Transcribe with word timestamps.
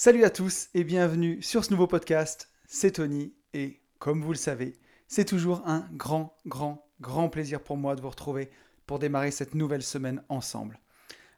Salut 0.00 0.22
à 0.22 0.30
tous 0.30 0.68
et 0.74 0.84
bienvenue 0.84 1.42
sur 1.42 1.64
ce 1.64 1.72
nouveau 1.72 1.88
podcast. 1.88 2.52
C'est 2.68 2.92
Tony 2.92 3.34
et 3.52 3.80
comme 3.98 4.22
vous 4.22 4.30
le 4.30 4.38
savez, 4.38 4.74
c'est 5.08 5.24
toujours 5.24 5.66
un 5.66 5.88
grand, 5.92 6.36
grand, 6.46 6.86
grand 7.00 7.28
plaisir 7.28 7.60
pour 7.60 7.76
moi 7.76 7.96
de 7.96 8.00
vous 8.00 8.08
retrouver 8.08 8.48
pour 8.86 9.00
démarrer 9.00 9.32
cette 9.32 9.56
nouvelle 9.56 9.82
semaine 9.82 10.22
ensemble. 10.28 10.78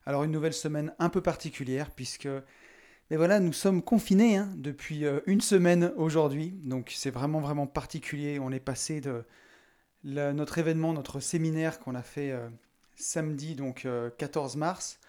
Alors 0.04 0.24
une 0.24 0.30
nouvelle 0.30 0.52
semaine 0.52 0.94
un 0.98 1.08
peu 1.08 1.22
particulière 1.22 1.90
puisque 1.90 2.28
mais 3.10 3.16
voilà, 3.16 3.40
nous 3.40 3.54
sommes 3.54 3.80
confinés 3.80 4.36
hein, 4.36 4.53
depuis 4.58 5.06
euh, 5.06 5.21
une 5.24 5.40
semaine 5.40 5.95
aujourd'hui, 5.97 6.51
donc 6.63 6.92
c'est 6.95 7.08
vraiment 7.08 7.40
vraiment 7.40 7.67
particulier. 7.67 8.38
On 8.40 8.53
est 8.53 8.61
passé 8.61 9.01
de 9.01 9.24
notre 10.04 10.58
événement, 10.58 10.92
notre 10.92 11.21
séminaire 11.21 11.79
qu'on 11.81 11.95
a 11.95 12.03
fait 12.03 12.31
euh, 12.31 12.47
samedi, 12.95 13.54
donc 13.54 13.88
14 14.19 14.54
euh, 14.54 14.58
mars, 14.58 15.01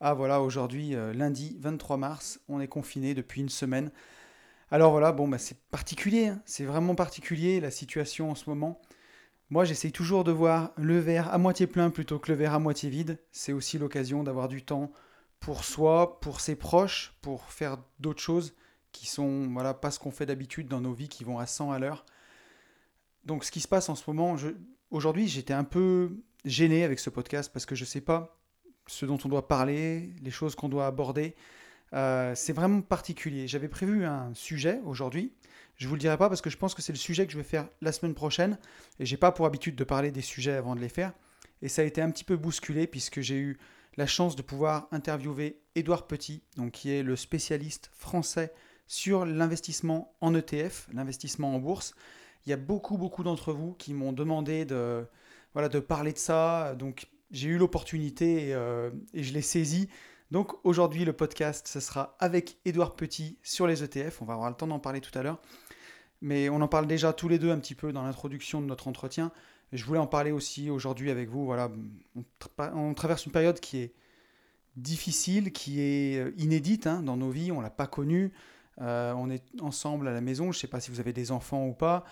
à 0.00 0.14
voilà 0.14 0.40
aujourd'hui 0.40 0.94
lundi 1.14 1.56
23 1.60 1.96
mars. 1.96 2.40
On 2.48 2.60
est 2.60 2.68
confiné 2.68 3.14
depuis 3.14 3.40
une 3.40 3.48
semaine. 3.48 3.90
Alors 4.70 4.90
voilà, 4.90 5.12
bon 5.12 5.28
bah 5.28 5.38
c'est 5.38 5.58
particulier, 5.68 6.28
hein. 6.28 6.42
c'est 6.44 6.64
vraiment 6.64 6.94
particulier 6.94 7.60
la 7.60 7.70
situation 7.70 8.30
en 8.30 8.34
ce 8.34 8.50
moment. 8.50 8.80
Moi, 9.48 9.64
j'essaye 9.64 9.92
toujours 9.92 10.24
de 10.24 10.32
voir 10.32 10.72
le 10.76 10.98
verre 10.98 11.32
à 11.32 11.38
moitié 11.38 11.68
plein 11.68 11.90
plutôt 11.90 12.18
que 12.18 12.32
le 12.32 12.36
verre 12.36 12.54
à 12.54 12.58
moitié 12.58 12.90
vide. 12.90 13.20
C'est 13.30 13.52
aussi 13.52 13.78
l'occasion 13.78 14.24
d'avoir 14.24 14.48
du 14.48 14.64
temps 14.64 14.90
pour 15.38 15.64
soi, 15.64 16.18
pour 16.20 16.40
ses 16.40 16.56
proches, 16.56 17.16
pour 17.22 17.44
faire 17.44 17.78
d'autres 18.00 18.20
choses 18.20 18.54
qui 18.90 19.06
sont 19.06 19.48
voilà 19.52 19.74
pas 19.74 19.90
ce 19.90 19.98
qu'on 20.00 20.10
fait 20.10 20.26
d'habitude 20.26 20.68
dans 20.68 20.80
nos 20.80 20.92
vies 20.92 21.08
qui 21.08 21.22
vont 21.22 21.38
à 21.38 21.46
100 21.46 21.70
à 21.70 21.78
l'heure. 21.78 22.04
Donc 23.24 23.44
ce 23.44 23.52
qui 23.52 23.60
se 23.60 23.68
passe 23.68 23.88
en 23.88 23.94
ce 23.94 24.02
moment, 24.08 24.36
aujourd'hui 24.90 25.28
j'étais 25.28 25.52
un 25.52 25.64
peu 25.64 26.16
gêné 26.44 26.82
avec 26.82 26.98
ce 26.98 27.10
podcast 27.10 27.52
parce 27.52 27.66
que 27.66 27.74
je 27.74 27.84
ne 27.84 27.88
sais 27.88 28.00
pas 28.00 28.40
ce 28.86 29.06
dont 29.06 29.18
on 29.24 29.28
doit 29.28 29.48
parler, 29.48 30.10
les 30.22 30.30
choses 30.30 30.54
qu'on 30.54 30.68
doit 30.68 30.86
aborder. 30.86 31.34
Euh, 31.92 32.34
c'est 32.34 32.52
vraiment 32.52 32.80
particulier. 32.80 33.46
J'avais 33.48 33.68
prévu 33.68 34.04
un 34.04 34.32
sujet 34.34 34.80
aujourd'hui. 34.84 35.32
Je 35.76 35.88
vous 35.88 35.94
le 35.94 36.00
dirai 36.00 36.16
pas 36.16 36.28
parce 36.28 36.40
que 36.40 36.50
je 36.50 36.56
pense 36.56 36.74
que 36.74 36.82
c'est 36.82 36.92
le 36.92 36.98
sujet 36.98 37.26
que 37.26 37.32
je 37.32 37.36
vais 37.36 37.44
faire 37.44 37.68
la 37.82 37.92
semaine 37.92 38.14
prochaine 38.14 38.58
et 38.98 39.06
j'ai 39.06 39.16
pas 39.16 39.30
pour 39.30 39.46
habitude 39.46 39.76
de 39.76 39.84
parler 39.84 40.10
des 40.10 40.22
sujets 40.22 40.54
avant 40.54 40.74
de 40.74 40.80
les 40.80 40.88
faire. 40.88 41.12
Et 41.62 41.68
ça 41.68 41.82
a 41.82 41.84
été 41.84 42.00
un 42.00 42.10
petit 42.10 42.24
peu 42.24 42.36
bousculé 42.36 42.86
puisque 42.86 43.20
j'ai 43.20 43.36
eu 43.36 43.58
la 43.96 44.06
chance 44.06 44.36
de 44.36 44.42
pouvoir 44.42 44.88
interviewer 44.90 45.60
Édouard 45.74 46.06
Petit, 46.06 46.42
donc 46.56 46.72
qui 46.72 46.90
est 46.90 47.02
le 47.02 47.16
spécialiste 47.16 47.90
français 47.94 48.52
sur 48.86 49.24
l'investissement 49.24 50.14
en 50.20 50.34
ETF, 50.34 50.88
l'investissement 50.92 51.54
en 51.54 51.58
bourse. 51.58 51.94
Il 52.46 52.50
y 52.50 52.52
a 52.52 52.56
beaucoup, 52.56 52.98
beaucoup 52.98 53.22
d'entre 53.24 53.52
vous 53.52 53.72
qui 53.74 53.94
m'ont 53.94 54.12
demandé 54.12 54.64
de, 54.64 55.06
voilà, 55.54 55.68
de 55.68 55.80
parler 55.80 56.12
de 56.12 56.18
ça. 56.18 56.74
Donc, 56.74 57.08
j'ai 57.30 57.48
eu 57.48 57.58
l'opportunité 57.58 58.48
et, 58.48 58.54
euh, 58.54 58.90
et, 59.14 59.22
je 59.22 59.32
l'ai 59.32 59.42
saisi. 59.42 59.88
Donc, 60.30 60.52
aujourd'hui, 60.64 61.04
le 61.04 61.12
podcast, 61.12 61.68
ce 61.68 61.80
sera 61.80 62.16
avec 62.18 62.58
Édouard 62.64 62.96
Petit 62.96 63.38
sur 63.42 63.66
les 63.66 63.84
ETF. 63.84 64.22
On 64.22 64.24
va 64.24 64.34
avoir 64.34 64.50
le 64.50 64.56
temps 64.56 64.66
d'en 64.66 64.80
parler 64.80 65.00
tout 65.00 65.16
à 65.18 65.22
l'heure. 65.22 65.40
Mais 66.20 66.48
on 66.48 66.60
en 66.60 66.68
parle 66.68 66.86
déjà 66.86 67.12
tous 67.12 67.28
les 67.28 67.38
deux 67.38 67.50
un 67.50 67.58
petit 67.58 67.74
peu 67.74 67.92
dans 67.92 68.02
l'introduction 68.02 68.60
de 68.60 68.66
notre 68.66 68.88
entretien. 68.88 69.30
Je 69.72 69.84
voulais 69.84 69.98
en 69.98 70.06
parler 70.06 70.32
aussi 70.32 70.70
aujourd'hui 70.70 71.10
avec 71.10 71.28
vous. 71.28 71.44
Voilà, 71.44 71.70
on, 72.58 72.94
traverse 72.94 73.26
une 73.26 73.32
période 73.32 73.60
qui 73.60 73.78
est 73.78 73.94
difficile, 74.76 75.52
qui 75.52 75.80
est 75.80 76.18
euh, 76.18 76.32
inédite 76.38 76.86
hein, 76.86 77.02
dans 77.02 77.16
nos 77.16 77.30
vies. 77.30 77.52
On 77.52 77.60
l'a 77.60 77.70
pas 77.70 77.86
connue. 77.86 78.32
Euh, 78.80 79.12
on 79.14 79.30
est 79.30 79.44
ensemble 79.60 80.08
à 80.08 80.12
la 80.12 80.20
maison. 80.20 80.52
Je 80.52 80.58
ne 80.58 80.60
sais 80.60 80.66
pas 80.66 80.80
si 80.80 80.90
vous 80.90 81.00
avez 81.00 81.12
des 81.12 81.32
enfants 81.32 81.66
ou 81.66 81.72
pas. 81.72 82.04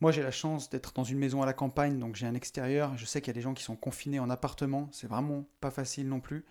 Moi, 0.00 0.12
j'ai 0.12 0.22
la 0.22 0.30
chance 0.30 0.70
d'être 0.70 0.94
dans 0.94 1.04
une 1.04 1.18
maison 1.18 1.42
à 1.42 1.46
la 1.46 1.52
campagne, 1.52 1.98
donc 1.98 2.16
j'ai 2.16 2.26
un 2.26 2.34
extérieur. 2.34 2.96
Je 2.96 3.04
sais 3.04 3.20
qu'il 3.20 3.28
y 3.28 3.30
a 3.30 3.34
des 3.34 3.42
gens 3.42 3.52
qui 3.52 3.62
sont 3.62 3.76
confinés 3.76 4.18
en 4.18 4.30
appartement. 4.30 4.88
C'est 4.92 5.06
vraiment 5.06 5.44
pas 5.60 5.70
facile 5.70 6.08
non 6.08 6.20
plus. 6.20 6.46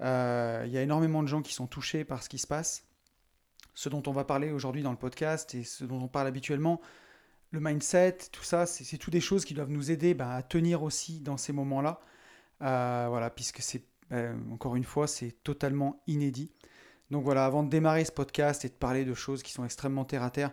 Euh, 0.00 0.64
il 0.66 0.72
y 0.72 0.78
a 0.78 0.82
énormément 0.82 1.22
de 1.22 1.28
gens 1.28 1.40
qui 1.40 1.54
sont 1.54 1.68
touchés 1.68 2.04
par 2.04 2.24
ce 2.24 2.28
qui 2.28 2.38
se 2.38 2.48
passe. 2.48 2.84
Ce 3.74 3.88
dont 3.88 4.02
on 4.06 4.12
va 4.12 4.24
parler 4.24 4.50
aujourd'hui 4.50 4.82
dans 4.82 4.90
le 4.90 4.96
podcast 4.96 5.54
et 5.54 5.62
ce 5.62 5.84
dont 5.84 6.00
on 6.02 6.08
parle 6.08 6.26
habituellement, 6.26 6.80
le 7.52 7.60
mindset, 7.60 8.18
tout 8.32 8.42
ça, 8.42 8.66
c'est 8.66 8.98
tout 8.98 9.10
des 9.12 9.20
choses 9.20 9.44
qui 9.44 9.54
doivent 9.54 9.70
nous 9.70 9.92
aider 9.92 10.14
bah, 10.14 10.34
à 10.34 10.42
tenir 10.42 10.82
aussi 10.82 11.20
dans 11.20 11.36
ces 11.36 11.52
moments-là. 11.52 12.00
Euh, 12.62 13.06
voilà, 13.08 13.30
puisque 13.30 13.62
c'est, 13.62 13.84
bah, 14.10 14.32
encore 14.50 14.74
une 14.74 14.84
fois, 14.84 15.06
c'est 15.06 15.30
totalement 15.44 16.02
inédit. 16.08 16.50
Donc 17.12 17.22
voilà, 17.22 17.44
avant 17.44 17.62
de 17.62 17.68
démarrer 17.68 18.04
ce 18.04 18.10
podcast 18.10 18.64
et 18.64 18.68
de 18.68 18.74
parler 18.74 19.04
de 19.04 19.14
choses 19.14 19.44
qui 19.44 19.52
sont 19.52 19.64
extrêmement 19.64 20.04
terre 20.04 20.24
à 20.24 20.30
terre, 20.30 20.50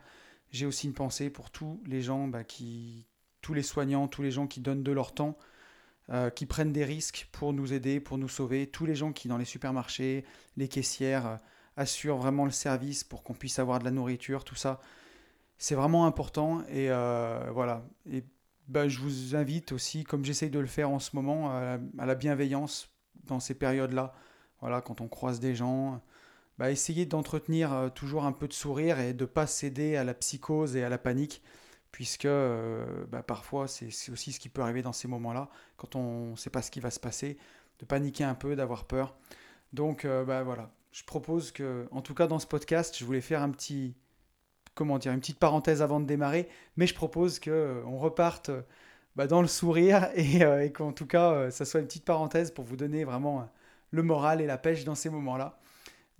j'ai 0.51 0.65
aussi 0.65 0.87
une 0.87 0.93
pensée 0.93 1.29
pour 1.29 1.49
tous 1.49 1.81
les 1.85 2.01
gens 2.01 2.27
bah, 2.27 2.43
qui, 2.43 3.07
tous 3.41 3.53
les 3.53 3.63
soignants, 3.63 4.07
tous 4.07 4.21
les 4.21 4.31
gens 4.31 4.47
qui 4.47 4.59
donnent 4.59 4.83
de 4.83 4.91
leur 4.91 5.13
temps, 5.13 5.37
euh, 6.09 6.29
qui 6.29 6.45
prennent 6.45 6.73
des 6.73 6.85
risques 6.85 7.29
pour 7.31 7.53
nous 7.53 7.73
aider, 7.73 7.99
pour 7.99 8.17
nous 8.17 8.29
sauver, 8.29 8.67
tous 8.67 8.85
les 8.85 8.95
gens 8.95 9.13
qui 9.13 9.27
dans 9.27 9.37
les 9.37 9.45
supermarchés, 9.45 10.25
les 10.57 10.67
caissières, 10.67 11.27
euh, 11.27 11.37
assurent 11.77 12.17
vraiment 12.17 12.45
le 12.45 12.51
service 12.51 13.03
pour 13.03 13.23
qu'on 13.23 13.33
puisse 13.33 13.57
avoir 13.59 13.79
de 13.79 13.85
la 13.85 13.91
nourriture, 13.91 14.43
tout 14.43 14.55
ça 14.55 14.81
c'est 15.61 15.75
vraiment 15.75 16.07
important. 16.07 16.63
Et 16.69 16.89
euh, 16.89 17.51
voilà. 17.53 17.85
Et 18.09 18.23
ben, 18.67 18.87
je 18.87 18.99
vous 18.99 19.35
invite 19.35 19.71
aussi, 19.73 20.03
comme 20.03 20.25
j'essaye 20.25 20.49
de 20.49 20.57
le 20.57 20.65
faire 20.65 20.89
en 20.89 20.97
ce 20.97 21.15
moment, 21.15 21.51
à 21.51 21.77
la, 22.05 22.15
bienveillance 22.15 22.89
dans 23.25 23.39
ces 23.39 23.53
périodes-là. 23.53 24.11
Voilà, 24.59 24.81
quand 24.81 25.01
on 25.01 25.07
croise 25.07 25.39
des 25.39 25.53
gens, 25.53 26.01
bah, 26.61 26.71
essayez 26.71 27.05
d'entretenir 27.05 27.73
euh, 27.73 27.89
toujours 27.89 28.25
un 28.25 28.31
peu 28.31 28.47
de 28.47 28.53
sourire 28.53 28.99
et 28.99 29.13
de 29.13 29.23
ne 29.23 29.27
pas 29.27 29.47
céder 29.47 29.95
à 29.95 30.03
la 30.03 30.13
psychose 30.13 30.75
et 30.75 30.83
à 30.83 30.89
la 30.89 30.99
panique, 30.99 31.41
puisque 31.91 32.25
euh, 32.25 32.85
bah, 33.09 33.23
parfois 33.23 33.67
c'est 33.67 33.87
aussi 34.11 34.31
ce 34.31 34.39
qui 34.39 34.49
peut 34.49 34.61
arriver 34.61 34.83
dans 34.83 34.93
ces 34.93 35.07
moments-là, 35.07 35.49
quand 35.77 35.95
on 35.95 36.31
ne 36.31 36.35
sait 36.35 36.49
pas 36.51 36.61
ce 36.61 36.69
qui 36.69 36.79
va 36.79 36.91
se 36.91 36.99
passer, 36.99 37.37
de 37.79 37.85
paniquer 37.85 38.23
un 38.25 38.35
peu, 38.35 38.55
d'avoir 38.55 38.85
peur. 38.85 39.15
Donc 39.73 40.05
bah, 40.05 40.43
voilà, 40.43 40.71
je 40.91 41.03
propose 41.03 41.51
que, 41.51 41.87
en 41.91 42.01
tout 42.01 42.13
cas 42.13 42.27
dans 42.27 42.39
ce 42.39 42.47
podcast, 42.47 42.95
je 42.97 43.05
voulais 43.05 43.21
faire 43.21 43.41
un 43.41 43.49
petit, 43.49 43.95
comment 44.75 44.97
dire, 44.97 45.11
une 45.13 45.19
petite 45.19 45.39
parenthèse 45.39 45.81
avant 45.81 45.99
de 45.99 46.05
démarrer, 46.05 46.49
mais 46.75 46.87
je 46.87 46.93
propose 46.93 47.39
qu'on 47.39 47.51
euh, 47.51 47.83
reparte 47.85 48.49
euh, 48.49 48.61
bah, 49.15 49.27
dans 49.27 49.41
le 49.41 49.47
sourire 49.47 50.09
euh, 50.17 50.61
et, 50.61 50.71
qu'en 50.71 50.91
tout 50.91 51.07
cas, 51.07 51.49
ça 51.51 51.65
soit 51.65 51.79
une 51.79 51.87
petite 51.87 52.05
parenthèse 52.05 52.51
pour 52.51 52.65
vous 52.65 52.75
donner 52.75 53.03
vraiment 53.03 53.49
le 53.91 54.03
moral 54.03 54.41
et 54.41 54.45
la 54.45 54.57
pêche 54.57 54.83
dans 54.83 54.95
ces 54.95 55.09
moments-là. 55.09 55.59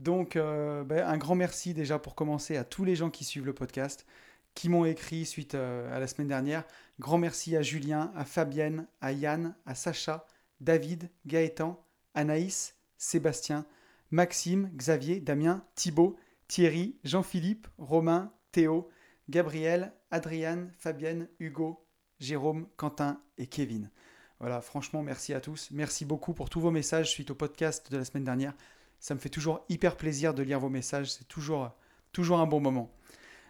Donc, 0.02 0.36
bah, 0.36 1.08
un 1.08 1.18
grand 1.18 1.36
merci 1.36 1.76
déjà 1.76 2.00
pour 2.00 2.16
commencer 2.16 2.58
à 2.58 2.64
tous 2.64 2.84
les 2.84 2.96
gens 2.96 3.12
qui 3.12 3.24
suivent 3.24 3.46
le 3.46 3.54
podcast, 3.54 4.08
qui 4.56 4.68
m'ont 4.68 4.84
écrit 4.84 5.28
suite 5.28 5.54
à 5.54 6.00
la 6.00 6.08
semaine 6.08 6.28
dernière. 6.28 6.64
Grand 7.00 7.20
merci 7.20 7.56
à 7.56 7.62
Julien, 7.62 8.12
à 8.16 8.26
Fabienne, 8.26 8.88
à 9.00 9.12
Yann, 9.12 9.54
à 9.68 9.76
Sacha, 9.76 10.26
David, 10.60 11.12
Gaëtan, 11.28 11.80
Anaïs, 12.16 12.76
Sébastien, 12.98 13.66
Maxime, 14.10 14.72
Xavier, 14.76 15.20
Damien, 15.20 15.64
Thibaut, 15.76 16.18
Thierry, 16.48 16.98
Jean-Philippe, 17.04 17.68
Romain, 17.78 18.34
Théo, 18.52 18.90
Gabriel, 19.30 19.94
Adriane, 20.10 20.72
Fabienne, 20.80 21.28
Hugo, 21.40 21.86
Jérôme, 22.20 22.68
Quentin 22.76 23.22
et 23.38 23.46
Kevin. 23.46 23.92
Voilà, 24.40 24.62
franchement, 24.62 25.04
merci 25.04 25.36
à 25.36 25.42
tous. 25.42 25.70
Merci 25.70 26.06
beaucoup 26.06 26.34
pour 26.34 26.50
tous 26.50 26.60
vos 26.60 26.72
messages 26.72 27.12
suite 27.12 27.30
au 27.30 27.36
podcast 27.36 27.92
de 27.92 27.98
la 27.98 28.04
semaine 28.04 28.24
dernière. 28.24 28.56
Ça 29.02 29.14
me 29.14 29.20
fait 29.20 29.30
toujours 29.30 29.66
hyper 29.68 29.98
plaisir 29.98 30.34
de 30.34 30.44
lire 30.44 30.62
vos 30.62 30.70
messages. 30.70 31.12
C'est 31.12 31.28
toujours, 31.28 31.72
toujours 32.14 32.40
un 32.40 32.48
bon 32.48 32.62
moment. 32.62 32.90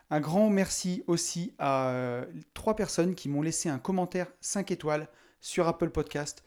Un 0.09 0.19
grand 0.19 0.49
merci 0.49 1.03
aussi 1.05 1.53
à 1.59 1.89
euh, 1.89 2.25
trois 2.55 2.75
personnes 2.75 3.13
qui 3.13 3.29
m'ont 3.29 3.43
laissé 3.43 3.69
un 3.69 3.77
commentaire 3.77 4.27
5 4.41 4.71
étoiles 4.71 5.07
sur 5.41 5.67
Apple 5.67 5.91
Podcast. 5.91 6.43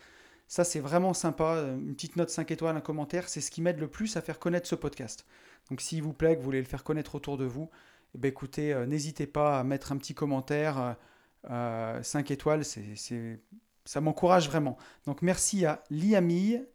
Ça, 0.48 0.64
c'est 0.64 0.80
vraiment 0.80 1.14
sympa. 1.14 1.64
Une 1.78 1.94
petite 1.94 2.16
note 2.16 2.30
5 2.30 2.50
étoiles, 2.50 2.76
un 2.76 2.80
commentaire, 2.80 3.28
c'est 3.28 3.40
ce 3.40 3.52
qui 3.52 3.62
m'aide 3.62 3.78
le 3.78 3.88
plus 3.88 4.16
à 4.16 4.20
faire 4.20 4.40
connaître 4.40 4.66
ce 4.66 4.74
podcast. 4.74 5.24
Donc, 5.70 5.80
s'il 5.80 6.02
vous 6.02 6.12
plaît, 6.12 6.34
que 6.34 6.40
vous 6.40 6.44
voulez 6.44 6.60
le 6.60 6.66
faire 6.66 6.84
connaître 6.84 7.14
autour 7.14 7.38
de 7.38 7.44
vous, 7.44 7.70
eh 8.14 8.18
ben, 8.18 8.28
écoutez, 8.28 8.72
euh, 8.72 8.86
n'hésitez 8.86 9.26
pas 9.26 9.58
à 9.58 9.64
mettre 9.64 9.92
un 9.92 9.96
petit 9.96 10.14
commentaire. 10.14 10.96
5 11.44 11.50
euh, 11.50 12.02
euh, 12.14 12.22
étoiles, 12.28 12.64
c'est, 12.64 13.40
ça 13.84 14.00
m'encourage 14.00 14.48
vraiment. 14.48 14.76
Donc 15.06 15.20
merci 15.22 15.66
à 15.66 15.82
Liamille, 15.90 16.66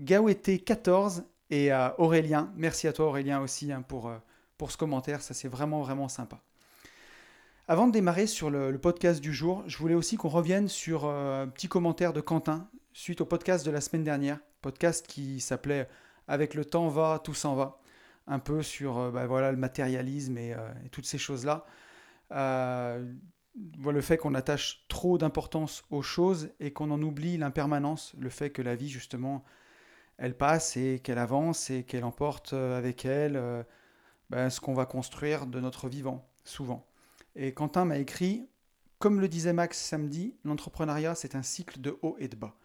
Gawete14 0.00 1.24
et 1.50 1.70
à 1.70 1.94
Aurélien. 1.98 2.52
Merci 2.56 2.88
à 2.88 2.92
toi 2.92 3.06
Aurélien 3.06 3.40
aussi 3.40 3.72
hein, 3.72 3.82
pour, 3.82 4.12
pour 4.58 4.70
ce 4.70 4.76
commentaire, 4.76 5.22
ça 5.22 5.34
c'est 5.34 5.48
vraiment 5.48 5.80
vraiment 5.80 6.08
sympa. 6.08 6.40
Avant 7.68 7.86
de 7.86 7.92
démarrer 7.92 8.26
sur 8.26 8.50
le, 8.50 8.76
podcast 8.78 9.20
du 9.20 9.32
jour, 9.32 9.62
je 9.66 9.78
voulais 9.78 9.94
aussi 9.94 10.16
qu'on 10.16 10.28
revienne 10.28 10.68
sur 10.68 11.06
un 11.06 11.46
petit 11.48 11.68
commentaire 11.68 12.12
de 12.12 12.20
Quentin 12.20 12.68
suite 12.92 13.20
au 13.20 13.26
podcast 13.26 13.64
de 13.64 13.70
la 13.70 13.80
semaine 13.80 14.04
dernière, 14.04 14.38
podcast 14.60 15.06
qui 15.06 15.40
s'appelait 15.40 15.88
Avec 16.28 16.54
le 16.54 16.64
temps 16.64 16.88
va, 16.88 17.20
tout 17.22 17.34
s'en 17.34 17.54
va 17.54 17.82
un 18.26 18.38
peu 18.38 18.62
sur 18.62 18.98
euh, 18.98 19.10
bah, 19.10 19.26
voilà, 19.26 19.50
le 19.50 19.58
matérialisme 19.58 20.38
et, 20.38 20.54
euh, 20.54 20.58
toutes 20.90 21.06
ces 21.06 21.18
choses-là. 21.18 21.64
Euh, 22.32 23.12
le 23.84 24.00
fait 24.00 24.16
qu'on 24.16 24.34
attache 24.34 24.84
trop 24.88 25.18
d'importance 25.18 25.84
aux 25.90 26.02
choses 26.02 26.50
et 26.60 26.72
qu'on 26.72 26.90
en 26.90 27.02
oublie 27.02 27.36
l'impermanence, 27.36 28.14
le 28.18 28.30
fait 28.30 28.50
que 28.50 28.62
la 28.62 28.74
vie, 28.74 28.88
justement, 28.88 29.44
elle 30.22 30.36
passe 30.36 30.76
et 30.76 31.00
qu'elle 31.00 31.18
avance 31.18 31.68
et 31.68 31.82
qu'elle 31.82 32.04
emporte 32.04 32.52
avec 32.52 33.04
elle 33.04 33.66
bah, 34.30 34.50
ce 34.50 34.60
qu'on 34.60 34.72
va 34.72 34.86
construire 34.86 35.46
de 35.46 35.58
notre 35.58 35.88
vivant, 35.88 36.30
souvent. 36.44 36.88
Et 37.34 37.52
Quentin 37.52 37.84
m'a 37.84 37.98
écrit, 37.98 38.48
comme 39.00 39.20
le 39.20 39.26
disait 39.26 39.52
Max 39.52 39.76
samedi, 39.76 40.36
l'entrepreneuriat, 40.44 41.16
c'est 41.16 41.34
un 41.34 41.42
cycle 41.42 41.80
de 41.80 41.98
haut 42.02 42.14
et 42.20 42.28
de 42.28 42.36
bas. 42.36 42.56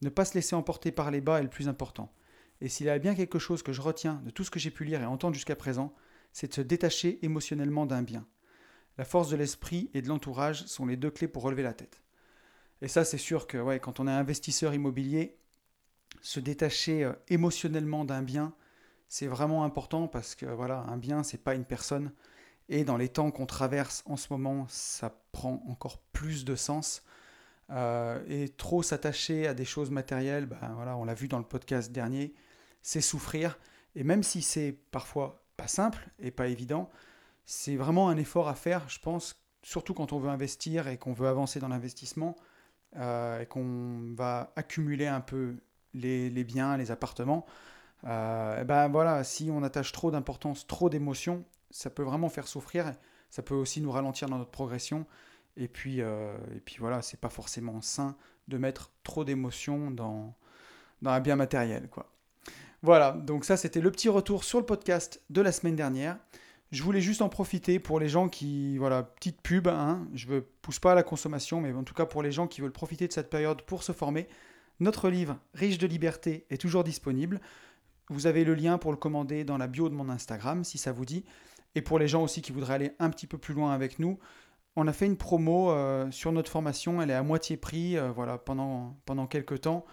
Ne 0.00 0.08
pas 0.08 0.24
se 0.24 0.32
laisser 0.32 0.56
emporter 0.56 0.90
par 0.90 1.10
les 1.10 1.20
bas 1.20 1.38
est 1.38 1.42
le 1.42 1.50
plus 1.50 1.68
important. 1.68 2.10
Et 2.62 2.70
s'il 2.70 2.86
y 2.86 2.90
a 2.90 2.98
bien 2.98 3.14
quelque 3.14 3.38
chose 3.38 3.62
que 3.62 3.74
je 3.74 3.82
retiens 3.82 4.22
de 4.24 4.30
tout 4.30 4.42
ce 4.42 4.50
que 4.50 4.58
j'ai 4.58 4.70
pu 4.70 4.86
lire 4.86 5.02
et 5.02 5.04
entendre 5.04 5.34
jusqu'à 5.34 5.54
présent, 5.54 5.92
c'est 6.32 6.48
de 6.48 6.54
se 6.54 6.62
détacher 6.62 7.18
émotionnellement 7.22 7.84
d'un 7.84 8.02
bien. 8.02 8.26
La 8.96 9.04
force 9.04 9.28
de 9.28 9.36
l'esprit 9.36 9.90
et 9.92 10.00
de 10.00 10.08
l'entourage 10.08 10.64
sont 10.64 10.86
les 10.86 10.96
deux 10.96 11.10
clés 11.10 11.28
pour 11.28 11.42
relever 11.42 11.62
la 11.62 11.74
tête. 11.74 12.00
Et 12.80 12.88
ça, 12.88 13.04
c'est 13.04 13.18
sûr 13.18 13.46
que 13.46 13.76
quand 13.76 14.00
on 14.00 14.08
est 14.08 14.12
investisseur 14.12 14.72
immobilier, 14.72 15.36
se 16.20 16.40
détacher 16.40 17.04
euh, 17.04 17.12
émotionnellement 17.28 18.04
d'un 18.04 18.22
bien, 18.22 18.54
c'est 19.08 19.26
vraiment 19.26 19.64
important 19.64 20.08
parce 20.08 20.34
que 20.34 20.46
voilà, 20.46 20.84
un 20.88 20.96
bien, 20.96 21.22
c'est 21.22 21.42
pas 21.42 21.54
une 21.54 21.64
personne. 21.64 22.12
Et 22.68 22.84
dans 22.84 22.96
les 22.96 23.08
temps 23.08 23.30
qu'on 23.30 23.46
traverse 23.46 24.02
en 24.06 24.16
ce 24.16 24.28
moment, 24.32 24.66
ça 24.68 25.22
prend 25.32 25.62
encore 25.68 25.98
plus 26.12 26.44
de 26.44 26.54
sens. 26.54 27.02
Euh, 27.70 28.22
et 28.26 28.48
trop 28.48 28.82
s'attacher 28.82 29.46
à 29.46 29.54
des 29.54 29.64
choses 29.64 29.90
matérielles, 29.90 30.46
ben 30.46 30.72
voilà, 30.74 30.96
on 30.96 31.04
l'a 31.04 31.14
vu 31.14 31.28
dans 31.28 31.38
le 31.38 31.44
podcast 31.44 31.92
dernier, 31.92 32.34
c'est 32.82 33.00
souffrir. 33.00 33.58
Et 33.94 34.04
même 34.04 34.22
si 34.22 34.42
c'est 34.42 34.72
parfois 34.90 35.44
pas 35.56 35.68
simple 35.68 36.08
et 36.18 36.30
pas 36.30 36.48
évident, 36.48 36.90
c'est 37.44 37.76
vraiment 37.76 38.08
un 38.08 38.16
effort 38.16 38.48
à 38.48 38.54
faire, 38.54 38.88
je 38.88 38.98
pense, 38.98 39.44
surtout 39.62 39.94
quand 39.94 40.12
on 40.12 40.18
veut 40.18 40.30
investir 40.30 40.88
et 40.88 40.98
qu'on 40.98 41.12
veut 41.12 41.28
avancer 41.28 41.60
dans 41.60 41.68
l'investissement 41.68 42.36
euh, 42.96 43.40
et 43.40 43.46
qu'on 43.46 44.12
va 44.14 44.52
accumuler 44.56 45.06
un 45.06 45.20
peu 45.20 45.56
les, 45.94 46.44
biens, 46.44 46.76
les 46.76 46.90
appartements. 46.90 47.46
Euh, 48.04 48.64
ben 48.64 48.88
voilà, 48.88 49.24
si 49.24 49.50
on 49.50 49.62
attache 49.62 49.92
trop 49.92 50.10
d'importance, 50.10 50.66
trop 50.66 50.90
d'émotions, 50.90 51.44
ça 51.70 51.90
peut 51.90 52.02
vraiment 52.02 52.28
faire 52.28 52.48
souffrir. 52.48 52.92
Ça 53.30 53.42
peut 53.42 53.54
aussi 53.54 53.80
nous 53.80 53.90
ralentir 53.90 54.28
dans 54.28 54.38
notre 54.38 54.50
progression. 54.50 55.06
Et 55.56 55.68
puis, 55.68 56.00
euh, 56.00 56.34
et 56.54 56.60
puis 56.60 56.76
voilà, 56.78 57.02
c'est 57.02 57.20
pas 57.20 57.28
forcément 57.28 57.80
sain 57.80 58.16
de 58.48 58.58
mettre 58.58 58.90
trop 59.04 59.24
d'émotions 59.24 59.90
dans, 59.90 60.34
dans 61.02 61.10
un 61.10 61.20
bien 61.20 61.36
matériel. 61.36 61.88
Quoi. 61.88 62.10
Voilà, 62.82 63.12
donc 63.12 63.44
ça 63.44 63.56
c'était 63.56 63.80
le 63.80 63.92
petit 63.92 64.08
retour 64.08 64.42
sur 64.42 64.58
le 64.58 64.66
podcast 64.66 65.22
de 65.30 65.40
la 65.40 65.52
semaine 65.52 65.76
dernière. 65.76 66.18
Je 66.72 66.82
voulais 66.82 67.02
juste 67.02 67.22
en 67.22 67.28
profiter 67.28 67.78
pour 67.78 68.00
les 68.00 68.08
gens 68.08 68.28
qui, 68.28 68.78
voilà, 68.78 69.02
petite 69.02 69.40
pub, 69.42 69.68
hein, 69.68 70.08
je 70.14 70.26
ne 70.32 70.40
pousse 70.40 70.78
pas 70.78 70.92
à 70.92 70.94
la 70.94 71.02
consommation, 71.02 71.60
mais 71.60 71.72
en 71.74 71.84
tout 71.84 71.94
cas 71.94 72.06
pour 72.06 72.22
les 72.22 72.32
gens 72.32 72.48
qui 72.48 72.60
veulent 72.60 72.72
profiter 72.72 73.06
de 73.06 73.12
cette 73.12 73.28
période 73.30 73.62
pour 73.62 73.82
se 73.82 73.92
former, 73.92 74.26
notre 74.82 75.08
livre 75.08 75.38
Riche 75.54 75.78
de 75.78 75.86
liberté 75.86 76.46
est 76.50 76.60
toujours 76.60 76.84
disponible. 76.84 77.40
Vous 78.08 78.26
avez 78.26 78.44
le 78.44 78.54
lien 78.54 78.78
pour 78.78 78.90
le 78.90 78.96
commander 78.96 79.44
dans 79.44 79.56
la 79.56 79.66
bio 79.66 79.88
de 79.88 79.94
mon 79.94 80.08
Instagram 80.08 80.64
si 80.64 80.76
ça 80.76 80.92
vous 80.92 81.04
dit. 81.04 81.24
Et 81.74 81.82
pour 81.82 81.98
les 81.98 82.08
gens 82.08 82.22
aussi 82.22 82.42
qui 82.42 82.52
voudraient 82.52 82.74
aller 82.74 82.92
un 82.98 83.08
petit 83.08 83.26
peu 83.26 83.38
plus 83.38 83.54
loin 83.54 83.72
avec 83.72 83.98
nous, 83.98 84.18
on 84.76 84.86
a 84.86 84.92
fait 84.92 85.06
une 85.06 85.16
promo 85.16 85.70
euh, 85.70 86.10
sur 86.10 86.32
notre 86.32 86.50
formation, 86.50 87.00
elle 87.00 87.10
est 87.10 87.14
à 87.14 87.22
moitié 87.22 87.56
prix 87.56 87.96
euh, 87.96 88.10
voilà, 88.10 88.38
pendant, 88.38 88.98
pendant 89.06 89.26
quelques 89.26 89.62
temps. 89.62 89.84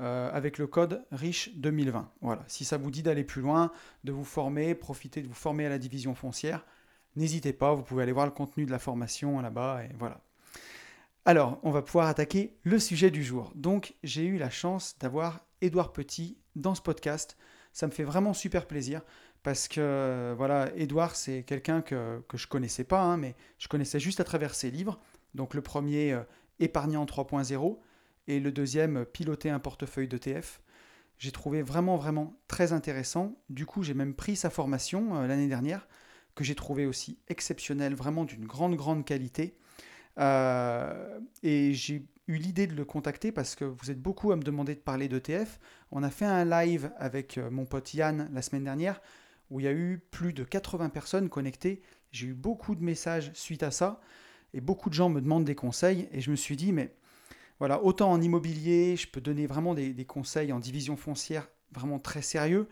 Euh, 0.00 0.30
avec 0.32 0.58
le 0.58 0.68
code 0.68 1.04
RICHE 1.10 1.50
2020. 1.56 2.12
Voilà, 2.20 2.44
si 2.46 2.64
ça 2.64 2.76
vous 2.76 2.88
dit 2.88 3.02
d'aller 3.02 3.24
plus 3.24 3.42
loin, 3.42 3.72
de 4.04 4.12
vous 4.12 4.22
former, 4.22 4.76
profiter 4.76 5.22
de 5.22 5.26
vous 5.26 5.34
former 5.34 5.66
à 5.66 5.70
la 5.70 5.78
division 5.78 6.14
foncière, 6.14 6.64
n'hésitez 7.16 7.52
pas, 7.52 7.74
vous 7.74 7.82
pouvez 7.82 8.04
aller 8.04 8.12
voir 8.12 8.24
le 8.24 8.30
contenu 8.30 8.64
de 8.64 8.70
la 8.70 8.78
formation 8.78 9.40
là-bas 9.40 9.82
et 9.82 9.90
voilà. 9.98 10.20
Alors, 11.24 11.58
on 11.62 11.70
va 11.70 11.82
pouvoir 11.82 12.08
attaquer 12.08 12.56
le 12.62 12.78
sujet 12.78 13.10
du 13.10 13.22
jour. 13.22 13.52
Donc, 13.54 13.94
j'ai 14.02 14.24
eu 14.24 14.38
la 14.38 14.50
chance 14.50 14.96
d'avoir 14.98 15.40
Édouard 15.60 15.92
Petit 15.92 16.38
dans 16.56 16.74
ce 16.74 16.80
podcast. 16.80 17.36
Ça 17.72 17.86
me 17.86 17.92
fait 17.92 18.04
vraiment 18.04 18.32
super 18.32 18.66
plaisir 18.66 19.02
parce 19.42 19.68
que 19.68 20.34
voilà, 20.36 20.70
Édouard, 20.74 21.16
c'est 21.16 21.42
quelqu'un 21.42 21.82
que, 21.82 22.22
que 22.28 22.36
je 22.38 22.46
connaissais 22.46 22.84
pas, 22.84 23.02
hein, 23.02 23.16
mais 23.16 23.36
je 23.58 23.68
connaissais 23.68 24.00
juste 24.00 24.20
à 24.20 24.24
travers 24.24 24.54
ses 24.54 24.70
livres. 24.70 24.98
Donc, 25.34 25.54
le 25.54 25.60
premier, 25.60 26.12
euh, 26.12 26.22
Épargnant 26.60 27.04
3.0, 27.04 27.78
et 28.26 28.40
le 28.40 28.52
deuxième, 28.52 29.04
piloter 29.06 29.50
un 29.50 29.58
portefeuille 29.58 30.08
d'ETF. 30.08 30.60
J'ai 31.18 31.32
trouvé 31.32 31.62
vraiment, 31.62 31.96
vraiment 31.96 32.38
très 32.46 32.72
intéressant. 32.72 33.36
Du 33.48 33.66
coup, 33.66 33.82
j'ai 33.82 33.94
même 33.94 34.14
pris 34.14 34.36
sa 34.36 34.50
formation 34.50 35.16
euh, 35.16 35.26
l'année 35.26 35.48
dernière, 35.48 35.88
que 36.34 36.44
j'ai 36.44 36.54
trouvé 36.54 36.86
aussi 36.86 37.18
exceptionnelle, 37.28 37.94
vraiment 37.94 38.24
d'une 38.24 38.46
grande, 38.46 38.76
grande 38.76 39.04
qualité. 39.04 39.56
Euh, 40.18 41.20
et 41.42 41.72
j'ai 41.74 42.06
eu 42.26 42.36
l'idée 42.36 42.66
de 42.66 42.74
le 42.74 42.84
contacter 42.84 43.32
parce 43.32 43.54
que 43.54 43.64
vous 43.64 43.90
êtes 43.90 44.00
beaucoup 44.00 44.32
à 44.32 44.36
me 44.36 44.42
demander 44.42 44.74
de 44.74 44.80
parler 44.80 45.08
d'ETF. 45.08 45.58
On 45.90 46.02
a 46.02 46.10
fait 46.10 46.26
un 46.26 46.44
live 46.44 46.90
avec 46.98 47.38
euh, 47.38 47.50
mon 47.50 47.64
pote 47.64 47.94
Yann 47.94 48.28
la 48.32 48.42
semaine 48.42 48.64
dernière 48.64 49.00
où 49.50 49.60
il 49.60 49.64
y 49.64 49.68
a 49.68 49.72
eu 49.72 50.02
plus 50.10 50.32
de 50.32 50.44
80 50.44 50.90
personnes 50.90 51.28
connectées. 51.28 51.82
J'ai 52.12 52.26
eu 52.26 52.34
beaucoup 52.34 52.74
de 52.74 52.82
messages 52.82 53.30
suite 53.34 53.62
à 53.62 53.70
ça 53.70 54.00
et 54.52 54.60
beaucoup 54.60 54.90
de 54.90 54.94
gens 54.94 55.08
me 55.08 55.20
demandent 55.20 55.44
des 55.44 55.54
conseils 55.54 56.08
et 56.12 56.20
je 56.20 56.30
me 56.30 56.36
suis 56.36 56.56
dit 56.56 56.72
mais 56.72 56.94
voilà, 57.58 57.82
autant 57.82 58.12
en 58.12 58.20
immobilier, 58.20 58.96
je 58.96 59.08
peux 59.08 59.20
donner 59.20 59.46
vraiment 59.46 59.74
des, 59.74 60.04
conseils 60.04 60.52
en 60.52 60.60
division 60.60 60.96
foncière 60.96 61.48
vraiment 61.72 61.98
très 61.98 62.22
sérieux, 62.22 62.68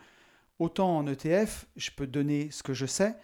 autant 0.59 0.97
en 0.97 1.07
ETF, 1.07 1.67
je 1.77 1.91
peux 1.91 2.07
donner 2.07 2.51
ce 2.51 2.63
que 2.63 2.73
je 2.73 2.87
sais, 2.87 3.17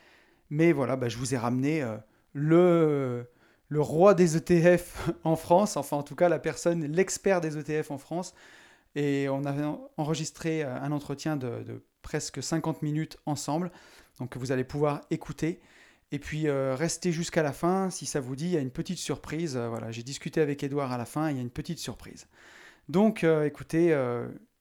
mais 0.51 0.73
voilà, 0.73 0.97
bah, 0.97 1.09
je 1.09 1.17
vous 1.19 1.35
ai 1.35 1.39
ramené 1.39 1.83
euh, 1.83 1.97
le, 2.33 3.31
le 3.73 3.81
roi 3.81 4.13
des 4.13 4.37
ETF 4.37 5.11
en 5.25 5.35
France, 5.35 5.79
enfin 5.79 5.97
en 5.97 6.03
tout 6.03 6.15
cas 6.15 6.29
la 6.29 6.39
personne, 6.39 6.85
l'expert 6.85 7.41
des 7.41 7.57
ETF 7.57 7.91
en 7.91 7.97
France, 7.97 8.35
et 8.95 9.31
on 9.31 9.47
a 9.47 9.79
enregistré 9.97 10.63
euh, 10.63 10.79
un 10.79 10.93
entretien 10.93 11.37
de, 11.37 11.83
presque 12.03 12.43
50 12.43 12.83
minutes 12.83 13.17
ensemble, 13.25 13.73
donc 14.19 14.37
vous 14.37 14.53
allez 14.53 14.65
pouvoir 14.65 15.01
écouter. 15.11 15.63
Et 16.11 16.19
puis 16.19 16.49
euh, 16.49 16.75
restez 16.75 17.13
jusqu'à 17.13 17.43
la 17.43 17.55
fin, 17.55 17.89
si 17.89 18.05
ça 18.05 18.21
vous 18.21 18.37
dit, 18.37 18.45
il 18.45 18.51
y 18.51 18.59
a 18.59 18.61
une 18.61 18.71
petite 18.71 18.99
surprise. 18.99 19.57
Euh, 19.57 19.71
voilà, 19.71 19.91
j'ai 19.91 20.03
discuté 20.03 20.43
avec 20.43 20.63
Edouard 20.63 20.93
à 20.93 20.99
la 20.99 21.07
fin, 21.07 21.31
il 21.31 21.37
y 21.37 21.39
a 21.39 21.43
une 21.43 21.49
petite 21.49 21.79
surprise. 21.79 22.27
Donc 22.91 23.25
écoutez, 23.25 23.97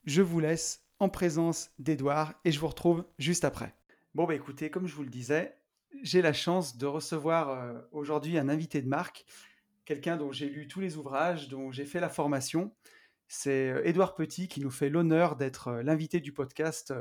je 0.06 0.22
vous 0.22 0.40
laisse 0.40 0.86
en 1.00 1.10
présence 1.10 1.72
d'Edouard 1.80 2.36
et 2.46 2.52
je 2.52 2.60
vous 2.60 2.68
retrouve 2.68 3.04
juste 3.18 3.44
après. 3.44 3.74
Bon 4.14 4.26
bah 4.26 4.36
écoutez, 4.36 4.70
comme 4.70 4.88
je 4.88 4.94
vous 4.94 5.04
le 5.04 5.10
disais, 5.10 5.56
j'ai 6.02 6.22
la 6.22 6.34
chance 6.34 6.78
de 6.78 6.86
recevoir 6.86 7.84
aujourd'hui 7.92 8.38
un 8.38 8.50
invité 8.50 8.82
de 8.82 8.88
marque, 8.88 9.26
quelqu'un 9.86 10.18
dont 10.18 10.32
j'ai 10.32 10.50
lu 10.50 10.68
tous 10.68 10.80
les 10.80 10.98
ouvrages, 10.98 11.48
dont 11.48 11.72
j'ai 11.72 11.86
fait 11.86 12.00
la 12.00 12.10
formation. 12.10 12.74
C'est 13.28 13.82
Edouard 13.84 14.16
Petit 14.16 14.48
qui 14.48 14.62
nous 14.62 14.72
fait 14.72 14.90
l'honneur 14.90 15.36
d'être 15.36 15.72
l'invité 15.84 16.20
du 16.20 16.34
podcast 16.34 16.94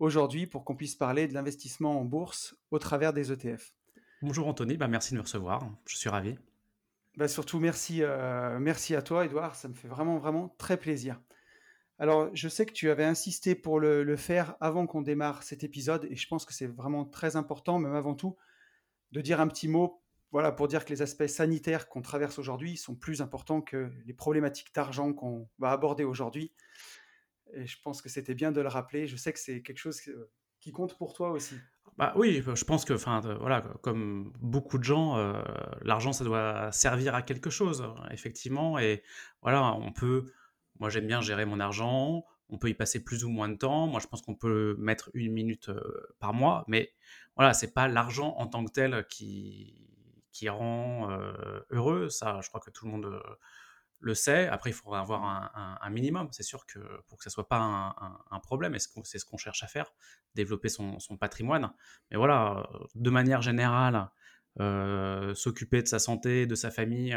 aujourd'hui 0.00 0.46
pour 0.46 0.64
qu'on 0.64 0.74
puisse 0.74 0.96
parler 0.96 1.28
de 1.28 1.34
l'investissement 1.34 2.00
en 2.00 2.04
bourse 2.04 2.56
au 2.70 2.78
travers 2.78 3.12
des 3.12 3.30
ETF. 3.30 3.72
Bonjour 4.22 4.48
Anthony, 4.48 4.76
bah 4.76 4.88
merci 4.88 5.12
de 5.12 5.18
me 5.18 5.22
recevoir, 5.22 5.70
je 5.86 5.96
suis 5.96 6.08
ravi. 6.08 6.36
Bah 7.16 7.28
surtout 7.28 7.60
merci, 7.60 8.02
euh, 8.02 8.58
merci 8.58 8.94
à 8.94 9.02
toi 9.02 9.24
Edouard, 9.24 9.54
ça 9.54 9.68
me 9.68 9.74
fait 9.74 9.88
vraiment 9.88 10.18
vraiment 10.18 10.54
très 10.58 10.76
plaisir. 10.76 11.20
Alors 12.00 12.30
je 12.32 12.48
sais 12.48 12.64
que 12.64 12.72
tu 12.72 12.90
avais 12.90 13.04
insisté 13.04 13.54
pour 13.54 13.78
le, 13.78 14.16
faire 14.16 14.56
avant 14.60 14.86
qu'on 14.86 15.02
démarre 15.02 15.42
cet 15.42 15.62
épisode 15.64 16.06
et 16.10 16.16
je 16.16 16.26
pense 16.26 16.46
que 16.46 16.54
c'est 16.54 16.66
vraiment 16.66 17.04
très 17.04 17.36
important, 17.36 17.78
même 17.78 17.94
avant 17.94 18.14
tout, 18.14 18.36
de 19.12 19.20
dire 19.20 19.38
un 19.38 19.46
petit 19.46 19.68
mot 19.68 20.02
voilà, 20.32 20.50
pour 20.50 20.66
dire 20.66 20.84
que 20.84 20.90
les 20.90 21.02
aspects 21.02 21.26
sanitaires 21.26 21.88
qu'on 21.88 22.02
traverse 22.02 22.38
aujourd'hui 22.38 22.76
sont 22.76 22.94
plus 22.94 23.20
importants 23.20 23.60
que 23.60 23.90
les 24.06 24.14
problématiques 24.14 24.72
d'argent 24.74 25.12
qu'on 25.12 25.48
va 25.58 25.72
aborder 25.72 26.04
aujourd'hui. 26.04 26.52
Et 27.52 27.66
je 27.66 27.76
pense 27.82 28.00
que 28.00 28.08
c'était 28.08 28.34
bien 28.34 28.52
de 28.52 28.60
le 28.60 28.68
rappeler. 28.68 29.08
Je 29.08 29.16
sais 29.16 29.32
que 29.32 29.40
c'est 29.40 29.60
quelque 29.60 29.78
chose 29.78 30.00
qui 30.60 30.70
compte 30.70 30.96
pour 30.96 31.14
toi 31.14 31.32
aussi. 31.32 31.56
Bah 31.98 32.12
oui, 32.16 32.42
je 32.54 32.64
pense 32.64 32.84
que, 32.84 32.92
enfin, 32.92 33.20
voilà, 33.40 33.62
comme 33.82 34.32
beaucoup 34.40 34.78
de 34.78 34.84
gens, 34.84 35.18
euh, 35.18 35.42
l'argent, 35.82 36.12
ça 36.12 36.22
doit 36.22 36.70
servir 36.70 37.16
à 37.16 37.22
quelque 37.22 37.50
chose, 37.50 37.84
effectivement. 38.12 38.78
Et 38.78 39.02
voilà, 39.42 39.74
on 39.74 39.90
peut, 39.90 40.32
moi 40.80 40.90
j'aime 40.90 41.06
bien 41.06 41.20
gérer 41.20 41.46
mon 41.46 41.60
argent, 41.60 42.24
on 42.48 42.58
peut 42.58 42.68
y 42.68 42.74
passer 42.74 43.04
plus 43.04 43.24
ou 43.24 43.28
moins 43.28 43.48
de 43.48 43.54
temps. 43.54 43.86
Moi, 43.86 44.00
je 44.00 44.08
pense 44.08 44.22
qu'on 44.22 44.34
peut 44.34 44.74
mettre 44.78 45.10
une 45.14 45.32
minute 45.32 45.70
par 46.18 46.34
mois, 46.34 46.64
mais 46.66 46.92
voilà, 47.36 47.54
c'est 47.54 47.72
pas 47.72 47.86
l'argent 47.86 48.34
en 48.38 48.48
tant 48.48 48.64
que 48.64 48.72
tel 48.72 49.06
qui 49.08 49.86
qui 50.32 50.48
rend 50.48 51.10
heureux. 51.70 52.08
Ça, 52.08 52.40
je 52.42 52.48
crois 52.48 52.60
que 52.60 52.70
tout 52.70 52.86
le 52.86 52.90
monde 52.90 53.22
le 54.00 54.14
sait. 54.14 54.48
Après, 54.48 54.70
il 54.70 54.72
faudra 54.72 55.00
avoir 55.00 55.22
un, 55.24 55.90
minimum. 55.90 56.28
C'est 56.32 56.42
sûr 56.42 56.66
que 56.66 56.78
pour 57.08 57.18
que 57.18 57.24
ça 57.24 57.30
soit 57.30 57.48
pas 57.48 57.58
un, 58.30 58.40
problème, 58.40 58.76
c'est 59.04 59.18
ce 59.18 59.24
qu'on 59.24 59.36
cherche 59.36 59.62
à 59.62 59.66
faire, 59.66 59.92
développer 60.34 60.68
son, 60.68 60.98
patrimoine. 61.18 61.72
Mais 62.10 62.16
voilà, 62.16 62.68
de 62.94 63.10
manière 63.10 63.42
générale, 63.42 64.08
s'occuper 64.58 65.82
de 65.82 65.88
sa 65.88 65.98
santé, 65.98 66.46
de 66.46 66.54
sa 66.54 66.70
famille, 66.70 67.16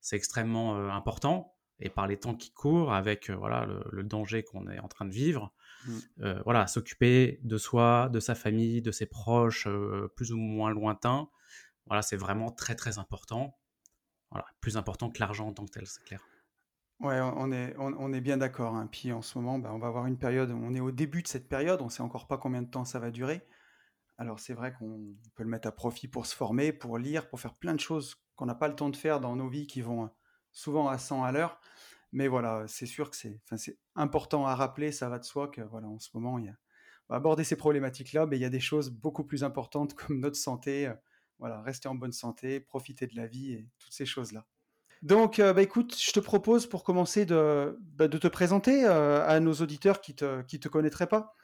c'est 0.00 0.16
extrêmement 0.16 0.88
important. 0.90 1.51
Et 1.82 1.90
par 1.90 2.06
les 2.06 2.16
temps 2.16 2.34
qui 2.34 2.52
courent, 2.52 2.92
avec 2.92 3.30
voilà 3.30 3.66
le, 3.90 4.02
danger 4.02 4.44
qu'on 4.44 4.68
est 4.68 4.78
en 4.78 4.88
train 4.88 5.04
de 5.04 5.12
vivre, 5.12 5.52
mmh. 5.86 6.32
voilà, 6.44 6.66
s'occuper 6.66 7.40
de 7.42 7.58
soi, 7.58 8.08
de 8.10 8.20
sa 8.20 8.34
famille, 8.34 8.82
de 8.82 8.90
ses 8.90 9.06
proches, 9.06 9.68
plus 10.16 10.32
ou 10.32 10.36
moins 10.36 10.70
lointains, 10.70 11.28
voilà, 11.86 12.02
c'est 12.02 12.16
vraiment 12.16 12.50
très 12.50 12.74
très 12.74 12.98
important 12.98 13.58
plus 14.60 14.76
important 14.76 15.10
que 15.10 15.18
l'argent 15.20 15.48
en 15.48 15.52
tant 15.52 15.64
que 15.64 15.70
tel, 15.70 15.86
c'est 15.86 16.02
clair. 16.04 16.22
Ouais, 17.00 17.20
on 17.20 17.50
est, 17.50 17.74
on, 17.78 18.12
est 18.12 18.20
bien 18.20 18.36
d'accord. 18.36 18.76
Hein. 18.76 18.88
Puis 18.90 19.12
en 19.12 19.22
ce 19.22 19.36
moment, 19.36 19.58
bah, 19.58 19.70
on 19.72 19.78
va 19.78 19.88
avoir 19.88 20.06
une 20.06 20.18
période, 20.18 20.50
on 20.52 20.72
est 20.72 20.80
au 20.80 20.92
début 20.92 21.22
de 21.22 21.28
cette 21.28 21.48
période, 21.48 21.80
on 21.80 21.86
ne 21.86 21.90
sait 21.90 22.02
encore 22.02 22.28
pas 22.28 22.38
combien 22.38 22.62
de 22.62 22.70
temps 22.70 22.84
ça 22.84 23.00
va 23.00 23.10
durer. 23.10 23.44
Alors 24.18 24.38
c'est 24.38 24.54
vrai 24.54 24.72
qu'on 24.72 25.16
peut 25.34 25.42
le 25.42 25.48
mettre 25.48 25.66
à 25.66 25.72
profit 25.72 26.06
pour 26.06 26.26
se 26.26 26.36
former, 26.36 26.72
pour 26.72 26.98
lire, 26.98 27.28
pour 27.28 27.40
faire 27.40 27.54
plein 27.54 27.74
de 27.74 27.80
choses 27.80 28.22
qu'on 28.36 28.46
n'a 28.46 28.54
pas 28.54 28.68
le 28.68 28.76
temps 28.76 28.88
de 28.88 28.96
faire 28.96 29.20
dans 29.20 29.34
nos 29.34 29.48
vies 29.48 29.66
qui 29.66 29.82
vont 29.82 30.10
souvent 30.52 30.88
à 30.88 30.98
100 30.98 31.24
à 31.24 31.32
l'heure. 31.32 31.60
Mais 32.12 32.28
voilà, 32.28 32.64
c'est 32.68 32.86
sûr 32.86 33.10
que 33.10 33.16
c'est, 33.16 33.40
important 33.94 34.46
à 34.46 34.54
rappeler, 34.54 34.92
ça 34.92 35.08
va 35.08 35.18
de 35.18 35.24
soi 35.24 35.48
que 35.48 35.62
voilà, 35.62 35.88
en 35.88 35.98
ce 35.98 36.10
moment, 36.14 36.38
il 36.38 36.46
y 36.46 36.48
a, 36.48 36.56
on 37.08 37.14
aborder 37.14 37.44
ces 37.44 37.56
problématiques-là, 37.56 38.26
mais 38.26 38.36
il 38.36 38.42
y 38.42 38.44
a 38.44 38.50
des 38.50 38.60
choses 38.60 38.90
beaucoup 38.90 39.24
plus 39.24 39.44
importantes 39.44 39.94
comme 39.94 40.20
notre 40.20 40.36
santé. 40.36 40.88
Euh, 40.88 40.94
voilà, 41.38 41.60
rester 41.62 41.88
en 41.88 41.96
bonne 41.96 42.12
santé, 42.12 42.60
profiter 42.60 43.08
de 43.08 43.16
la 43.16 43.26
vie 43.26 43.52
et 43.52 43.68
toutes 43.78 43.92
ces 43.92 44.06
choses-là. 44.06 44.46
Donc, 45.02 45.40
euh, 45.40 45.52
bah, 45.52 45.62
écoute, 45.62 45.96
je 46.00 46.12
te 46.12 46.20
propose 46.20 46.68
pour 46.68 46.84
commencer 46.84 47.26
de, 47.26 47.76
bah, 47.96 48.06
de 48.06 48.18
te 48.18 48.28
présenter 48.28 48.84
euh, 48.84 49.26
à 49.26 49.40
nos 49.40 49.52
auditeurs 49.54 50.00
qui 50.00 50.14
te, 50.14 50.42
qui 50.42 50.60
te 50.60 50.68
connaîtraient 50.68 51.08
pas. 51.08 51.34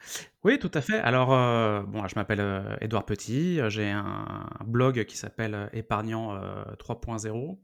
Oui, 0.44 0.60
tout 0.60 0.70
à 0.74 0.80
fait. 0.80 0.98
Alors, 1.00 1.34
euh, 1.34 1.82
bon, 1.82 2.06
je 2.06 2.14
m'appelle 2.14 2.78
Édouard 2.80 3.04
Petit, 3.04 3.58
j'ai 3.68 3.90
un 3.90 4.48
blog 4.64 5.04
qui 5.06 5.16
s'appelle 5.16 5.70
Épargnant 5.72 6.38
3.0 6.78 7.58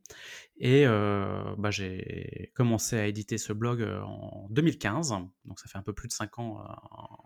et 0.58 0.84
bah, 0.86 1.70
j'ai 1.70 2.50
commencé 2.54 2.98
à 2.98 3.06
éditer 3.06 3.38
ce 3.38 3.52
blog 3.52 3.82
en 4.04 4.48
2015, 4.50 5.10
donc 5.44 5.60
ça 5.60 5.68
fait 5.68 5.78
un 5.78 5.82
peu 5.82 5.92
plus 5.92 6.08
de 6.08 6.12
5 6.12 6.38
ans 6.40 6.64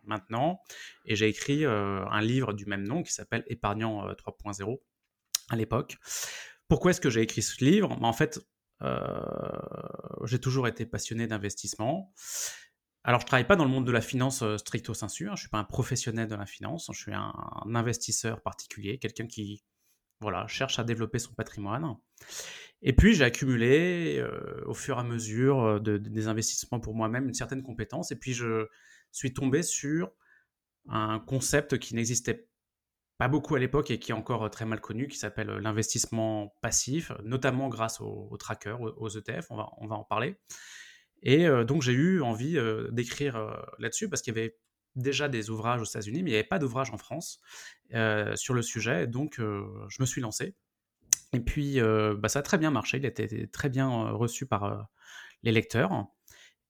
maintenant, 0.05 0.61
et 1.07 1.17
j'ai 1.17 1.29
écrit 1.29 1.65
un 1.65 2.21
livre 2.21 2.53
du 2.53 2.67
même 2.67 2.87
nom 2.87 3.03
qui 3.03 3.13
s'appelle 3.13 3.45
Épargnant 3.49 4.07
3.0 4.13 4.79
à 5.51 5.57
l'époque. 5.57 5.97
Pourquoi 6.69 6.91
est-ce 6.91 7.01
que 7.01 7.11
j'ai 7.11 7.23
écrit 7.23 7.43
ce 7.43 7.65
livre? 7.65 7.97
En 8.03 8.13
fait, 8.13 8.39
euh, 8.39 8.43
j'ai 8.81 10.41
toujours 10.41 10.69
été 10.69 10.87
passionné 10.87 11.27
d'investissement. 11.27 12.13
Alors, 13.09 13.21
je 13.21 13.27
travaille 13.27 13.47
pas 13.47 13.57
dans 13.57 13.65
le 13.65 13.71
monde 13.71 13.87
de 13.87 13.93
la 13.93 14.03
finance 14.03 14.43
euh, 14.43 14.59
stricto 14.59 14.93
sensu. 14.93 15.29
Hein. 15.29 15.33
Je 15.35 15.41
suis 15.41 15.49
pas 15.49 15.59
un 15.59 15.65
professionnel 15.65 16.29
de 16.29 16.35
la 16.35 16.47
finance. 16.47 16.91
Je 16.93 17.01
suis 17.01 17.15
un, 17.15 17.33
investisseur 17.75 18.43
particulier, 18.43 18.99
quelqu'un 18.99 19.27
qui, 19.27 19.65
voilà, 20.21 20.47
cherche 20.47 20.79
à 20.79 20.85
développer 20.85 21.19
son 21.19 21.33
patrimoine. 21.33 21.97
Et 22.83 22.93
puis, 22.93 23.15
j'ai 23.15 23.25
accumulé 23.25 24.19
euh, 24.19 24.63
au 24.67 24.75
fur 24.75 24.99
et 24.99 25.01
à 25.01 25.05
mesure 25.05 25.81
des 25.81 26.29
investissements 26.29 26.81
pour 26.81 26.95
moi-même 26.95 27.27
une 27.27 27.35
certaine 27.35 27.63
compétence. 27.63 28.13
Et 28.13 28.17
puis, 28.17 28.35
je 28.35 28.67
suis 29.11 29.33
tombé 29.33 29.63
sur 29.63 30.11
un 30.89 31.19
concept 31.19 31.79
qui 31.79 31.95
n'existait 31.95 32.47
pas 33.19 33.29
beaucoup 33.29 33.57
à 33.57 33.59
l'époque 33.59 33.91
et 33.91 33.99
qui 33.99 34.13
est 34.13 34.15
encore 34.15 34.45
euh, 34.45 34.49
très 34.49 34.65
mal 34.65 34.81
connu, 34.81 35.09
qui 35.09 35.19
s'appelle 35.19 35.51
euh, 35.51 35.61
l'investissement 35.61 36.55
passif, 36.63 37.13
notamment 37.25 37.69
grâce 37.69 38.01
aux, 38.01 38.37
trackers, 38.39 38.81
aux, 38.81 39.09
ETF, 39.09 39.51
on 39.51 39.57
va, 39.57 39.97
en 39.97 40.05
parler. 40.05 40.37
Et 41.23 41.47
euh, 41.47 41.65
donc 41.65 41.83
j'ai 41.83 41.93
eu 41.93 42.23
envie 42.23 42.57
d'écrire 42.91 43.67
là-dessus 43.79 44.09
parce 44.09 44.23
qu'il 44.23 44.35
y 44.35 44.39
avait 44.39 44.57
déjà 44.95 45.29
des 45.29 45.51
ouvrages 45.51 45.83
aux 45.83 45.85
États-Unis, 45.85 46.23
mais 46.23 46.31
il 46.31 46.33
n'y 46.33 46.39
avait 46.39 46.49
pas 46.49 46.61
d'ouvrages 46.61 46.93
en 46.93 46.99
France 46.99 47.41
sur 48.37 48.55
le 48.55 48.63
sujet, 48.63 49.09
donc 49.09 49.37
je 49.39 50.01
me 50.01 50.07
suis 50.07 50.21
lancé. 50.21 50.55
Et 51.33 51.41
puis 51.41 51.81
bah, 51.81 52.29
ça 52.29 52.39
a 52.39 52.43
très 52.43 52.59
bien 52.59 52.71
marché, 52.71 52.99
il 52.99 53.05
a 53.05 53.09
été 53.09 53.49
très 53.49 53.69
bien 53.69 54.11
reçu 54.11 54.47
par 54.47 54.89
les 55.43 55.51
lecteurs. 55.51 56.07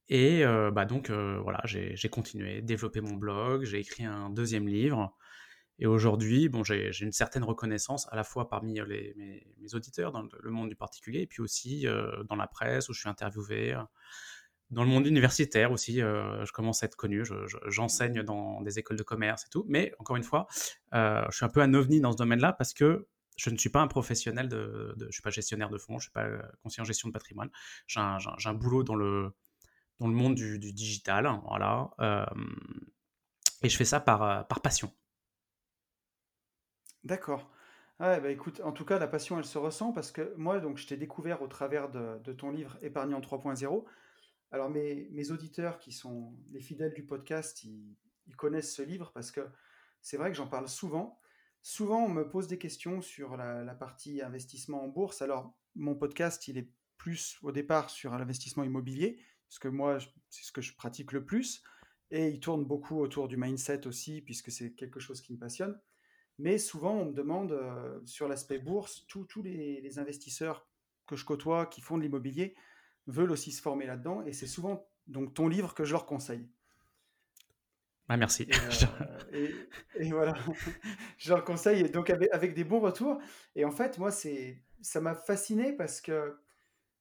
Et 0.09 0.45
bah, 0.73 0.87
donc 0.87 1.11
voilà, 1.11 1.61
j'ai 1.65 2.09
continué, 2.09 2.63
développé 2.63 3.03
mon 3.03 3.17
blog, 3.17 3.65
j'ai 3.65 3.81
écrit 3.81 4.05
un 4.05 4.31
deuxième 4.31 4.67
livre. 4.67 5.15
Et 5.79 5.87
aujourd'hui, 5.87 6.49
bon, 6.49 6.65
j'ai 6.65 6.91
une 7.01 7.13
certaine 7.13 7.45
reconnaissance 7.45 8.09
à 8.11 8.17
la 8.17 8.25
fois 8.25 8.49
parmi 8.49 8.81
euh, 8.81 8.85
les, 8.85 9.15
mes, 9.17 9.75
auditeurs 9.75 10.13
dans 10.13 10.27
le 10.41 10.51
monde 10.51 10.69
du 10.69 10.77
particulier 10.77 11.21
et 11.21 11.27
puis 11.27 11.41
aussi 11.41 11.87
euh, 11.87 12.23
dans 12.25 12.37
la 12.37 12.47
presse 12.47 12.89
où 12.89 12.93
je 12.93 13.01
suis 13.01 13.09
interviewé, 13.09 13.75
euh, 13.75 13.83
dans 14.71 14.83
le 14.83 14.91
monde 14.91 15.07
universitaire 15.07 15.73
aussi, 15.73 16.01
je 16.01 16.53
commence 16.53 16.83
à 16.83 16.87
être 16.87 16.95
connu, 16.95 17.25
j'enseigne 17.69 18.23
dans 18.23 18.61
des 18.61 18.79
écoles 18.79 18.99
de 18.99 19.03
commerce 19.03 19.45
et 19.45 19.49
tout. 19.49 19.65
Mais 19.67 19.95
encore 19.99 20.17
une 20.17 20.23
fois, 20.23 20.47
je 20.93 21.31
suis 21.31 21.47
un 21.47 21.49
peu 21.49 21.63
un 21.63 21.73
ovni 21.73 22.03
dans 22.03 22.13
ce 22.13 22.19
domaine-là 22.19 22.53
parce 22.53 22.75
que 22.75 23.09
je 23.39 23.49
ne 23.49 23.57
suis 23.57 23.71
pas 23.71 23.81
un 23.81 23.87
professionnel 23.87 24.47
de, 24.51 24.93
de 24.99 25.11
suis 25.11 25.23
pas 25.23 25.31
gestionnaire 25.31 25.71
de 25.71 25.79
fonds, 25.79 25.99
je 25.99 26.03
suis 26.03 26.13
pas 26.13 26.29
conseiller 26.63 26.83
en 26.83 26.85
gestion 26.85 27.09
de 27.09 27.15
patrimoine. 27.15 27.49
J'ai 27.87 27.99
un, 27.99 28.53
boulot 28.53 28.83
dans 28.85 28.95
le 28.95 29.33
dans 30.01 30.07
le 30.07 30.13
monde 30.13 30.35
du, 30.35 30.59
digital, 30.59 31.27
voilà. 31.49 31.89
et 33.63 33.71
je 33.71 33.77
fais 33.79 33.87
ça 33.87 34.01
par, 34.01 34.47
par 34.49 34.61
passion. 34.61 34.93
D'accord. 37.05 37.51
Ouais, 38.01 38.21
bah 38.21 38.31
écoute, 38.31 38.61
en 38.61 38.71
tout 38.71 38.85
cas, 38.85 38.99
la 38.99 39.09
passion, 39.09 39.39
elle 39.39 39.45
se 39.45 39.59
ressent 39.59 39.93
parce 39.93 40.13
que 40.13 40.33
moi, 40.37 40.61
donc, 40.61 40.79
je 40.79 40.87
t'ai 40.87 40.97
découvert 40.97 41.43
au 41.43 41.49
travers 41.49 41.91
de, 41.91 42.33
ton 42.33 42.51
livre 42.53 42.79
Épargnant 42.81 43.21
3.0. 43.21 43.85
Alors, 44.53 44.71
mes, 44.71 45.09
mes 45.11 45.31
auditeurs 45.33 45.79
qui 45.81 45.93
sont 45.93 46.33
les 46.53 46.61
fidèles 46.61 46.95
du 46.95 47.05
podcast, 47.05 47.65
ils, 47.65 47.97
connaissent 48.37 48.75
ce 48.75 48.83
livre 48.83 49.11
parce 49.15 49.33
que 49.33 49.41
c'est 50.01 50.17
vrai 50.17 50.31
que 50.31 50.37
j'en 50.37 50.47
parle 50.47 50.69
souvent. 50.69 51.19
Souvent, 51.63 52.05
on 52.05 52.09
me 52.09 52.29
pose 52.29 52.47
des 52.47 52.59
questions 52.59 53.01
sur 53.01 53.37
la, 53.37 53.75
partie 53.75 54.23
investissement 54.23 54.85
en 54.85 54.89
bourse. 54.89 55.23
Alors, 55.23 55.57
mon 55.75 55.97
podcast, 55.97 56.47
il 56.47 56.57
est 56.57 56.71
plus 56.99 57.39
au 57.43 57.53
départ 57.53 57.91
sur 57.91 58.17
l'investissement 58.17 58.65
immobilier, 58.65 59.21
parce 59.49 59.59
que 59.59 59.69
moi, 59.69 59.99
c'est 60.31 60.45
ce 60.45 60.53
que 60.53 60.61
je 60.61 60.77
pratique 60.77 61.13
le 61.13 61.25
plus. 61.25 61.63
Et 62.11 62.29
il 62.29 62.39
tourne 62.41 62.65
beaucoup 62.65 63.01
autour 63.01 63.29
du 63.29 63.37
mindset 63.37 63.87
aussi, 63.87 64.23
puisque 64.23 64.53
c'est 64.53 64.73
quelque 64.75 65.01
chose 65.01 65.21
qui 65.21 65.33
me 65.33 65.39
passionne. 65.39 65.81
Mais 66.39 66.59
souvent, 66.59 66.93
on 66.93 67.07
me 67.07 67.13
demande 67.13 67.53
euh, 67.53 68.01
sur 68.05 68.29
l'aspect 68.29 68.59
bourse, 68.59 69.07
tous 69.09 69.43
les, 69.43 69.99
investisseurs 69.99 70.67
que 71.07 71.17
je 71.17 71.25
côtoie 71.25 71.67
qui 71.67 71.81
font 71.81 71.97
de 71.97 72.03
l'immobilier 72.03 72.55
veulent 73.07 73.33
aussi 73.33 73.51
se 73.51 73.61
former 73.61 73.87
là-dedans. 73.87 74.25
Et 74.25 74.33
c'est 74.33 74.47
souvent 74.47 74.89
donc 75.07 75.35
ton 75.35 75.49
livre 75.49 75.75
que 75.75 75.85
je 75.85 75.93
leur 75.93 76.07
conseille. 76.07 76.49
Ah, 78.09 78.17
merci. 78.17 78.49
Et, 79.33 79.51
euh, 80.01 80.11
voilà, 80.11 80.35
je 81.19 81.31
leur 81.31 81.45
conseille 81.45 81.91
donc 81.91 82.09
avec, 82.09 82.55
des 82.55 82.65
bons 82.65 82.81
retours. 82.81 83.21
Et 83.57 83.65
en 83.65 83.73
fait, 83.73 83.99
moi, 83.99 84.13
c'est 84.13 84.63
ça 84.81 85.01
m'a 85.01 85.15
fasciné 85.17 85.73
parce 85.73 86.01
que 86.01 86.39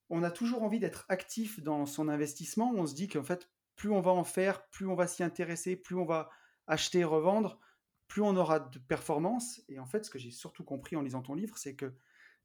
on 0.09 0.23
a 0.23 0.31
toujours 0.31 0.63
envie 0.63 0.79
d'être 0.79 1.05
actif 1.09 1.61
dans 1.61 1.85
son 1.85 2.07
investissement. 2.07 2.73
On 2.75 2.87
se 2.87 2.95
dit 2.95 3.07
qu'en 3.07 3.23
fait, 3.23 3.49
plus 3.75 3.91
on 3.91 4.01
va 4.01 4.11
en 4.11 4.23
faire, 4.23 4.67
plus 4.69 4.87
on 4.87 4.95
va 4.95 5.05
s'y 5.05 5.21
intéresser, 5.21 5.75
plus 5.75 5.95
on 5.95 6.05
va 6.05 6.29
acheter, 6.65 7.03
revendre, 7.03 7.59
plus 8.07 8.21
on 8.21 8.35
aura 8.35 8.59
de 8.59 8.79
performance. 8.79 9.61
Et 9.69 9.79
en 9.79 9.85
fait, 9.85 10.05
ce 10.05 10.09
que 10.09 10.19
j'ai 10.19 10.31
surtout 10.31 10.63
compris 10.63 10.95
en 10.95 11.01
lisant 11.01 11.21
ton 11.21 11.35
livre, 11.35 11.57
c'est 11.57 11.75
que 11.75 11.93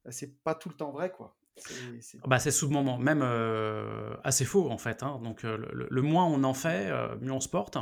bah, 0.04 0.12
c'est 0.12 0.42
pas 0.42 0.54
tout 0.54 0.69
le 0.69 0.75
temps 0.75 0.90
vrai, 0.90 1.11
quoi. 1.11 1.37
C'est 2.00 2.21
bah, 2.26 2.38
souvent 2.38 2.99
même 2.99 3.21
euh, 3.23 4.16
assez 4.25 4.45
faux 4.45 4.71
en 4.71 4.78
fait. 4.78 5.02
Hein. 5.02 5.21
Donc 5.23 5.45
euh, 5.45 5.59
le, 5.73 6.02
moins 6.02 6.25
on 6.25 6.45
en 6.45 6.54
fait, 6.54 6.90
euh, 6.90 7.16
mieux 7.21 7.33
on 7.33 7.40
se 7.40 7.49
porte. 7.49 7.76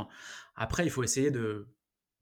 Après, 0.55 0.85
il 0.85 0.89
faut 0.89 1.03
essayer 1.03 1.31
de, 1.31 1.69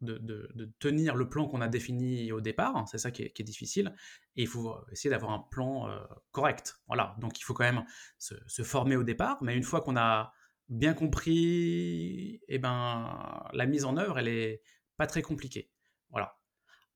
de, 0.01 0.71
tenir 0.79 1.15
le 1.15 1.27
plan 1.27 1.47
qu'on 1.47 1.61
a 1.61 1.67
défini 1.67 2.31
au 2.31 2.39
départ. 2.39 2.85
C'est 2.87 2.99
ça 2.99 3.11
qui 3.11 3.23
est, 3.23 3.43
difficile. 3.43 3.95
Et 4.35 4.43
il 4.43 4.47
faut 4.47 4.75
essayer 4.91 5.09
d'avoir 5.09 5.31
un 5.31 5.45
plan 5.51 5.89
correct. 6.31 6.79
Voilà. 6.87 7.15
Donc 7.19 7.39
il 7.39 7.43
faut 7.43 7.53
quand 7.53 7.65
même 7.65 7.83
se, 8.19 8.63
former 8.63 8.95
au 8.95 9.03
départ. 9.03 9.39
Mais 9.41 9.57
une 9.57 9.63
fois 9.63 9.81
qu'on 9.81 9.97
a 9.97 10.31
bien 10.69 10.93
compris, 10.93 12.41
eh 12.47 12.59
ben, 12.59 13.43
la 13.53 13.65
mise 13.65 13.85
en 13.85 13.97
œuvre, 13.97 14.19
elle 14.19 14.27
est 14.27 14.61
pas 14.99 15.07
très 15.07 15.21
compliqué. 15.23 15.71
Voilà. 16.11 16.37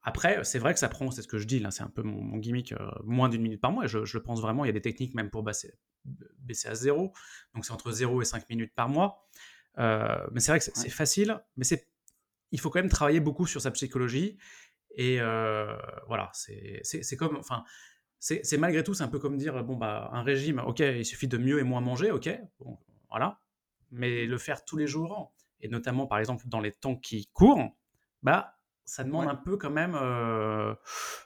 Après, 0.03 0.43
c'est 0.43 0.59
vrai 0.59 0.73
que 0.73 0.79
ça 0.79 0.89
prend, 0.89 1.09
c'est 1.09 1.21
ce 1.21 1.27
que 1.27 1.37
je 1.37 1.47
dis 1.47 1.59
là, 1.59 1.71
c'est 1.71 1.83
un 1.83 1.89
peu 1.89 2.03
mon, 2.03 2.37
gimmick, 2.37 2.73
euh, 2.73 2.77
moins 3.05 3.29
d'une 3.29 3.41
minute 3.41 3.61
par 3.61 3.71
mois. 3.71 3.87
Je, 3.87 4.03
je, 4.03 4.17
le 4.17 4.21
pense 4.21 4.41
vraiment, 4.41 4.65
il 4.65 4.67
y 4.67 4.69
a 4.69 4.73
des 4.73 4.81
techniques 4.81 5.15
même 5.15 5.29
pour 5.29 5.43
baisser, 5.43 5.73
baisser 6.39 6.67
à 6.67 6.75
zéro. 6.75 7.13
Donc 7.55 7.65
c'est 7.65 7.71
entre 7.71 7.91
0 7.91 8.21
et 8.21 8.25
5 8.25 8.49
minutes 8.49 8.73
par 8.75 8.89
mois. 8.89 9.25
Euh, 9.79 10.27
mais 10.33 10.41
c'est 10.41 10.51
vrai 10.51 10.59
que 10.59 10.65
c'est 10.65 10.89
facile, 10.89 11.41
mais 11.55 11.63
c'est, 11.63 11.87
il 12.51 12.59
faut 12.59 12.69
quand 12.69 12.79
même 12.79 12.89
travailler 12.91 13.21
beaucoup 13.21 13.47
sur 13.47 13.61
sa 13.61 13.71
psychologie. 13.71 14.37
Et 14.95 15.21
euh, 15.21 15.75
voilà, 16.07 16.29
c'est 16.33 17.15
comme, 17.17 17.37
enfin, 17.37 17.63
c'est 18.19 18.57
malgré 18.57 18.83
tout, 18.83 18.93
c'est 18.93 19.03
un 19.03 19.07
peu 19.07 19.19
comme 19.19 19.37
dire, 19.37 19.63
bon, 19.63 19.77
bah, 19.77 20.09
un 20.11 20.21
régime, 20.21 20.59
ok, 20.59 20.79
il 20.79 21.05
suffit 21.05 21.29
de 21.29 21.37
mieux 21.37 21.59
et 21.59 21.63
moins 21.63 21.81
manger, 21.81 22.11
ok, 22.11 22.29
bon, 22.59 22.77
voilà. 23.09 23.39
Mais 23.91 24.25
le 24.25 24.37
faire 24.37 24.65
tous 24.65 24.75
les 24.75 24.87
jours, 24.87 25.33
et 25.61 25.69
notamment 25.69 26.05
par 26.07 26.19
exemple 26.19 26.47
dans 26.47 26.59
les 26.59 26.73
temps 26.73 26.95
qui 26.95 27.29
courent, 27.33 27.73
bah, 28.23 28.57
ça 28.85 29.03
demande 29.03 29.27
un 29.27 29.35
peu 29.35 29.57
quand 29.57 29.69
même 29.69 29.95
euh, 29.95 30.73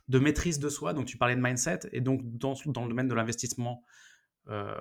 de 0.07 0.19
maîtrise 0.19 0.59
de 0.59 0.69
soi. 0.69 0.93
Donc, 0.93 1.05
tu 1.05 1.17
parlais 1.17 1.35
de 1.35 1.41
mindset. 1.41 1.79
Et 1.91 2.01
donc, 2.01 2.21
dans, 2.23 2.55
dans 2.65 2.83
le 2.83 2.89
domaine 2.89 3.07
de 3.07 3.15
l'investissement 3.15 3.83
euh, 4.49 4.75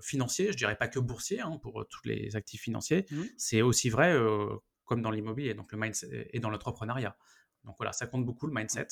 financier, 0.00 0.52
je 0.52 0.56
dirais 0.56 0.76
pas 0.76 0.88
que 0.88 0.98
boursier, 0.98 1.40
hein, 1.40 1.58
pour 1.62 1.86
tous 1.88 2.06
les 2.06 2.36
actifs 2.36 2.62
financiers, 2.62 3.06
mmh. 3.10 3.22
c'est 3.36 3.62
aussi 3.62 3.90
vrai 3.90 4.16
comme 4.84 5.02
dans 5.02 5.10
l'immobilier, 5.10 5.54
donc 5.54 5.72
le 5.72 5.78
mindset 5.78 6.28
et 6.32 6.40
dans 6.40 6.50
l'entrepreneuriat. 6.50 7.16
Donc 7.64 7.76
voilà, 7.78 7.92
ça 7.92 8.06
compte 8.06 8.26
beaucoup 8.26 8.46
le 8.46 8.52
mindset. 8.52 8.88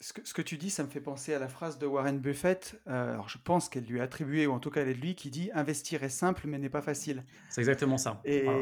Ce, 0.00 0.12
que, 0.12 0.24
ce, 0.24 0.32
que, 0.32 0.42
tu 0.42 0.58
dis, 0.58 0.70
ça 0.70 0.84
me 0.84 0.88
fait 0.88 1.00
penser 1.00 1.34
à 1.34 1.38
la 1.38 1.48
phrase 1.48 1.78
de 1.78 1.86
Warren 1.86 2.18
Buffett. 2.18 2.80
alors, 2.86 3.28
je 3.28 3.38
pense 3.38 3.68
qu'elle 3.68 3.84
lui 3.84 4.00
a 4.00 4.04
attribuée, 4.04 4.46
ou 4.46 4.52
en 4.52 4.60
tout 4.60 4.70
cas, 4.70 4.82
elle 4.82 4.88
est 4.88 4.94
de 4.94 5.00
lui, 5.00 5.14
qui 5.14 5.30
dit 5.30 5.50
Investir 5.54 6.02
est 6.02 6.08
simple, 6.08 6.46
mais 6.46 6.58
n'est 6.58 6.68
pas 6.68 6.82
facile. 6.82 7.24
C'est 7.50 7.60
exactement 7.60 7.98
ça. 7.98 8.20
Et, 8.24 8.42
voilà, 8.42 8.60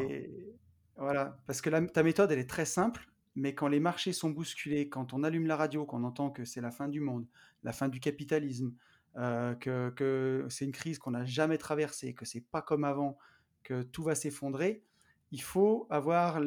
parce 0.97 1.61
que 1.61 1.69
ta 1.87 2.03
méthode, 2.03 2.31
elle 2.31 2.39
est 2.39 2.49
très 2.49 2.65
simple, 2.65 3.07
mais 3.35 3.53
quand 3.53 3.67
les 3.67 3.79
marchés 3.79 4.13
sont 4.13 4.31
bousculés, 4.31 4.89
quand 4.89 5.13
on 5.13 5.23
allume 5.23 5.45
la 5.45 5.55
radio, 5.55 5.85
qu'on 5.85 6.03
entend 6.03 6.31
que 6.31 6.43
c'est 6.43 6.61
la 6.61 6.71
fin 6.71 6.87
du 6.87 6.99
monde, 6.99 7.27
la 7.63 7.71
fin 7.71 7.87
du 7.87 7.99
capitalisme, 7.99 8.73
euh, 9.17 9.55
que, 9.55 10.45
c'est 10.49 10.65
une 10.65 10.71
crise 10.71 10.99
qu'on 10.99 11.11
n'a 11.11 11.25
jamais 11.25 11.57
traversée, 11.57 12.13
que 12.13 12.25
c'est 12.25 12.41
pas 12.41 12.61
comme 12.61 12.83
avant, 12.83 13.17
que 13.63 13.83
tout 13.83 14.03
va 14.03 14.15
s'effondrer, 14.15 14.83
il 15.31 15.41
faut 15.41 15.87
avoir, 15.89 16.39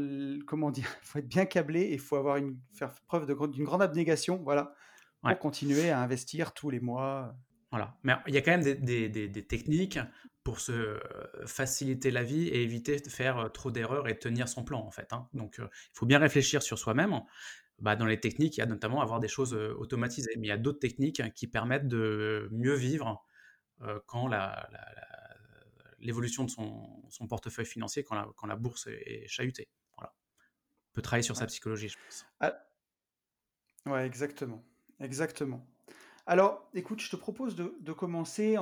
comment 0.46 0.70
dire, 0.70 0.88
faut 1.02 1.18
être 1.18 1.28
bien 1.28 1.46
câblé 1.46 1.82
et 1.82 1.94
il 1.94 2.00
faut 2.00 2.16
avoir 2.16 2.36
une, 2.36 2.58
faire 2.72 2.92
preuve 3.06 3.26
d'une 3.50 3.64
grande 3.64 3.82
abnégation, 3.82 4.40
voilà, 4.42 4.74
pour 5.22 5.38
continuer 5.38 5.90
à 5.90 6.00
investir 6.00 6.54
tous 6.54 6.70
les 6.70 6.80
mois 6.80 7.34
Voilà. 7.70 7.96
Mais 8.02 8.14
il 8.26 8.34
y 8.34 8.38
a 8.38 8.42
quand 8.42 8.50
même 8.50 8.62
des, 8.62 9.46
techniques 9.46 9.98
pour 10.42 10.60
se 10.60 10.72
euh, 10.72 10.98
faciliter 11.46 12.10
la 12.10 12.22
vie 12.22 12.48
et 12.48 12.62
éviter 12.62 12.98
de 12.98 13.08
faire 13.08 13.38
euh, 13.38 13.48
trop 13.48 13.70
d'erreurs 13.70 14.08
et 14.08 14.18
tenir 14.18 14.48
son 14.48 14.64
plan, 14.64 14.80
en 14.80 14.90
fait. 14.90 15.12
Hein. 15.12 15.28
Donc, 15.34 15.56
il 15.58 15.68
faut 15.92 16.06
bien 16.06 16.18
réfléchir 16.18 16.62
sur 16.62 16.78
soi-même. 16.78 17.20
Bah, 17.78 17.96
dans 17.96 18.06
les 18.06 18.18
techniques, 18.18 18.56
il 18.56 18.60
y 18.60 18.62
a 18.62 18.66
notamment 18.66 19.00
avoir 19.00 19.20
des 19.20 19.28
choses 19.28 19.54
automatisées. 19.54 20.32
Mais 20.38 20.48
il 20.48 20.50
y 20.50 20.52
a 20.52 20.58
d'autres 20.58 20.80
techniques 20.80 21.22
qui 21.34 21.46
permettent 21.46 21.88
de 21.88 22.48
mieux 22.52 22.74
vivre 22.74 23.24
quand 24.06 24.28
l'évolution 26.00 26.44
de 26.44 26.50
son, 26.50 27.26
portefeuille 27.28 27.64
financier, 27.64 28.04
quand 28.04 28.14
la, 28.14 28.28
quand 28.36 28.46
la 28.46 28.56
bourse 28.56 28.86
est, 28.86 29.26
chahutée. 29.28 29.68
Voilà. 29.96 30.12
On 30.90 30.92
peut 30.92 31.02
travailler 31.02 31.22
sur 31.22 31.36
sa 31.36 31.46
psychologie, 31.46 31.88
je 31.88 31.96
pense. 31.96 32.26
Ah. 32.40 32.54
Ouais, 33.86 34.06
exactement. 34.06 34.62
Exactement. 35.00 35.66
Alors, 36.30 36.70
écoute, 36.74 37.00
je 37.00 37.10
te 37.10 37.16
propose 37.16 37.56
de, 37.56 37.92
commencer 37.92 38.56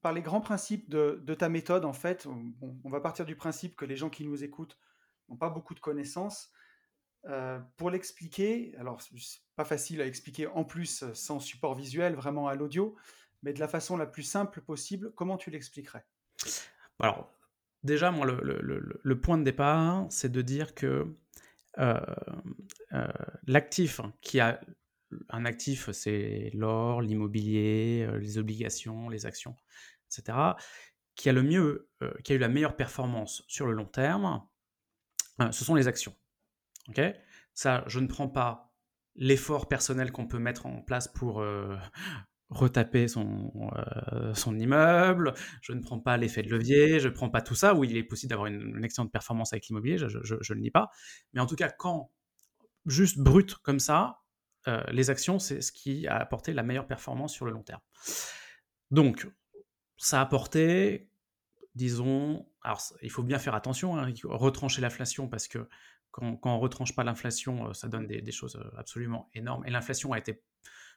par 0.00 0.14
les 0.14 0.22
grands 0.22 0.40
principes 0.40 0.88
de, 0.88 1.34
ta 1.34 1.50
méthode. 1.50 1.84
En 1.84 1.92
fait, 1.92 2.26
on, 2.82 2.88
va 2.88 2.98
partir 2.98 3.26
du 3.26 3.36
principe 3.36 3.76
que 3.76 3.84
les 3.84 3.94
gens 3.94 4.08
qui 4.08 4.24
nous 4.24 4.42
écoutent 4.42 4.78
n'ont 5.28 5.36
pas 5.36 5.50
beaucoup 5.50 5.74
de 5.74 5.80
connaissances. 5.80 6.50
Euh, 7.26 7.60
pour 7.76 7.90
l'expliquer, 7.90 8.74
alors 8.78 9.02
c'est 9.02 9.42
pas 9.54 9.66
facile 9.66 10.00
à 10.00 10.06
expliquer 10.06 10.46
en 10.46 10.64
plus 10.64 11.04
sans 11.12 11.40
support 11.40 11.74
visuel, 11.74 12.14
vraiment 12.14 12.48
à 12.48 12.54
l'audio, 12.54 12.96
mais 13.42 13.52
de 13.52 13.60
la 13.60 13.68
façon 13.68 13.98
la 13.98 14.06
plus 14.06 14.22
simple 14.22 14.62
possible, 14.62 15.12
comment 15.14 15.36
tu 15.36 15.50
l'expliquerais? 15.50 16.06
Alors, 17.00 17.30
déjà, 17.82 18.12
moi, 18.12 18.24
le, 18.24 19.20
point 19.20 19.36
de 19.36 19.44
départ, 19.44 20.06
c'est 20.08 20.32
de 20.32 20.40
dire 20.40 20.74
que 20.74 21.14
euh, 21.76 22.00
euh, 22.94 23.08
l'actif 23.46 24.00
qui 24.22 24.40
a 24.40 24.58
un 25.28 25.44
actif, 25.44 25.90
c'est 25.92 26.50
l'or, 26.54 27.02
l'immobilier, 27.02 28.06
euh, 28.08 28.18
les 28.18 28.38
obligations, 28.38 29.08
les 29.08 29.26
actions, 29.26 29.56
etc., 30.06 30.38
qui 31.14 31.28
a, 31.28 31.32
le 31.32 31.42
mieux, 31.42 31.88
euh, 32.02 32.12
qui 32.24 32.32
a 32.32 32.34
eu 32.34 32.38
la 32.38 32.48
meilleure 32.48 32.76
performance 32.76 33.44
sur 33.46 33.66
le 33.66 33.72
long 33.72 33.86
terme, 33.86 34.42
euh, 35.40 35.52
ce 35.52 35.64
sont 35.64 35.74
les 35.74 35.88
actions. 35.88 36.14
Ça, 37.54 37.84
je 37.86 38.00
ne 38.00 38.06
prends 38.06 38.28
pas 38.28 38.72
l'effort 39.14 39.68
personnel 39.68 40.10
qu'on 40.10 40.26
peut 40.26 40.40
mettre 40.40 40.66
en 40.66 40.82
place 40.82 41.06
pour 41.06 41.42
retaper 42.50 43.06
son, 43.06 43.52
son 44.34 44.58
immeuble, 44.58 45.34
je 45.62 45.72
ne 45.72 45.80
prends 45.80 46.00
pas 46.00 46.16
l'effet 46.16 46.42
de 46.42 46.50
levier, 46.50 46.98
je 46.98 47.08
ne 47.08 47.14
prends 47.14 47.30
pas 47.30 47.40
tout 47.40 47.54
ça, 47.54 47.74
où 47.74 47.84
il 47.84 47.96
est 47.96 48.02
possible 48.02 48.30
d'avoir 48.30 48.48
une, 48.48 48.76
une, 48.76 48.84
excellente 48.84 49.12
performance 49.12 49.52
avec 49.52 49.68
l'immobilier, 49.68 49.98
je 49.98 50.06
ne 50.06 50.54
le 50.54 50.60
nie 50.60 50.72
pas. 50.72 50.90
Mais 51.32 51.40
en 51.40 51.46
tout 51.46 51.56
cas, 51.56 51.70
quand 51.70 52.10
juste 52.86 53.18
brut 53.18 53.54
comme 53.56 53.80
ça, 53.80 54.23
euh, 54.68 54.82
les 54.90 55.10
actions, 55.10 55.38
c'est 55.38 55.60
ce 55.60 55.72
qui 55.72 56.06
a 56.06 56.16
apporté 56.16 56.52
la 56.52 56.62
meilleure 56.62 56.86
performance 56.86 57.32
sur 57.32 57.44
le 57.44 57.52
long 57.52 57.62
terme. 57.62 57.80
Donc, 58.90 59.28
ça 59.96 60.18
a 60.18 60.22
apporté, 60.22 61.10
disons, 61.74 62.46
alors 62.62 62.80
il 63.02 63.10
faut 63.10 63.22
bien 63.22 63.38
faire 63.38 63.54
attention, 63.54 63.98
hein, 63.98 64.12
retrancher 64.24 64.80
l'inflation 64.80 65.28
parce 65.28 65.48
que 65.48 65.68
quand, 66.10 66.38
on 66.44 66.56
ne 66.56 66.60
retranche 66.60 66.94
pas 66.94 67.04
l'inflation, 67.04 67.68
euh, 67.68 67.72
ça 67.72 67.88
donne 67.88 68.06
des, 68.06 68.32
choses 68.32 68.56
euh, 68.56 68.78
absolument 68.78 69.28
énormes. 69.34 69.66
Et 69.66 69.70
l'inflation 69.70 70.12
a 70.12 70.18
été 70.18 70.42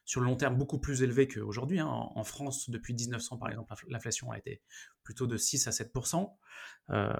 sur 0.06 0.22
le 0.22 0.28
long 0.28 0.38
terme 0.38 0.56
beaucoup 0.56 0.80
plus 0.80 1.02
élevée 1.02 1.28
qu'aujourd'hui. 1.28 1.80
Hein. 1.80 1.88
En, 1.88 2.24
France, 2.24 2.70
depuis 2.70 2.94
1900, 2.94 3.38
par 3.38 3.50
exemple, 3.50 3.74
l'inflation 3.90 4.32
a 4.32 4.38
été 4.38 4.62
plutôt 5.04 5.28
de 5.28 5.36
6 5.36 5.68
à 5.68 5.72
7% 5.72 6.34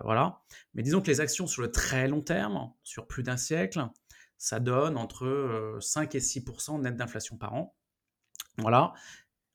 voilà. 0.04 0.42
Mais 0.74 0.84
disons 0.84 1.02
que 1.02 1.08
les 1.08 1.20
actions 1.20 1.48
sur 1.48 1.62
le 1.62 1.70
très 1.70 2.08
long 2.08 2.22
terme, 2.22 2.72
sur 2.84 3.06
plus 3.06 3.24
d'un 3.24 3.36
siècle, 3.36 3.90
ça 4.38 4.60
donne 4.60 4.98
entre 4.98 5.78
5 5.82 6.16
et 6.16 6.20
6% 6.20 6.82
net 6.82 6.96
d'inflation 6.96 7.38
par 7.38 7.54
an. 7.54 7.76
Voilà. 8.58 8.94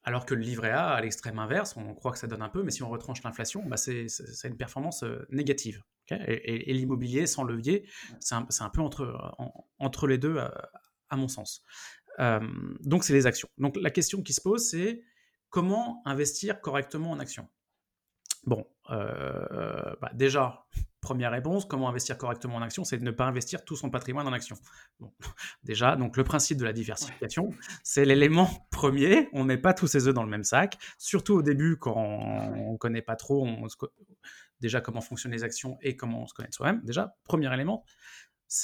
Alors 0.05 0.27
que 0.27 0.35
le 0.35 0.41
livret 0.41 0.71
A, 0.71 0.91
à 0.91 1.01
l'extrême 1.01 1.39
inverse, 1.39 1.77
on 1.77 1.95
croit 1.95 2.11
que 2.13 2.19
ça 2.19 2.27
donne 2.27 2.43
un 2.43 2.49
peu, 2.49 2.63
mais 2.63 2.73
si 2.73 2.83
on 2.83 2.89
retranche 2.89 3.23
l'inflation, 3.23 3.65
bah 3.65 3.77
c'est 3.77 4.09
une 4.45 4.57
performance 4.57 5.05
négative. 5.31 5.83
et, 6.11 6.73
l'immobilier 6.73 7.27
sans 7.27 7.45
levier, 7.45 7.89
c'est 8.19 8.35
un, 8.35 8.71
peu 8.71 8.81
entre, 8.81 9.35
entre 9.79 10.07
les 10.09 10.19
deux, 10.19 10.39
à, 10.39 11.17
mon 11.17 11.29
sens. 11.29 11.63
donc, 12.19 13.05
c'est 13.05 13.13
les 13.13 13.27
actions. 13.27 13.49
Donc, 13.59 13.77
la 13.77 13.91
question 13.91 14.23
qui 14.23 14.33
se 14.33 14.41
pose, 14.41 14.69
c'est 14.69 15.03
comment 15.51 16.03
investir 16.05 16.61
correctement 16.61 17.13
en 17.13 17.21
actions? 17.21 17.49
Bon, 18.45 18.67
bah 18.89 20.11
déjà, 20.15 20.67
Première 21.03 21.33
réponse, 21.33 21.65
comment 21.65 21.89
investir 21.89 22.17
correctement 22.17 22.57
en 22.57 22.63
action 22.63 22.85
C'est 22.85 22.97
de 22.97 23.05
ne 23.05 23.11
pas 23.11 23.25
investir 23.25 23.65
tout 23.65 23.77
son 23.77 23.91
patrimoine 23.91 24.27
en 24.29 24.33
action. 24.33 24.57
déjà, 25.65 25.97
donc 25.97 26.17
le 26.17 26.25
principe 26.25 26.59
de 26.59 26.65
la 26.65 26.73
diversification, 26.73 27.51
c'est 27.83 28.05
l'élément 28.05 28.49
premier. 28.71 29.29
On 29.33 29.41
ne 29.41 29.49
met 29.49 29.59
pas 29.59 29.75
tous 29.75 29.89
ses 29.89 30.07
œufs 30.07 30.15
dans 30.15 30.23
le 30.23 30.31
même 30.31 30.45
sac, 30.45 30.79
surtout 30.99 31.35
au 31.35 31.43
début 31.43 31.77
quand 31.77 31.97
on 31.97 32.73
ne 32.73 32.79
connaît 32.79 33.03
pas 33.03 33.17
trop 33.17 33.47
déjà 34.63 34.81
comment 34.81 35.01
fonctionnent 35.01 35.33
les 35.33 35.45
actions 35.45 35.77
et 35.83 35.97
comment 35.97 36.23
on 36.23 36.27
se 36.27 36.33
connaît 36.33 36.53
soi-même. 36.53 36.81
Déjà, 36.85 37.17
premier 37.25 37.53
élément. 37.53 37.85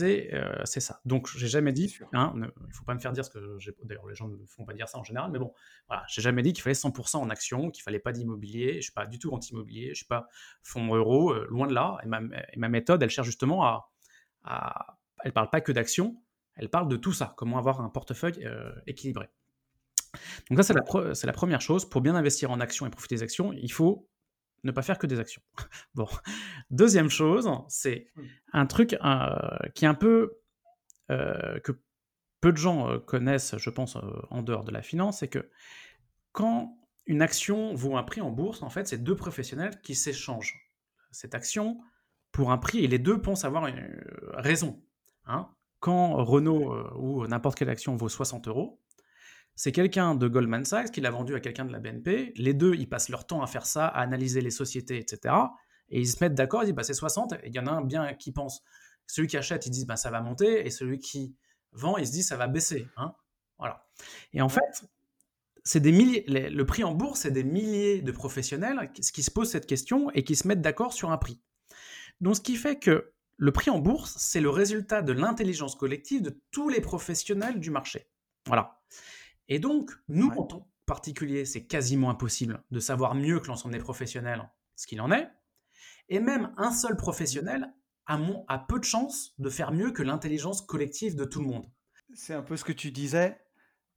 Euh, 0.01 0.61
c'est 0.65 0.81
ça. 0.81 1.01
Donc, 1.05 1.29
j'ai 1.37 1.49
jamais 1.49 1.73
dit, 1.73 1.97
hein, 2.13 2.33
il 2.35 2.41
ne 2.41 2.73
faut 2.73 2.85
pas 2.85 2.95
me 2.95 3.01
faire 3.01 3.13
dire 3.13 3.25
ce 3.25 3.31
que 3.31 3.59
j'ai. 3.59 3.75
D'ailleurs, 3.85 4.07
les 4.07 4.15
gens 4.15 4.29
ne 4.29 4.37
font 4.47 4.65
pas 4.65 4.75
dire 4.75 4.89
ça 4.89 4.99
en 4.99 5.05
général, 5.05 5.31
mais 5.31 5.39
bon, 5.39 5.53
voilà, 5.87 6.05
j'ai 6.09 6.23
jamais 6.23 6.43
dit 6.43 6.53
qu'il 6.53 6.63
fallait 6.63 6.75
100% 6.75 7.17
en 7.17 7.31
action, 7.31 7.71
qu'il 7.71 7.83
fallait 7.83 7.99
pas 7.99 8.13
d'immobilier. 8.13 8.77
Je 8.77 8.83
suis 8.83 8.93
pas 8.93 9.07
du 9.07 9.19
tout 9.19 9.33
anti-immobilier, 9.33 9.91
je 9.91 9.95
suis 9.95 10.07
pas 10.07 10.29
fonds 10.63 10.95
euro, 10.95 11.33
euh, 11.33 11.47
loin 11.51 11.67
de 11.67 11.75
là. 11.75 11.99
Et 12.03 12.07
ma, 12.59 12.69
méthode, 12.69 13.03
elle 13.03 13.11
cherche 13.11 13.27
justement 13.27 13.65
à, 13.65 13.91
à 14.45 14.99
elle 15.25 15.33
parle 15.33 15.51
pas 15.51 15.61
que 15.61 15.73
d'action, 15.73 16.23
elle 16.57 16.69
parle 16.69 16.89
de 16.89 16.97
tout 16.97 17.13
ça, 17.13 17.35
comment 17.37 17.59
avoir 17.59 17.81
un 17.81 17.89
portefeuille 17.89 18.45
euh, 18.45 18.73
équilibré. 18.87 19.29
Donc 20.49 20.59
ça, 20.59 20.63
c'est 20.63 20.75
la, 20.75 20.83
la 21.25 21.33
première 21.33 21.61
chose. 21.61 21.89
Pour 21.89 22.01
bien 22.01 22.15
investir 22.15 22.51
en 22.51 22.61
action 22.61 22.87
et 22.87 22.91
profiter 22.91 23.17
des 23.17 23.23
actions, 23.23 23.53
il 23.53 23.73
faut 23.73 24.09
ne 24.65 24.73
pas 24.73 24.83
faire 24.83 24.99
que 24.99 25.07
des 25.07 25.19
actions. 25.19 25.43
bon. 25.95 26.09
Deuxième 26.71 27.11
chose, 27.11 27.51
c'est 27.69 28.09
un 28.53 28.67
truc 28.67 28.97
euh, 29.05 29.59
qui 29.75 29.85
est 29.85 29.89
un 29.89 29.95
peu 29.95 30.39
euh, 31.11 31.59
que 31.61 31.73
peu 32.41 32.53
de 32.53 32.57
gens 32.57 32.91
euh, 32.91 32.99
connaissent, 32.99 33.57
je 33.57 33.71
pense, 33.71 33.97
en 34.31 34.43
dehors 34.43 34.65
de 34.65 34.71
la 34.71 34.83
finance, 34.83 35.21
c'est 35.21 35.29
que 35.29 35.51
quand 36.33 36.79
une 37.07 37.23
action 37.23 37.75
vaut 37.75 37.97
un 37.97 38.03
prix 38.03 38.21
en 38.21 38.31
bourse, 38.31 38.63
en 38.63 38.71
fait, 38.71 38.87
c'est 38.87 38.99
deux 38.99 39.17
professionnels 39.17 39.81
qui 39.83 39.95
s'échangent 39.95 40.71
cette 41.11 41.35
action 41.35 41.81
pour 42.33 42.53
un 42.53 42.59
prix 42.59 42.85
et 42.85 42.87
les 42.87 42.99
deux 42.99 43.21
pensent 43.21 43.45
avoir 43.45 43.67
une 43.67 44.05
raison. 44.35 44.83
Hein. 45.27 45.49
Quand 45.81 46.23
Renault 46.23 46.75
ou 46.97 47.27
n'importe 47.27 47.59
quelle 47.59 47.71
action 47.71 47.97
vaut 47.97 48.11
60 48.11 48.49
euros, 48.49 48.81
c'est 49.59 49.73
quelqu'un 49.73 50.15
de 50.15 50.29
Goldman 50.29 50.65
Sachs 50.65 50.93
qui 50.93 51.01
l'a 51.01 51.11
vendu 51.11 51.35
à 51.35 51.41
quelqu'un 51.41 51.65
de 51.65 51.73
la 51.73 51.81
BNP. 51.81 52.33
Les 52.37 52.55
deux, 52.55 52.77
ils 52.77 52.89
passent 52.89 53.09
leur 53.09 53.27
temps 53.27 53.43
à 53.43 53.49
faire 53.49 53.67
ça, 53.67 53.89
à 53.89 54.01
analyser 54.03 54.41
les 54.41 54.53
sociétés, 54.53 54.99
etc. 54.99 55.35
Et 55.89 55.99
ils 55.99 56.07
se 56.07 56.23
mettent 56.23 56.37
d'accord, 56.37 56.63
ils 56.63 56.67
disent 56.67 56.77
bah, 56.77 56.85
c'est 56.85 56.95
60, 56.95 57.33
et 57.33 57.49
il 57.49 57.53
y 57.53 57.59
en 57.59 57.67
a 57.67 57.73
un 57.73 57.83
bien 57.83 58.15
qui 58.15 58.31
pense. 58.31 58.63
Celui 59.09 59.27
qui 59.27 59.37
achète, 59.37 59.67
il 59.67 59.71
dit 59.71 59.85
bah, 59.85 59.97
ça 59.97 60.13
va 60.13 60.21
monter, 60.21 60.65
et 60.65 60.71
celui 60.71 61.01
qui 61.01 61.35
vend, 61.73 61.97
il 61.97 62.07
se 62.07 62.13
dit 62.13 62.23
ça 62.23 62.37
va 62.37 62.47
baisser. 62.47 62.87
Hein 62.97 63.17
voilà. 63.59 63.85
Et 64.33 64.41
en 64.43 64.49
fait, 64.49 64.89
c'est 65.65 65.81
des 65.81 65.91
milliers, 65.91 66.25
le 66.29 66.65
prix 66.65 66.85
en 66.85 66.95
bourse, 66.95 67.23
c'est 67.23 67.33
des 67.33 67.43
milliers 67.43 68.01
de 68.01 68.13
professionnels 68.13 68.93
qui 68.93 69.25
se 69.25 69.31
posent 69.33 69.51
cette 69.51 69.67
question 69.67 70.09
et 70.13 70.23
qui 70.23 70.37
se 70.37 70.47
mettent 70.47 70.63
d'accord 70.63 70.93
sur 70.93 71.11
un 71.11 71.19
prix. 71.19 71.41
Donc, 72.21 72.37
ce 72.37 72.41
qui 72.43 72.55
fait 72.55 72.79
que 72.79 73.13
le 73.37 73.51
prix 73.51 73.71
en 73.71 73.81
bourse, 73.81 74.15
c'est 74.19 74.41
le 74.41 74.51
résultat 74.51 75.03
de 75.03 75.13
l'intelligence 75.13 75.75
collective 75.75 76.23
de 76.23 76.41
tous 76.53 76.69
les 76.69 76.81
professionnels 76.81 77.59
du 77.59 77.73
marché. 77.73 78.09
Voilà. 78.47 78.81
Et 79.49 79.59
donc, 79.59 79.91
nous, 80.09 80.29
en 80.31 80.45
tant 80.45 80.69
particulier, 80.87 81.45
c'est 81.45 81.65
quasiment 81.65 82.11
impossible 82.11 82.63
de 82.71 82.81
savoir 82.81 83.15
mieux 83.15 83.41
que 83.41 83.47
l'ensemble 83.49 83.75
des 83.75 83.81
professionnels 83.81 84.49
ce 84.77 84.87
qu'il 84.87 85.01
en 85.01 85.11
est. 85.11 85.29
Et 86.09 86.21
même 86.21 86.53
un 86.57 86.71
seul 86.71 86.97
professionnel 86.97 87.73
a, 88.07 88.19
a 88.49 88.59
peu 88.59 88.79
de 88.79 88.85
chances 88.85 89.35
de 89.39 89.51
faire 89.51 89.73
mieux 89.73 89.91
que 89.91 90.03
l'intelligence 90.03 90.63
collective 90.63 91.17
de 91.17 91.25
tout 91.25 91.41
le 91.41 91.47
monde. 91.47 91.67
C'est 92.15 92.35
un 92.35 92.43
peu 92.43 92.57
ce 92.57 92.65
que 92.65 92.73
tu 92.73 92.91
disais 92.91 93.39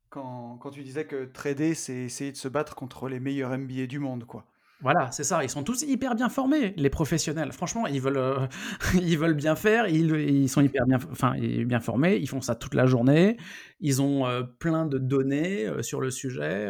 quand, 0.10 0.58
quand 0.58 0.72
tu 0.72 0.84
disais 0.84 1.08
que 1.08 1.26
trader, 1.26 1.74
c'est 1.74 1.96
essayer 1.96 2.32
de 2.32 2.38
se 2.38 2.50
battre 2.50 2.76
contre 2.76 3.08
les 3.08 3.20
meilleurs 3.20 3.58
MBA 3.58 3.88
du 3.88 4.00
monde, 4.00 4.26
quoi. 4.26 4.46
Voilà, 4.82 5.12
c'est 5.12 5.24
ça. 5.24 5.44
Ils 5.44 5.50
sont 5.50 5.64
tous 5.64 5.84
hyper 5.84 6.16
bien 6.16 6.30
formés, 6.30 6.74
les 6.76 6.90
professionnels. 6.90 7.52
Franchement, 7.52 7.86
ils 7.88 8.02
veulent, 8.02 8.18
euh, 8.18 8.48
ils 8.96 9.18
veulent 9.18 9.36
bien 9.36 9.56
faire. 9.56 9.88
Ils, 9.88 10.50
sont 10.50 10.62
hyper 10.62 10.86
bien, 10.86 10.98
enfin, 11.12 11.36
bien 11.38 11.80
formés. 11.80 12.18
Ils 12.18 12.28
font 12.28 12.42
ça 12.42 12.56
toute 12.56 12.74
la 12.74 12.88
journée. 12.88 13.38
Ils 13.80 14.02
ont 14.02 14.26
euh, 14.26 14.44
plein 14.44 14.86
de 14.86 14.98
données 14.98 15.68
euh, 15.68 15.84
sur 15.84 16.02
le 16.02 16.10
sujet, 16.10 16.70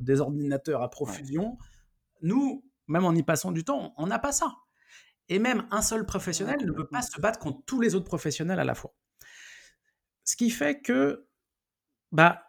des 0.00 0.20
ordinateurs 0.20 0.82
à 0.82 0.90
profusion. 0.90 1.56
Nous, 2.22 2.64
même 2.88 3.04
en 3.04 3.14
y 3.14 3.22
passant 3.22 3.52
du 3.52 3.64
temps, 3.64 3.94
on 3.96 4.06
n'a 4.06 4.18
pas 4.18 4.32
ça. 4.32 4.52
Et 5.28 5.38
même 5.38 5.66
un 5.70 5.82
seul 5.82 6.04
professionnel 6.04 6.58
ne 6.64 6.72
peut 6.72 6.86
pas 6.86 7.02
se 7.02 7.20
battre 7.20 7.38
contre 7.38 7.64
tous 7.64 7.80
les 7.80 7.94
autres 7.94 8.04
professionnels 8.04 8.58
à 8.58 8.64
la 8.64 8.74
fois. 8.74 8.94
Ce 10.24 10.36
qui 10.36 10.50
fait 10.50 10.80
que, 10.80 11.26
bah, 12.12 12.42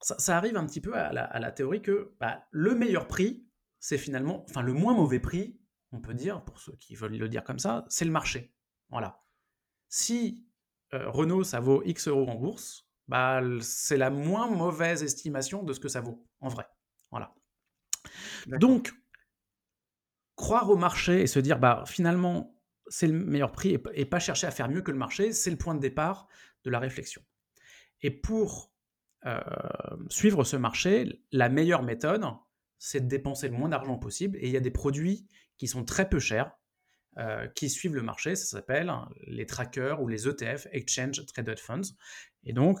ça, 0.00 0.36
arrive 0.36 0.56
un 0.56 0.66
petit 0.66 0.80
peu 0.80 0.94
à 0.94 1.12
la, 1.12 1.52
théorie 1.52 1.82
que 1.82 2.12
bah, 2.20 2.44
le 2.50 2.74
meilleur 2.74 3.06
prix, 3.06 3.46
c'est 3.80 3.98
finalement, 3.98 4.44
enfin 4.48 4.62
le 4.62 4.72
moins 4.72 4.94
mauvais 4.94 5.18
prix, 5.18 5.58
on 5.92 6.00
peut 6.00 6.14
dire, 6.14 6.44
pour 6.44 6.60
ceux 6.60 6.76
qui 6.76 6.94
veulent 6.94 7.16
le 7.16 7.28
dire 7.28 7.42
comme 7.42 7.58
ça, 7.58 7.84
c'est 7.88 8.04
le 8.04 8.10
marché. 8.10 8.54
Voilà. 8.90 9.24
Si 9.88 10.46
euh, 10.94 11.10
Renault, 11.10 11.42
ça 11.42 11.60
vaut 11.60 11.82
X 11.84 12.06
euros 12.08 12.28
en 12.28 12.36
bourse, 12.36 12.86
bah, 13.08 13.40
c'est 13.60 13.96
la 13.96 14.10
moins 14.10 14.48
mauvaise 14.48 15.02
estimation 15.02 15.62
de 15.62 15.72
ce 15.72 15.80
que 15.80 15.88
ça 15.88 16.00
vaut, 16.00 16.24
en 16.40 16.48
vrai. 16.48 16.66
Voilà. 17.10 17.34
Donc, 18.46 18.92
croire 20.36 20.70
au 20.70 20.76
marché 20.76 21.22
et 21.22 21.26
se 21.26 21.40
dire, 21.40 21.58
bah, 21.58 21.84
finalement, 21.86 22.56
c'est 22.86 23.06
le 23.06 23.12
meilleur 23.12 23.52
prix 23.52 23.78
et, 23.94 24.04
pas 24.04 24.18
chercher 24.18 24.46
à 24.46 24.50
faire 24.50 24.68
mieux 24.68 24.82
que 24.82 24.90
le 24.90 24.98
marché, 24.98 25.32
c'est 25.32 25.50
le 25.50 25.56
point 25.56 25.74
de 25.74 25.80
départ 25.80 26.28
de 26.64 26.70
la 26.70 26.78
réflexion. 26.78 27.22
Et 28.02 28.10
pour 28.10 28.72
euh, 29.26 29.40
suivre 30.08 30.44
ce 30.44 30.56
marché, 30.56 31.22
la 31.30 31.48
meilleure 31.48 31.82
méthode, 31.82 32.24
c'est 32.80 33.00
de 33.00 33.06
dépenser 33.06 33.48
le 33.48 33.54
moins 33.56 33.68
d'argent 33.68 33.98
possible. 33.98 34.38
Et 34.38 34.46
il 34.46 34.52
y 34.52 34.56
a 34.56 34.60
des 34.60 34.70
produits 34.72 35.28
qui 35.58 35.68
sont 35.68 35.84
très 35.84 36.08
peu 36.08 36.18
chers, 36.18 36.50
euh, 37.18 37.46
qui 37.48 37.68
suivent 37.68 37.94
le 37.94 38.02
marché. 38.02 38.34
Ça 38.34 38.46
s'appelle 38.46 38.92
les 39.26 39.46
trackers 39.46 40.02
ou 40.02 40.08
les 40.08 40.26
ETF, 40.26 40.66
Exchange 40.72 41.24
Traded 41.26 41.60
Funds. 41.60 41.94
Et 42.42 42.52
donc, 42.52 42.80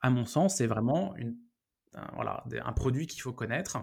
à 0.00 0.10
mon 0.10 0.26
sens, 0.26 0.56
c'est 0.56 0.66
vraiment 0.66 1.16
une, 1.16 1.38
un, 1.94 2.10
voilà, 2.14 2.44
un 2.64 2.72
produit 2.72 3.06
qu'il 3.06 3.22
faut 3.22 3.32
connaître, 3.32 3.78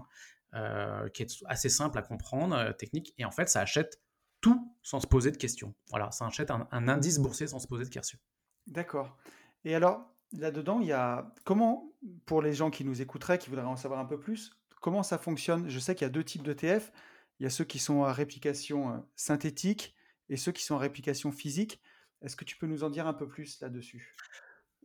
euh, 0.54 1.08
qui 1.10 1.23
est 1.23 1.43
assez 1.45 1.69
simple 1.69 1.97
à 1.97 2.02
comprendre, 2.02 2.73
technique. 2.73 3.13
Et 3.17 3.23
en 3.23 3.32
fait, 3.32 3.47
ça 3.47 3.62
achète 3.62 4.02
tout 4.41 4.76
sans 4.82 4.99
se 4.99 5.08
poser 5.08 5.32
de 5.32 5.38
questions. 5.38 5.73
Voilà, 5.89 6.12
ça 6.12 6.26
achète 6.26 6.52
un, 6.52 6.67
un 6.71 6.89
indice 6.89 7.19
boursier 7.19 7.47
sans 7.47 7.60
se 7.60 7.67
poser 7.67 7.86
de 7.86 7.89
questions. 7.89 8.19
D'accord. 8.67 9.17
Et 9.63 9.76
alors, 9.76 10.13
là-dedans, 10.34 10.82
il 10.82 10.88
y 10.88 10.91
a 10.91 11.34
comment, 11.45 11.93
pour 12.26 12.41
les 12.41 12.54
gens 12.54 12.69
qui 12.69 12.84
nous 12.84 13.02
écouteraient, 13.02 13.38
qui 13.38 13.49
voudraient 13.49 13.65
en 13.65 13.78
savoir 13.78 14.02
un 14.02 14.06
peu 14.06 14.19
plus, 14.19 14.52
comment 14.84 15.02
ça 15.02 15.17
fonctionne 15.17 15.69
Je 15.69 15.80
sais 15.80 15.96
qu'il 15.96 16.06
y 16.06 16.10
a 16.10 16.12
deux 16.12 16.24
types 16.24 16.43
d'ETF. 16.43 16.91
Il 17.39 17.43
y 17.43 17.48
a 17.48 17.50
ceux 17.50 17.63
qui 17.63 17.80
sont 17.80 18.04
à 18.04 18.13
réplication 18.13 18.93
euh, 18.93 18.98
synthétique 19.15 19.96
et 20.30 20.38
ceux 20.38 20.52
qui 20.52 20.63
sont 20.63 20.76
à 20.76 20.80
réplication 20.80 21.32
physique. 21.32 21.82
Est-ce 22.22 22.36
que 22.36 22.46
tu 22.46 22.58
peux 22.58 22.67
nous 22.67 22.84
en 22.84 22.89
dire 22.89 23.08
un 23.08 23.13
peu 23.13 23.28
plus 23.28 23.60
là-dessus? 23.62 24.15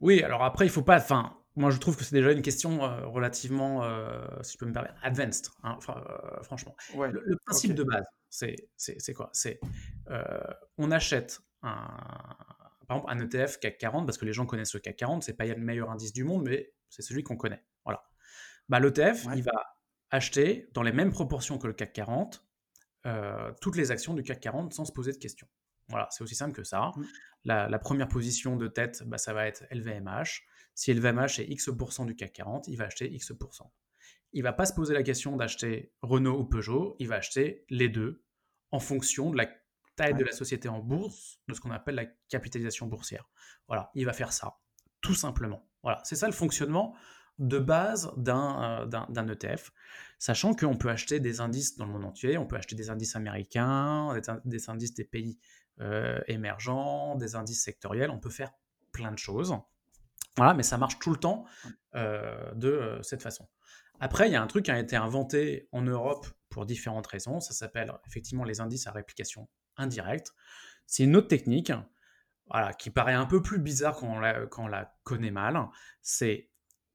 Oui, 0.00 0.22
alors 0.22 0.44
après, 0.44 0.64
il 0.66 0.70
faut 0.70 0.82
pas. 0.82 0.96
Enfin, 0.96 1.36
moi, 1.56 1.70
je 1.70 1.78
trouve 1.78 1.96
que 1.96 2.04
c'est 2.04 2.14
déjà 2.14 2.30
une 2.30 2.42
question 2.42 2.84
euh, 2.84 3.06
relativement, 3.06 3.82
euh, 3.82 4.24
si 4.42 4.52
je 4.52 4.58
peux 4.58 4.66
me 4.66 4.72
permettre, 4.72 4.94
advanced, 5.02 5.50
hein, 5.64 5.76
franchement. 6.42 6.76
le, 6.94 7.36
principe 7.44 7.74
de 7.74 7.82
base, 7.82 8.06
c'est 8.28 9.14
quoi? 9.14 9.30
C'est 9.32 9.58
on 10.78 10.92
achète 10.92 11.40
un, 11.62 11.88
par 12.86 12.98
exemple 12.98 13.12
un 13.12 13.18
ETF 13.18 13.58
CAC 13.58 13.78
40, 13.78 14.06
parce 14.06 14.16
que 14.16 14.24
les 14.24 14.32
gens 14.32 14.46
connaissent 14.46 14.74
le 14.74 14.80
CAC 14.80 14.96
40, 14.96 15.22
c'est 15.24 15.34
pas 15.34 15.46
le 15.46 15.56
meilleur 15.56 15.90
indice 15.90 16.12
du 16.12 16.22
monde, 16.22 16.44
mais 16.44 16.72
c'est 16.88 17.02
celui 17.02 17.24
qu'on 17.24 17.36
connaît. 17.36 17.64
Voilà. 17.84 18.04
Bah, 18.68 18.78
L'ETF, 18.78 19.26
il 19.34 19.42
va 19.42 19.77
acheter 20.10 20.68
dans 20.72 20.82
les 20.82 20.92
mêmes 20.92 21.10
proportions 21.10 21.58
que 21.58 21.66
le 21.66 21.72
CAC 21.72 21.92
40 21.92 22.44
toutes 23.62 23.76
les 23.76 23.90
actions 23.90 24.12
du 24.12 24.22
CAC 24.22 24.40
40 24.40 24.74
sans 24.74 24.84
se 24.84 24.92
poser 24.92 25.12
de 25.12 25.16
questions. 25.16 25.48
Voilà, 25.88 26.08
c'est 26.10 26.22
aussi 26.22 26.34
simple 26.34 26.54
que 26.54 26.64
ça. 26.64 26.92
Mmh. 26.94 27.04
La, 27.44 27.78
première 27.78 28.08
position 28.08 28.56
de 28.56 28.68
tête, 28.68 29.02
bah, 29.06 29.18
ça 29.18 29.32
va 29.32 29.46
être 29.46 29.64
LVMH. 29.70 30.42
Si 30.74 30.92
LVMH 30.92 31.40
est 31.40 31.48
X% 31.48 32.04
du 32.04 32.14
CAC 32.14 32.32
40, 32.34 32.68
il 32.68 32.76
va 32.76 32.84
acheter 32.84 33.10
X%. 33.10 33.72
Il 34.32 34.42
va 34.42 34.52
pas 34.52 34.66
se 34.66 34.74
poser 34.74 34.92
la 34.92 35.02
question 35.02 35.36
d'acheter 35.36 35.92
Renault 36.02 36.38
ou 36.38 36.44
Peugeot, 36.44 36.96
il 36.98 37.08
va 37.08 37.16
acheter 37.16 37.64
les 37.70 37.88
deux 37.88 38.22
en 38.70 38.78
fonction 38.78 39.30
de 39.30 39.38
la 39.38 39.48
taille 39.96 40.14
de 40.14 40.24
la 40.24 40.32
société 40.32 40.68
en 40.68 40.80
bourse, 40.80 41.40
de 41.48 41.54
ce 41.54 41.60
qu'on 41.60 41.70
appelle 41.70 41.94
la 41.94 42.04
capitalisation 42.28 42.86
boursière. 42.86 43.28
Voilà, 43.66 43.90
il 43.94 44.04
va 44.04 44.12
faire 44.12 44.32
ça, 44.32 44.58
tout 45.00 45.14
simplement. 45.14 45.66
Voilà, 45.82 46.02
c'est 46.04 46.16
ça 46.16 46.26
le 46.26 46.32
fonctionnement 46.32 46.94
de 47.38 47.58
base 47.58 48.12
d'un 48.16 48.88
euh, 48.92 49.32
ETF, 49.32 49.72
sachant 50.18 50.54
qu'on 50.54 50.76
peut 50.76 50.90
acheter 50.90 51.20
des 51.20 51.40
indices 51.40 51.76
dans 51.76 51.86
le 51.86 51.92
monde 51.92 52.04
entier, 52.04 52.38
on 52.38 52.46
peut 52.46 52.56
acheter 52.56 52.74
des 52.74 52.90
indices 52.90 53.16
américains, 53.16 54.18
des, 54.44 54.68
indices 54.70 54.94
des 54.94 55.04
pays 55.04 55.38
euh, 55.80 56.20
émergents, 56.26 57.14
des 57.16 57.36
indices 57.36 57.62
sectoriels, 57.62 58.10
on 58.10 58.18
peut 58.18 58.30
faire 58.30 58.52
plein 58.92 59.12
de 59.12 59.18
choses. 59.18 59.54
Voilà, 60.36 60.54
mais 60.54 60.62
ça 60.62 60.78
marche 60.78 60.98
tout 60.98 61.10
le 61.10 61.16
temps 61.16 61.44
euh, 61.94 62.52
de 62.54 62.98
cette 63.02 63.22
façon. 63.22 63.48
Après, 64.00 64.28
il 64.28 64.32
y 64.32 64.36
a 64.36 64.42
un 64.42 64.46
truc 64.46 64.66
qui 64.66 64.70
a 64.70 64.78
été 64.78 64.96
inventé 64.96 65.68
en 65.72 65.82
Europe 65.82 66.26
pour 66.50 66.66
différentes 66.66 67.06
raisons. 67.06 67.40
Ça 67.40 67.52
s'appelle 67.52 67.92
effectivement 68.06 68.44
les 68.44 68.60
indices 68.60 68.86
à 68.86 68.92
réplication 68.92 69.48
indirecte. 69.76 70.32
C'est 70.86 71.04
une 71.04 71.16
autre 71.16 71.28
technique 71.28 71.72
voilà, 72.50 72.72
qui 72.72 72.90
paraît 72.90 73.14
un 73.14 73.26
peu 73.26 73.42
plus 73.42 73.58
bizarre 73.58 73.96
quand 73.96 74.06
on 74.06 74.20
la, 74.20 74.46
quand 74.46 74.64
on 74.64 74.68
la 74.68 74.96
connaît 75.02 75.30
mal. 75.30 75.68
C'est 76.02 76.47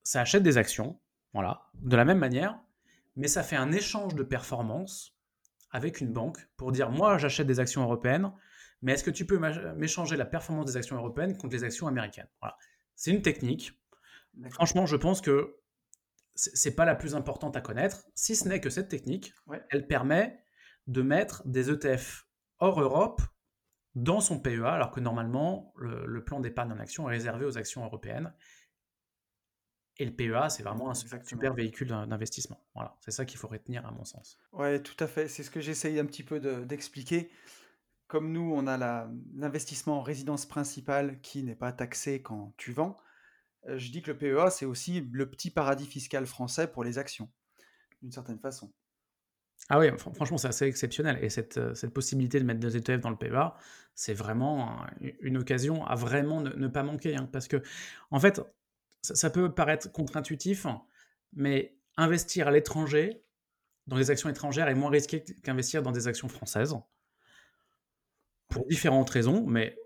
ça 0.03 0.21
achète 0.21 0.43
des 0.43 0.57
actions, 0.57 0.99
voilà, 1.33 1.69
de 1.75 1.95
la 1.95 2.05
même 2.05 2.19
manière, 2.19 2.59
mais 3.15 3.27
ça 3.27 3.43
fait 3.43 3.55
un 3.55 3.71
échange 3.71 4.15
de 4.15 4.23
performance 4.23 5.15
avec 5.71 6.01
une 6.01 6.13
banque 6.13 6.37
pour 6.57 6.71
dire 6.71 6.91
moi 6.91 7.17
j'achète 7.17 7.47
des 7.47 7.59
actions 7.59 7.83
européennes, 7.83 8.31
mais 8.81 8.93
est-ce 8.93 9.03
que 9.03 9.11
tu 9.11 9.25
peux 9.25 9.39
m'échanger 9.75 10.17
la 10.17 10.25
performance 10.25 10.65
des 10.65 10.77
actions 10.77 10.97
européennes 10.97 11.37
contre 11.37 11.55
les 11.55 11.63
actions 11.63 11.87
américaines? 11.87 12.27
Voilà. 12.41 12.57
C'est 12.95 13.11
une 13.11 13.21
technique. 13.21 13.79
Franchement, 14.49 14.85
je 14.85 14.97
pense 14.97 15.21
que 15.21 15.55
c'est 16.35 16.75
pas 16.75 16.85
la 16.85 16.95
plus 16.95 17.15
importante 17.15 17.55
à 17.55 17.61
connaître, 17.61 18.05
si 18.15 18.35
ce 18.35 18.47
n'est 18.47 18.59
que 18.59 18.69
cette 18.69 18.89
technique, 18.89 19.33
elle 19.69 19.87
permet 19.87 20.43
de 20.87 21.01
mettre 21.01 21.47
des 21.47 21.69
ETF 21.69 22.27
hors 22.59 22.81
Europe 22.81 23.21
dans 23.95 24.19
son 24.19 24.39
PEA, 24.39 24.65
alors 24.65 24.91
que 24.91 24.99
normalement, 24.99 25.73
le, 25.77 26.23
plan 26.23 26.39
d'épargne 26.39 26.71
en 26.71 26.79
action 26.79 27.07
est 27.09 27.13
réservé 27.13 27.45
aux 27.45 27.57
actions 27.57 27.85
européennes. 27.85 28.33
Et 30.03 30.05
le 30.05 30.11
PEA, 30.11 30.49
c'est 30.49 30.63
vraiment 30.63 30.89
un 30.89 30.95
super 30.95 31.53
véhicule 31.53 31.87
d'investissement. 31.87 32.61
Voilà, 32.75 32.93
c'est 32.99 33.11
ça 33.11 33.23
qu'il 33.23 33.39
faut 33.39 33.47
retenir 33.47 33.85
à 33.85 33.91
mon 33.91 34.03
sens. 34.03 34.37
Ouais, 34.51 34.81
tout 34.83 35.01
à 35.01 35.07
fait. 35.07 35.29
C'est 35.29 35.43
ce 35.43 35.49
que 35.49 35.61
j'essaye 35.61 35.97
un 35.97 36.05
petit 36.05 36.23
peu 36.23 36.41
d'expliquer. 36.65 37.31
Comme 38.07 38.33
nous, 38.33 38.53
on 38.53 38.67
a 38.67 39.07
l'investissement 39.33 39.99
en 39.99 40.01
résidence 40.01 40.45
principale 40.45 41.21
qui 41.21 41.41
n'est 41.41 41.55
pas 41.55 41.71
taxé 41.71 42.21
quand 42.21 42.53
tu 42.57 42.73
vends. 42.73 42.97
Euh, 43.69 43.77
je 43.77 43.91
dis 43.91 44.01
que 44.01 44.11
le 44.11 44.17
PEA, 44.17 44.49
c'est 44.51 44.65
aussi 44.65 44.99
le 45.09 45.29
petit 45.29 45.51
paradis 45.51 45.85
fiscal 45.85 46.25
français 46.25 46.67
pour 46.67 46.83
les 46.83 46.97
actions, 46.97 47.31
d'une 48.01 48.11
certaine 48.11 48.39
façon. 48.39 48.73
Ah 49.69 49.79
oui, 49.79 49.87
franchement, 49.97 50.37
c'est 50.37 50.49
assez 50.49 50.65
exceptionnel. 50.65 51.17
Et 51.23 51.29
cette, 51.29 51.55
euh, 51.55 51.73
cette, 51.75 51.93
possibilité 51.93 52.41
de 52.41 52.43
mettre 52.43 52.59
des 52.59 52.75
ETF 52.75 52.99
dans 52.99 53.09
le 53.09 53.15
PEA, 53.15 53.53
c'est 53.95 54.13
vraiment 54.13 54.85
une 55.21 55.37
occasion 55.37 55.85
à 55.85 55.95
vraiment 55.95 56.41
ne, 56.41 56.67
pas 56.67 56.83
manquer. 56.83 57.15
Hein, 57.15 57.29
parce 57.31 57.47
que, 57.47 57.63
en 58.11 58.19
fait, 58.19 58.41
ça, 59.03 59.29
peut 59.29 59.53
paraître 59.53 59.91
contre-intuitif, 59.91 60.65
mais 61.33 61.77
investir 61.97 62.47
à 62.47 62.51
l'étranger, 62.51 63.23
dans 63.85 63.97
des 63.97 64.09
actions 64.09 64.29
étrangères, 64.29 64.69
est 64.69 64.75
moins 64.75 64.89
risqué 64.89 65.23
qu'investir 65.43 65.83
dans 65.83 65.91
des 65.91 66.07
actions 66.07 66.29
françaises. 66.29 66.75
Pour 68.47 68.65
différentes 68.67 69.09
raisons, 69.09 69.45
mais 69.45 69.77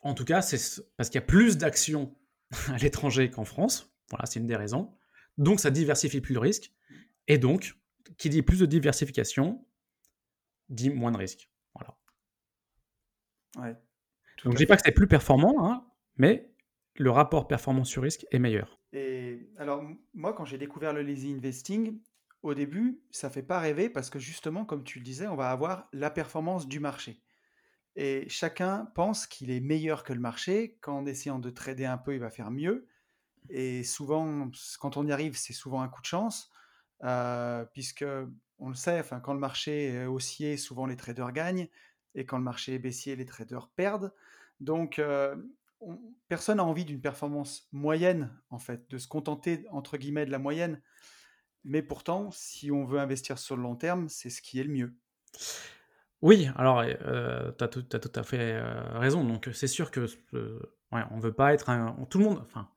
en 0.00 0.14
tout 0.14 0.24
cas, 0.24 0.42
c'est 0.42 0.82
parce 0.96 1.10
qu'il 1.10 1.20
y 1.20 1.22
a 1.22 1.26
plus 1.26 1.58
d'actions 1.58 2.16
à 2.68 2.78
l'étranger 2.78 3.30
qu'en 3.30 3.44
France. 3.44 3.94
Voilà, 4.10 4.26
c'est 4.26 4.40
une 4.40 4.46
des 4.46 4.56
raisons. 4.56 4.92
Donc, 5.38 5.60
ça 5.60 5.70
diversifie 5.70 6.20
plus 6.20 6.34
le 6.34 6.40
risque. 6.40 6.72
Et 7.28 7.38
donc, 7.38 7.76
qui 8.18 8.28
dit 8.28 8.42
plus 8.42 8.58
de 8.58 8.66
diversification, 8.66 9.64
dit 10.68 10.90
moins 10.90 11.12
de 11.12 11.16
risque. 11.16 11.50
Voilà. 11.74 11.96
Donc, 14.44 14.54
je 14.54 14.58
dis 14.58 14.66
pas 14.66 14.76
que 14.76 14.82
c'est 14.84 14.92
plus 14.92 15.06
performant, 15.06 15.66
hein, 15.66 15.86
mais 16.16 16.51
le 16.94 17.10
rapport 17.10 17.48
performance 17.48 17.88
sur 17.88 18.02
risque 18.02 18.26
est 18.30 18.38
meilleur. 18.38 18.78
Et 18.92 19.48
alors, 19.56 19.82
moi, 20.14 20.32
quand 20.34 20.44
j'ai 20.44 20.58
découvert 20.58 20.92
le 20.92 21.02
lazy 21.02 21.32
investing, 21.32 21.98
au 22.42 22.54
début, 22.54 23.00
ça 23.10 23.30
fait 23.30 23.42
pas 23.42 23.60
rêver 23.60 23.88
parce 23.88 24.10
que 24.10 24.18
justement, 24.18 24.64
comme 24.64 24.84
tu 24.84 24.98
le 24.98 25.04
disais, 25.04 25.28
on 25.28 25.36
va 25.36 25.50
avoir 25.50 25.88
la 25.92 26.10
performance 26.10 26.66
du 26.66 26.80
marché. 26.80 27.22
Et 27.94 28.28
chacun 28.28 28.86
pense 28.94 29.26
qu'il 29.26 29.50
est 29.50 29.60
meilleur 29.60 30.02
que 30.02 30.12
le 30.12 30.20
marché. 30.20 30.78
Qu'en 30.80 31.06
essayant 31.06 31.38
de 31.38 31.50
trader 31.50 31.86
un 31.86 31.98
peu, 31.98 32.14
il 32.14 32.20
va 32.20 32.30
faire 32.30 32.50
mieux. 32.50 32.86
Et 33.48 33.84
souvent, 33.84 34.50
quand 34.80 34.96
on 34.96 35.06
y 35.06 35.12
arrive, 35.12 35.36
c'est 35.36 35.52
souvent 35.52 35.82
un 35.82 35.88
coup 35.88 36.00
de 36.00 36.06
chance, 36.06 36.50
euh, 37.04 37.64
puisque 37.72 38.04
on 38.58 38.68
le 38.68 38.74
sait, 38.74 39.00
enfin, 39.00 39.20
quand 39.20 39.34
le 39.34 39.40
marché 39.40 39.88
est 39.88 40.06
haussier, 40.06 40.56
souvent 40.56 40.86
les 40.86 40.96
traders 40.96 41.32
gagnent, 41.32 41.68
et 42.14 42.24
quand 42.24 42.38
le 42.38 42.44
marché 42.44 42.74
est 42.74 42.78
baissier, 42.78 43.16
les 43.16 43.26
traders 43.26 43.68
perdent. 43.68 44.12
Donc, 44.60 44.98
euh, 44.98 45.34
personne 46.28 46.58
n'a 46.58 46.64
envie 46.64 46.84
d'une 46.84 47.00
performance 47.00 47.68
moyenne, 47.72 48.30
en 48.50 48.58
fait, 48.58 48.88
de 48.90 48.98
se 48.98 49.08
contenter, 49.08 49.64
entre 49.70 49.96
guillemets, 49.96 50.26
de 50.26 50.30
la 50.30 50.38
moyenne. 50.38 50.80
Mais 51.64 51.82
pourtant, 51.82 52.30
si 52.30 52.70
on 52.70 52.84
veut 52.84 52.98
investir 52.98 53.38
sur 53.38 53.56
le 53.56 53.62
long 53.62 53.76
terme, 53.76 54.08
c'est 54.08 54.30
ce 54.30 54.42
qui 54.42 54.58
est 54.58 54.64
le 54.64 54.72
mieux. 54.72 54.96
Oui, 56.20 56.48
alors 56.56 56.80
euh, 56.80 57.50
tu 57.58 57.64
as, 57.64 57.68
tout 57.68 58.12
à 58.14 58.22
fait 58.22 58.54
euh, 58.54 58.98
raison. 58.98 59.24
Donc 59.24 59.50
c'est 59.52 59.66
sûr 59.66 59.90
que 59.90 60.06
on 60.92 61.18
veut 61.18 61.32
pas 61.32 61.52
être 61.52 61.68
un, 61.68 61.96
tout 62.10 62.18
le 62.18 62.24
monde. 62.24 62.40
Enfin, 62.42 62.68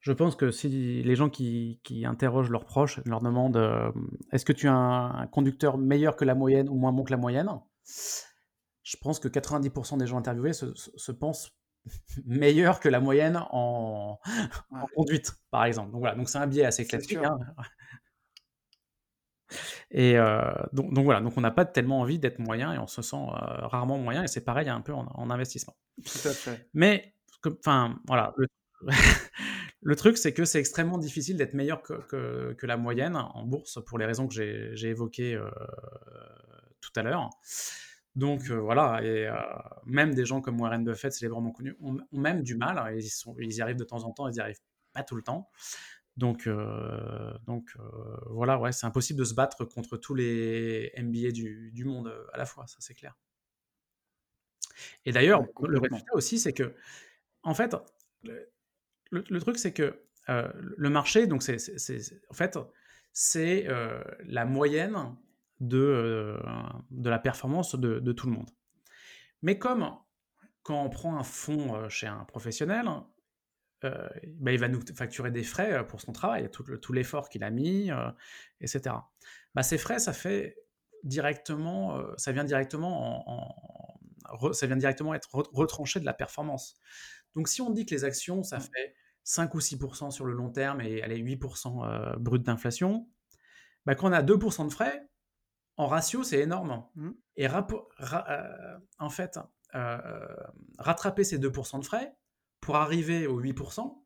je 0.00 0.12
pense 0.12 0.36
que 0.36 0.50
si 0.50 1.02
les 1.02 1.16
gens 1.16 1.28
qui, 1.28 1.80
interrogent 2.04 2.50
leurs 2.50 2.66
proches 2.66 3.00
leur 3.04 3.20
demandent 3.20 3.56
euh, 3.56 3.90
est-ce 4.32 4.44
que 4.44 4.52
tu 4.52 4.68
as 4.68 4.74
un, 4.74 5.26
conducteur 5.26 5.76
meilleur 5.76 6.14
que 6.14 6.24
la 6.24 6.36
moyenne 6.36 6.68
ou 6.68 6.76
moins 6.76 6.92
bon 6.92 7.02
que 7.02 7.10
la 7.10 7.16
moyenne, 7.16 7.48
je 8.82 8.96
pense 8.96 9.18
que 9.18 9.28
90% 9.28 9.98
des 9.98 10.06
gens 10.06 10.18
interviewés 10.18 10.52
se, 10.52 11.12
pensent 11.12 11.57
meilleurs 12.24 12.80
que 12.80 12.88
la 12.88 13.00
moyenne 13.00 13.36
en, 13.50 14.18
en, 14.70 14.86
conduite, 14.94 15.32
par 15.50 15.64
exemple. 15.64 15.92
Donc 15.92 16.00
voilà, 16.00 16.16
donc 16.16 16.28
c'est 16.28 16.38
un 16.38 16.46
biais 16.46 16.64
assez 16.64 16.86
classique. 16.86 17.18
Hein. 17.18 17.38
Et 19.90 20.16
donc, 20.72 20.92
donc, 20.92 21.04
voilà, 21.04 21.20
donc 21.20 21.36
on 21.36 21.40
n'a 21.40 21.50
pas 21.50 21.64
tellement 21.64 22.00
envie 22.00 22.18
d'être 22.18 22.38
moyen 22.38 22.72
et 22.74 22.78
on 22.78 22.86
se 22.86 23.00
sent 23.00 23.16
rarement 23.30 23.96
moyen 23.98 24.22
et 24.22 24.28
c'est 24.28 24.44
pareil 24.44 24.68
un 24.68 24.80
peu 24.80 24.92
en, 24.92 25.30
investissement. 25.30 25.76
Tout 25.96 26.28
à 26.28 26.32
fait. 26.32 26.68
Mais, 26.74 27.14
enfin, 27.46 27.98
voilà, 28.06 28.34
le 29.82 29.96
truc, 29.96 30.18
c'est 30.18 30.32
que 30.32 30.44
c'est 30.44 30.58
extrêmement 30.58 30.98
difficile 30.98 31.36
d'être 31.36 31.54
meilleur 31.54 31.82
que, 31.82 32.54
que, 32.54 32.66
la 32.66 32.76
moyenne 32.76 33.16
en 33.16 33.44
bourse 33.44 33.78
pour 33.86 33.98
les 33.98 34.06
raisons 34.06 34.28
que 34.28 34.34
j'ai 34.34 34.88
évoquées 34.88 35.34
euh, 35.34 35.50
tout 36.80 36.92
à 36.96 37.02
l'heure. 37.02 37.30
Donc 38.18 38.50
euh, 38.50 38.56
voilà, 38.56 39.00
et 39.02 39.26
euh, 39.26 39.34
même 39.86 40.14
des 40.14 40.26
gens 40.26 40.40
comme 40.40 40.60
Warren 40.60 40.84
Buffett, 40.84 41.12
célèbrement 41.12 41.52
connu, 41.52 41.74
ont, 41.80 41.96
ont 41.96 42.18
même 42.18 42.42
du 42.42 42.56
mal. 42.56 42.76
Hein, 42.76 42.92
ils, 42.92 43.08
sont, 43.08 43.34
ils 43.38 43.54
y 43.54 43.62
arrivent 43.62 43.76
de 43.76 43.84
temps 43.84 44.04
en 44.04 44.12
temps, 44.12 44.28
ils 44.28 44.34
n'y 44.34 44.40
arrivent 44.40 44.60
pas 44.92 45.02
tout 45.02 45.16
le 45.16 45.22
temps. 45.22 45.48
Donc, 46.16 46.48
donc 47.46 47.76
voilà, 48.26 48.58
ouais, 48.58 48.72
c'est 48.72 48.86
impossible 48.86 49.20
de 49.20 49.24
se 49.24 49.34
battre 49.34 49.64
contre 49.64 49.96
tous 49.96 50.16
les 50.16 50.92
MBA 50.98 51.30
du, 51.30 51.70
du 51.72 51.84
monde 51.84 52.12
à 52.32 52.38
la 52.38 52.44
fois, 52.44 52.66
ça 52.66 52.78
c'est 52.80 52.94
clair. 52.94 53.14
Et 55.04 55.12
d'ailleurs, 55.12 55.44
le 55.66 55.78
résultat 55.78 56.14
aussi, 56.14 56.38
c'est 56.38 56.52
que, 56.52 56.74
en 57.42 57.54
fait, 57.54 57.74
le, 59.10 59.40
truc, 59.40 59.58
c'est 59.58 59.72
que 59.72 60.04
euh, 60.28 60.48
le 60.54 60.90
marché, 60.90 61.26
donc 61.26 61.42
c'est, 61.42 61.56
en 62.28 62.34
fait, 62.34 62.58
c'est 63.12 63.66
euh, 63.68 64.02
la 64.24 64.44
moyenne 64.44 64.96
de, 65.60 65.78
euh, 65.78 66.38
de 66.90 67.10
la 67.10 67.18
performance 67.18 67.74
de, 67.74 68.12
tout 68.12 68.26
le 68.26 68.32
monde. 68.32 68.50
Mais 69.42 69.58
comme 69.58 69.90
quand 70.62 70.82
on 70.82 70.90
prend 70.90 71.16
un 71.18 71.24
fonds 71.24 71.88
chez 71.88 72.06
un 72.06 72.24
professionnel, 72.24 72.88
bah, 73.82 74.52
il 74.52 74.58
va 74.58 74.68
nous 74.68 74.80
facturer 74.94 75.30
des 75.30 75.44
frais 75.44 75.86
pour 75.86 76.00
son 76.00 76.12
travail, 76.12 76.50
tout, 76.50 76.64
tout 76.78 76.92
l'effort 76.92 77.28
qu'il 77.28 77.44
a 77.44 77.50
mis, 77.50 77.90
etc. 78.60 78.96
Bah, 79.54 79.62
ces 79.62 79.78
frais, 79.78 79.98
ça 79.98 80.12
fait 80.12 80.56
directement, 81.04 82.02
ça 82.16 82.32
vient 82.32 82.44
directement 82.44 83.24
ça 84.52 84.66
vient 84.66 84.76
directement 84.76 85.14
être 85.14 85.28
retranché 85.52 86.00
de 86.00 86.04
la 86.04 86.12
performance. 86.12 86.76
Donc 87.34 87.48
si 87.48 87.60
on 87.60 87.70
dit 87.70 87.86
que 87.86 87.94
les 87.94 88.04
actions, 88.04 88.42
ça 88.42 88.58
mmh. 88.58 88.62
fait 88.62 88.94
5 89.24 89.54
ou 89.54 89.58
6% 89.58 90.10
sur 90.10 90.24
le 90.24 90.32
long 90.32 90.50
terme 90.50 90.80
et 90.80 91.02
allez, 91.02 91.22
8% 91.22 91.84
euh, 91.84 92.16
brut 92.16 92.42
d'inflation, 92.42 93.08
bah, 93.86 93.94
quand 93.94 94.08
on 94.08 94.12
a 94.12 94.22
2% 94.22 94.66
de 94.66 94.72
frais, 94.72 95.08
en 95.78 95.86
ratio, 95.86 96.22
c'est 96.22 96.40
énorme. 96.40 96.84
Mmh. 96.96 97.10
Et 97.36 97.48
euh, 97.48 98.78
en 98.98 99.10
fait, 99.10 99.38
euh, 99.74 100.36
rattraper 100.78 101.24
ces 101.24 101.38
2% 101.38 101.80
de 101.80 101.84
frais 101.84 102.14
pour 102.60 102.76
arriver 102.76 103.26
aux 103.26 103.40
8%, 103.40 104.04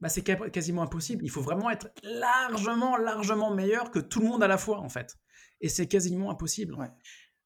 bah, 0.00 0.08
c'est 0.08 0.22
quasiment 0.22 0.82
impossible. 0.82 1.24
Il 1.24 1.30
faut 1.30 1.40
vraiment 1.40 1.70
être 1.70 1.88
largement, 2.02 2.96
largement 2.96 3.54
meilleur 3.54 3.90
que 3.90 4.00
tout 4.00 4.20
le 4.20 4.26
monde 4.26 4.42
à 4.42 4.48
la 4.48 4.58
fois, 4.58 4.80
en 4.80 4.88
fait. 4.88 5.16
Et 5.60 5.68
c'est 5.68 5.86
quasiment 5.86 6.30
impossible. 6.30 6.76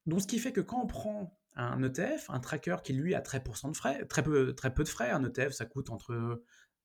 Donc, 0.07 0.23
ce 0.23 0.27
qui 0.27 0.39
fait 0.39 0.53
que 0.53 0.63
quand 0.63 0.83
on 0.83 0.87
prend 0.87 1.39
un 1.55 1.83
ETF, 1.83 2.31
un 2.31 2.41
tracker 2.41 2.77
qui 2.83 2.95
lui 2.95 3.15
a 3.15 3.21
très, 3.21 3.41
de 3.41 3.77
frais, 3.77 4.05
très, 4.07 4.23
peu, 4.23 4.55
très 4.55 4.73
peu 4.73 4.85
de 4.85 4.89
frais. 4.89 5.11
Un 5.11 5.25
ETF, 5.25 5.53
ça 5.53 5.67
coûte 5.67 5.91
entre 5.91 6.43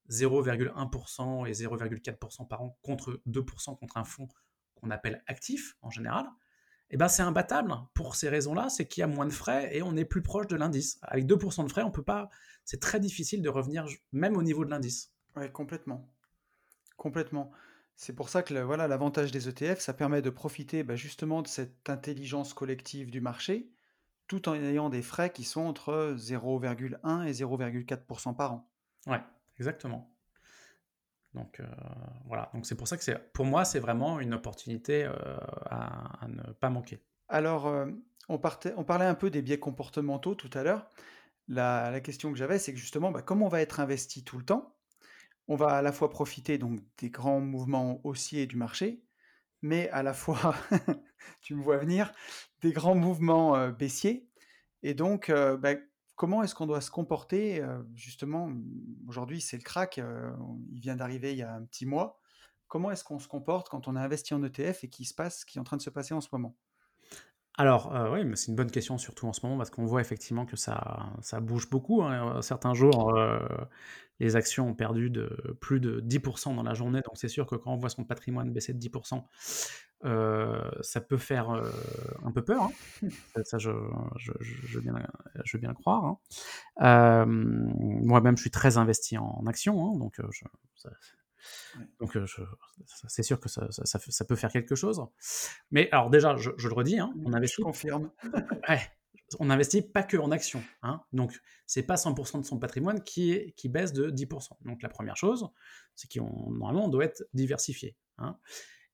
0,1% 0.09 1.47
et 1.47 1.51
0,4% 1.51 2.47
par 2.47 2.61
an 2.61 2.77
contre 2.81 3.21
2% 3.27 3.77
contre 3.77 3.97
un 3.97 4.03
fonds 4.03 4.27
qu'on 4.75 4.91
appelle 4.91 5.23
actif 5.27 5.77
en 5.81 5.89
général. 5.89 6.25
Eh 6.91 6.97
ben 6.97 7.07
c'est 7.07 7.23
imbattable 7.23 7.73
pour 7.93 8.15
ces 8.15 8.29
raisons-là, 8.29 8.69
c'est 8.69 8.87
qu'il 8.87 9.01
y 9.01 9.03
a 9.03 9.07
moins 9.07 9.25
de 9.25 9.33
frais 9.33 9.75
et 9.75 9.81
on 9.81 9.95
est 9.95 10.05
plus 10.05 10.21
proche 10.21 10.47
de 10.47 10.55
l'indice. 10.55 10.99
Avec 11.01 11.25
2% 11.25 11.63
de 11.63 11.69
frais, 11.69 11.83
on 11.83 11.91
peut 11.91 12.03
pas, 12.03 12.29
c'est 12.63 12.79
très 12.79 12.99
difficile 12.99 13.41
de 13.41 13.49
revenir 13.49 13.87
même 14.11 14.37
au 14.37 14.43
niveau 14.43 14.65
de 14.65 14.69
l'indice. 14.69 15.11
Oui, 15.35 15.51
complètement. 15.51 16.09
Complètement. 16.97 17.51
C'est 17.95 18.13
pour 18.13 18.29
ça 18.29 18.43
que 18.43 18.53
voilà 18.53 18.87
l'avantage 18.87 19.31
des 19.31 19.47
ETF, 19.47 19.79
ça 19.79 19.93
permet 19.93 20.21
de 20.21 20.29
profiter 20.29 20.83
bah, 20.83 20.95
justement 20.95 21.41
de 21.41 21.47
cette 21.47 21.89
intelligence 21.89 22.53
collective 22.53 23.09
du 23.09 23.21
marché 23.21 23.69
tout 24.27 24.49
en 24.49 24.55
ayant 24.55 24.89
des 24.89 25.01
frais 25.01 25.31
qui 25.31 25.43
sont 25.43 25.61
entre 25.61 26.15
0,1 26.17 27.25
et 27.27 27.31
0,4% 27.31 28.35
par 28.35 28.53
an. 28.53 28.69
Ouais, 29.07 29.21
exactement. 29.59 30.14
Donc 31.35 31.59
euh, 31.59 31.65
voilà, 32.25 32.49
donc 32.53 32.65
c'est 32.65 32.75
pour 32.75 32.87
ça 32.87 32.97
que 32.97 33.03
c'est, 33.03 33.31
pour 33.33 33.45
moi, 33.45 33.65
c'est 33.65 33.79
vraiment 33.79 34.19
une 34.19 34.33
opportunité 34.33 35.03
euh, 35.03 35.13
à, 35.65 36.25
ne 36.27 36.53
pas 36.53 36.69
manquer. 36.69 36.99
Alors, 37.27 37.67
euh, 37.67 37.87
on, 38.29 38.37
parlait 38.37 39.05
un 39.05 39.15
peu 39.15 39.29
des 39.29 39.41
biais 39.41 39.59
comportementaux 39.59 40.33
tout 40.33 40.49
à 40.53 40.63
l'heure. 40.63 40.87
La, 41.47 41.99
question 41.99 42.31
que 42.31 42.37
j'avais, 42.37 42.57
c'est 42.57 42.73
que 42.73 42.79
justement, 42.79 43.11
bah, 43.11 43.21
comme 43.21 43.41
on 43.41 43.49
va 43.49 43.61
être 43.61 43.79
investi 43.79 44.23
tout 44.23 44.37
le 44.37 44.45
temps, 44.45 44.75
on 45.47 45.55
va 45.55 45.67
à 45.67 45.81
la 45.81 45.91
fois 45.91 46.09
profiter 46.09 46.57
donc 46.57 46.79
des 46.97 47.09
grands 47.09 47.41
mouvements 47.41 47.99
haussiers 48.03 48.47
du 48.47 48.55
marché, 48.55 49.03
mais 49.61 49.89
à 49.89 50.01
la 50.01 50.13
fois, 50.13 50.55
tu 51.41 51.53
me 51.53 51.61
vois 51.61 51.77
venir, 51.77 52.13
des 52.61 52.71
grands 52.71 52.95
mouvements 52.95 53.69
baissiers. 53.69 54.27
Et 54.81 54.93
donc, 54.93 55.31
bah, 55.31 55.75
comment 56.15 56.43
est-ce 56.43 56.55
qu'on 56.55 56.65
doit 56.65 56.81
se 56.81 56.91
comporter 56.91 57.63
Justement, 57.93 58.51
aujourd'hui, 59.07 59.41
c'est 59.41 59.57
le 59.57 59.63
crack, 59.63 59.97
il 60.71 60.79
vient 60.79 60.95
d'arriver 60.95 61.31
il 61.31 61.37
y 61.37 61.43
a 61.43 61.53
un 61.53 61.63
petit 61.63 61.85
mois. 61.85 62.19
Comment 62.67 62.91
est-ce 62.91 63.03
qu'on 63.03 63.19
se 63.19 63.27
comporte 63.27 63.69
quand 63.69 63.87
on 63.87 63.95
a 63.95 64.01
investi 64.01 64.33
en 64.33 64.43
ETF 64.43 64.83
et 64.83 64.89
qui 64.89 65.05
se 65.05 65.13
passe, 65.13 65.45
qui 65.45 65.57
est 65.57 65.61
en 65.61 65.63
train 65.63 65.77
de 65.77 65.81
se 65.81 65.89
passer 65.89 66.13
en 66.13 66.21
ce 66.21 66.29
moment? 66.31 66.55
Alors, 67.57 67.95
euh, 67.95 68.11
oui, 68.11 68.25
mais 68.25 68.35
c'est 68.35 68.47
une 68.47 68.55
bonne 68.55 68.71
question, 68.71 68.97
surtout 68.97 69.27
en 69.27 69.33
ce 69.33 69.45
moment, 69.45 69.57
parce 69.57 69.69
qu'on 69.69 69.85
voit 69.85 70.01
effectivement 70.01 70.45
que 70.45 70.57
ça, 70.57 71.09
bouge 71.41 71.69
beaucoup. 71.69 72.03
Hein. 72.03 72.41
Certains 72.41 72.73
jours, 72.73 73.15
euh, 73.15 73.39
les 74.19 74.35
actions 74.35 74.67
ont 74.67 74.73
perdu 74.73 75.09
de 75.09 75.57
plus 75.61 75.79
de 75.79 76.01
10% 76.01 76.53
dans 76.55 76.63
la 76.63 76.73
journée, 76.73 76.99
donc 77.01 77.17
c'est 77.17 77.29
sûr 77.29 77.45
que 77.45 77.55
quand 77.55 77.71
on 77.71 77.77
voit 77.77 77.89
son 77.89 78.03
patrimoine 78.03 78.51
baisser 78.51 78.73
de 78.73 78.79
10%, 78.79 79.23
euh, 80.05 80.69
ça 80.81 81.01
peut 81.01 81.17
faire 81.17 81.49
un 82.23 82.31
peu 82.31 82.43
peur. 82.43 82.63
Hein. 82.63 83.09
Ça, 83.43 83.57
je, 83.57 83.71
je, 84.17 84.31
je, 84.39 84.75
veux 84.77 84.81
bien, 84.81 84.95
je, 85.43 85.57
bien, 85.57 85.69
le 85.69 85.75
croire. 85.75 86.17
Hein. 86.79 87.25
Moi-même, 87.27 88.37
je 88.37 88.41
suis 88.41 88.51
très 88.51 88.77
investi 88.77 89.17
en, 89.17 89.45
actions, 89.47 89.97
donc 89.97 90.15
je, 90.31 90.45
donc, 91.99 92.15
euh, 92.15 92.25
c'est 93.07 93.23
sûr 93.23 93.39
que 93.39 93.49
ça, 93.49 93.67
ça, 93.71 94.25
peut 94.25 94.35
faire 94.35 94.51
quelque 94.51 94.75
chose. 94.75 95.01
Mais 95.71 95.89
alors 95.91 96.09
déjà, 96.09 96.35
je, 96.37 96.49
le 96.49 96.73
redis, 96.73 96.99
hein, 96.99 97.13
on 97.25 97.33
investit. 97.33 97.57
Je 97.59 97.63
confirme. 97.63 98.11
on 99.39 99.45
n'investit 99.45 99.81
pas 99.81 100.03
que 100.03 100.17
en 100.17 100.31
actions. 100.31 100.63
Hein, 100.83 101.01
donc, 101.13 101.39
c'est 101.65 101.83
pas 101.83 101.95
100% 101.95 102.41
de 102.41 102.45
son 102.45 102.59
patrimoine 102.59 103.03
qui, 103.03 103.31
est, 103.31 103.53
qui 103.53 103.69
baisse 103.69 103.93
de 103.93 104.09
10%. 104.09 104.49
Donc, 104.61 104.81
la 104.81 104.89
première 104.89 105.17
chose, 105.17 105.49
c'est 105.95 106.11
qu'on 106.11 106.51
normalement 106.51 106.85
on 106.85 106.89
doit 106.89 107.05
être 107.05 107.23
diversifié. 107.33 107.95
Hein. 108.17 108.37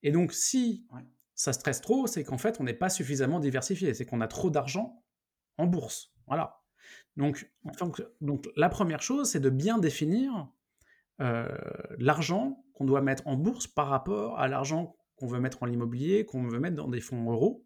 Et 0.03 0.11
donc, 0.11 0.33
si 0.33 0.87
ça 1.35 1.53
stresse 1.53 1.81
trop, 1.81 2.07
c'est 2.07 2.23
qu'en 2.23 2.37
fait, 2.37 2.59
on 2.59 2.63
n'est 2.63 2.73
pas 2.73 2.89
suffisamment 2.89 3.39
diversifié. 3.39 3.93
C'est 3.93 4.05
qu'on 4.05 4.21
a 4.21 4.27
trop 4.27 4.49
d'argent 4.49 5.03
en 5.57 5.67
bourse. 5.67 6.13
Voilà. 6.27 6.61
Donc, 7.17 7.51
donc, 8.21 8.49
la 8.55 8.69
première 8.69 9.01
chose, 9.01 9.29
c'est 9.29 9.39
de 9.39 9.49
bien 9.49 9.77
définir 9.77 10.49
euh, 11.19 11.47
l'argent 11.97 12.63
qu'on 12.73 12.85
doit 12.85 13.01
mettre 13.01 13.27
en 13.27 13.35
bourse 13.35 13.67
par 13.67 13.87
rapport 13.87 14.39
à 14.39 14.47
l'argent 14.47 14.95
qu'on 15.15 15.27
veut 15.27 15.39
mettre 15.39 15.61
en 15.61 15.67
immobilier, 15.67 16.25
qu'on 16.25 16.47
veut 16.47 16.59
mettre 16.59 16.75
dans 16.75 16.87
des 16.87 17.01
fonds 17.01 17.29
euros. 17.31 17.65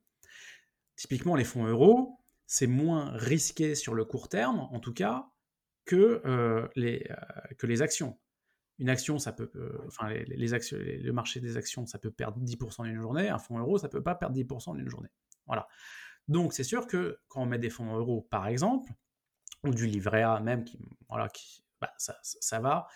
Typiquement, 0.96 1.36
les 1.36 1.44
fonds 1.44 1.66
euros, 1.66 2.20
c'est 2.48 2.68
moins 2.68 3.12
risqué 3.12 3.76
sur 3.76 3.94
le 3.94 4.04
court 4.04 4.30
terme, 4.30 4.68
en 4.72 4.80
tout 4.80 4.94
cas, 4.94 5.30
que, 5.86 6.22
euh, 6.26 6.68
les, 6.76 7.06
euh, 7.10 7.54
que 7.58 7.68
les 7.68 7.82
actions. 7.82 8.18
Une 8.78 8.90
action, 8.90 9.18
ça 9.20 9.32
peut, 9.32 9.50
enfin, 9.88 10.10
les, 10.10 10.54
actions, 10.54 10.78
le 10.78 11.12
marché 11.12 11.40
des 11.40 11.56
actions, 11.56 11.86
ça 11.86 11.98
peut 11.98 12.12
perdre 12.12 12.40
10% 12.42 12.82
en 12.82 12.86
une 12.86 13.00
journée. 13.00 13.30
Un 13.30 13.40
fonds 13.40 13.58
euro, 13.58 13.78
ça 13.78 13.88
peut 13.88 14.04
pas 14.04 14.16
perdre 14.16 14.36
10% 14.36 14.70
en 14.70 14.76
une 14.78 14.90
journée. 14.90 15.10
Voilà. 15.46 15.68
Donc, 16.28 16.54
c'est 16.54 16.64
sûr 16.64 16.88
que 16.88 17.20
quand 17.28 17.44
on 17.44 17.46
met 17.46 17.60
des 17.60 17.70
fonds 17.70 17.96
euros, 17.96 18.28
par 18.30 18.48
exemple, 18.48 18.92
ou 19.64 19.74
du 19.74 19.88
livret 19.88 20.24
A 20.24 20.40
même, 20.40 20.64
qui, 20.64 20.80
voilà, 21.10 21.30
qui, 21.30 21.64
bah, 21.80 21.94
ça, 21.98 22.18
ça, 22.22 22.60
va 22.60 22.88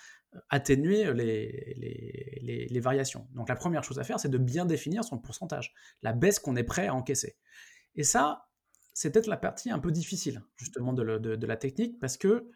atténuer 0.50 1.14
les, 1.14 2.68
les, 2.70 2.80
variations. 2.80 3.28
Donc 3.34 3.50
la 3.50 3.56
première 3.56 3.84
chose 3.84 4.00
à 4.00 4.04
faire, 4.04 4.20
c'est 4.20 4.30
de 4.30 4.38
bien 4.38 4.66
définir 4.66 5.04
son 5.04 5.18
pourcentage, 5.18 5.74
la 6.02 6.14
baisse 6.14 6.40
qu'on 6.40 6.56
est 6.56 6.64
prêt 6.64 6.88
à 6.88 6.94
encaisser. 6.94 7.38
Et 7.96 8.04
ça, 8.04 8.48
c'est 8.94 9.12
peut-être 9.12 9.28
la 9.28 9.38
partie 9.38 9.72
un 9.72 9.80
peu 9.80 9.92
difficile, 9.92 10.44
justement, 10.56 10.94
de, 10.94 11.18
de, 11.18 11.48
la 11.48 11.58
technique, 11.58 12.00
parce 12.00 12.18
que 12.18 12.50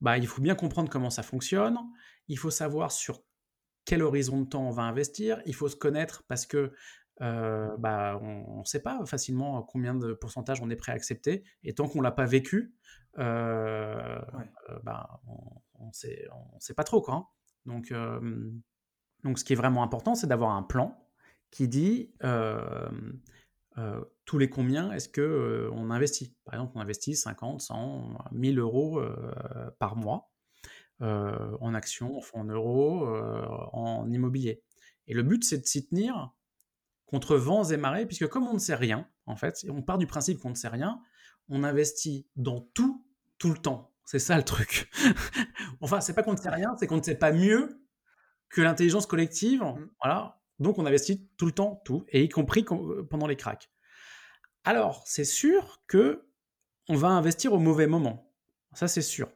bah, 0.00 0.18
il 0.18 0.26
faut 0.26 0.42
bien 0.42 0.54
comprendre 0.54 0.90
comment 0.90 1.10
ça 1.10 1.22
fonctionne, 1.22 1.78
il 2.28 2.38
faut 2.38 2.50
savoir 2.50 2.92
sur 2.92 3.22
quel 3.84 4.02
horizon 4.02 4.42
de 4.42 4.46
temps 4.46 4.68
on 4.68 4.70
va 4.70 4.82
investir, 4.82 5.40
il 5.46 5.54
faut 5.54 5.68
se 5.68 5.76
connaître 5.76 6.24
parce 6.28 6.46
que 6.46 6.72
euh, 7.20 7.76
bah, 7.78 8.20
on 8.22 8.60
ne 8.60 8.64
sait 8.64 8.82
pas 8.82 9.04
facilement 9.06 9.62
combien 9.62 9.94
de 9.94 10.12
pourcentage 10.12 10.60
on 10.62 10.70
est 10.70 10.76
prêt 10.76 10.92
à 10.92 10.94
accepter, 10.94 11.44
et 11.64 11.74
tant 11.74 11.88
qu'on 11.88 11.98
ne 11.98 12.04
l'a 12.04 12.12
pas 12.12 12.26
vécu, 12.26 12.74
euh, 13.18 14.20
euh, 14.70 14.78
bah, 14.84 15.20
on 15.74 15.86
ne 15.86 15.92
sait, 15.92 16.28
on 16.32 16.60
sait 16.60 16.74
pas 16.74 16.84
trop. 16.84 17.00
Quoi, 17.00 17.14
hein. 17.14 17.26
donc, 17.66 17.92
donc, 19.24 19.38
ce 19.38 19.44
qui 19.44 19.52
est 19.52 19.56
vraiment 19.56 19.82
important, 19.82 20.14
c'est 20.14 20.28
d'avoir 20.28 20.52
un 20.52 20.62
plan 20.62 20.96
qui 21.50 21.66
dit 21.66 22.12
tous 24.24 24.38
les 24.38 24.50
combien 24.50 24.92
est-ce 24.92 25.08
que 25.08 25.70
on 25.72 25.90
investit? 25.90 26.34
Par 26.44 26.54
exemple, 26.54 26.72
on 26.74 26.80
investit 26.80 27.16
50, 27.16 27.60
100, 27.60 28.18
1000 28.32 28.58
euros 28.58 29.02
par 29.78 29.96
mois 29.96 30.30
en 31.00 31.74
actions, 31.74 32.20
en 32.34 32.44
euros, 32.44 33.06
en 33.72 34.10
immobilier. 34.10 34.62
Et 35.06 35.14
le 35.14 35.22
but, 35.22 35.44
c'est 35.44 35.58
de 35.58 35.66
s'y 35.66 35.86
tenir 35.86 36.32
contre 37.06 37.36
vents 37.36 37.64
et 37.64 37.76
marées, 37.76 38.06
puisque 38.06 38.28
comme 38.28 38.46
on 38.46 38.54
ne 38.54 38.58
sait 38.58 38.74
rien, 38.74 39.08
en 39.26 39.36
fait, 39.36 39.64
on 39.68 39.82
part 39.82 39.98
du 39.98 40.06
principe 40.06 40.38
qu'on 40.38 40.50
ne 40.50 40.54
sait 40.54 40.68
rien, 40.68 41.00
on 41.48 41.64
investit 41.64 42.26
dans 42.36 42.60
tout, 42.74 43.04
tout 43.38 43.50
le 43.50 43.58
temps. 43.58 43.92
C'est 44.04 44.18
ça 44.18 44.36
le 44.36 44.42
truc. 44.42 44.90
enfin, 45.80 46.00
c'est 46.00 46.14
pas 46.14 46.22
qu'on 46.22 46.32
ne 46.32 46.38
sait 46.38 46.50
rien, 46.50 46.74
c'est 46.78 46.86
qu'on 46.86 46.96
ne 46.96 47.02
sait 47.02 47.18
pas 47.18 47.32
mieux 47.32 47.82
que 48.50 48.60
l'intelligence 48.62 49.06
collective, 49.06 49.62
Mmh. 49.62 49.90
voilà, 50.00 50.37
donc 50.58 50.78
on 50.78 50.86
investit 50.86 51.28
tout 51.36 51.46
le 51.46 51.52
temps 51.52 51.82
tout 51.84 52.04
et 52.08 52.22
y 52.24 52.28
compris 52.28 52.64
quand 52.64 53.04
pendant 53.08 53.26
les 53.26 53.36
cracks. 53.36 53.70
Alors, 54.64 55.02
c'est 55.06 55.24
sûr 55.24 55.82
que 55.86 56.26
on 56.88 56.96
va 56.96 57.08
investir 57.08 57.52
au 57.52 57.58
mauvais 57.58 57.86
moment, 57.86 58.32
ça 58.72 58.88
c'est 58.88 59.02
sûr. 59.02 59.30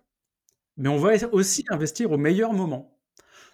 Mais 0.76 0.88
on 0.88 0.98
va 0.98 1.12
aussi 1.32 1.64
investir 1.68 2.10
au 2.12 2.18
meilleur 2.18 2.52
moment. 2.52 2.98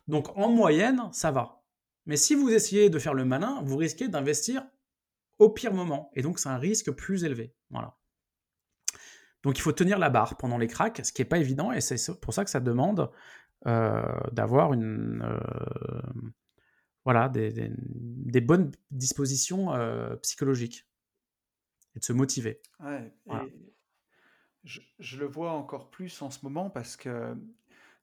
Donc 0.07 0.37
en 0.37 0.49
moyenne, 0.49 1.03
ça 1.13 1.31
va. 1.31 1.63
Mais 2.07 2.17
si 2.17 2.35
vous 2.35 2.49
essayez 2.51 2.91
de 2.91 2.99
faire 2.99 3.15
le 3.15 3.25
malin, 3.25 3.61
vous 3.65 3.77
risquez 3.77 4.09
d'investir 4.09 4.65
au 5.39 5.51
pire 5.51 5.75
moment 5.75 6.11
et 6.15 6.23
donc 6.23 6.39
c'est 6.39 6.49
un 6.49 6.59
risque 6.59 6.91
plus 6.93 7.25
élevé, 7.25 7.55
voilà. 7.71 7.97
Donc 9.43 9.59
il 9.59 9.61
faut 9.61 9.73
tenir 9.73 9.99
la 9.99 10.11
barre 10.11 10.37
pendant 10.37 10.59
les 10.59 10.67
cracks, 10.67 11.01
ce 11.05 11.13
qui 11.13 11.23
est 11.23 11.27
pas 11.27 11.39
évident 11.39 11.73
et 11.73 11.81
c'est 11.81 12.21
pour 12.21 12.35
ça 12.35 12.45
que 12.45 12.51
ça 12.51 12.61
demande, 12.61 13.11
heu, 13.67 14.03
d'avoir 14.33 14.73
une, 14.73 15.23
heu, 15.23 16.03
voilà, 17.09 17.29
des 17.29 17.53
des 17.53 17.71
des 17.79 18.41
bonnes 18.41 18.73
dispositions, 18.91 19.75
heu, 19.75 20.19
psychologiques 20.23 20.87
et 21.95 21.99
de 22.01 22.05
se 22.05 22.13
motiver. 22.15 22.63
Ouais 22.81 23.13
Voilà. 23.29 23.49
et 23.49 23.75
je 24.65 24.81
je 24.99 25.19
le 25.19 25.27
vois 25.27 25.53
encore 25.53 25.91
plus 25.91 26.23
en 26.23 26.31
ce 26.31 26.41
moment 26.45 26.71
parce 26.71 26.97
que 26.97 27.37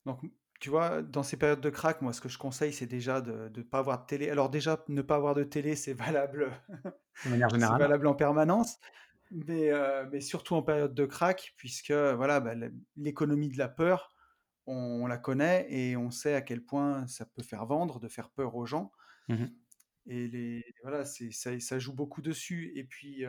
donc 0.06 0.22
tu 0.62 0.70
vois, 0.70 1.02
dans 1.04 1.24
ces 1.24 1.38
périodes 1.38 1.62
de 1.62 1.70
crack, 1.70 2.02
moi, 2.02 2.14
ce 2.14 2.22
que 2.22 2.30
je 2.30 2.38
conseille, 2.38 2.74
c'est 2.74 2.88
déjà 2.88 3.22
de 3.22 3.52
ne 3.56 3.64
pas 3.64 3.80
avoir 3.80 4.02
de 4.02 4.06
télé. 4.08 4.30
Alors 4.30 4.50
déjà, 4.50 4.84
ne 4.90 5.02
pas 5.04 5.16
avoir 5.18 5.36
de 5.36 5.44
télé, 5.44 5.76
c'est 5.76 5.94
valable, 5.96 6.52
De 7.26 7.30
manière 7.30 7.50
c'est 7.58 7.76
générale. 7.76 7.78
valable 7.78 8.08
en 8.08 8.16
permanence, 8.16 8.78
mais, 9.32 9.72
heu, 9.72 10.08
mais 10.12 10.22
surtout 10.22 10.56
en 10.56 10.64
période 10.64 10.94
de 10.96 11.06
crack 11.06 11.54
puisque 11.58 11.92
voilà, 11.92 12.40
bah, 12.40 12.56
l'é 12.56 12.72
l'économie 12.98 13.50
de 13.50 13.58
la 13.58 13.70
peur, 13.70 14.15
on 14.68 15.08
la 15.08 15.18
connaît 15.18 15.68
et 15.72 15.98
on 15.98 16.12
sait 16.12 16.36
à 16.36 16.42
quel 16.42 16.64
point 16.66 17.08
ça 17.08 17.26
peut 17.26 17.44
faire 17.44 17.66
vendre, 17.66 18.00
de 18.00 18.08
faire 18.08 18.32
peur 18.32 18.56
aux 18.56 18.66
gens 18.66 18.92
Mmh 19.28 19.36
mh. 19.42 19.66
et 20.08 20.28
les 20.28 20.64
voilà, 20.84 21.04
ça 21.06 21.60
ça 21.60 21.80
joue 21.80 21.94
beaucoup 21.94 22.22
dessus 22.22 22.72
et 22.76 22.84
puis, 22.84 23.26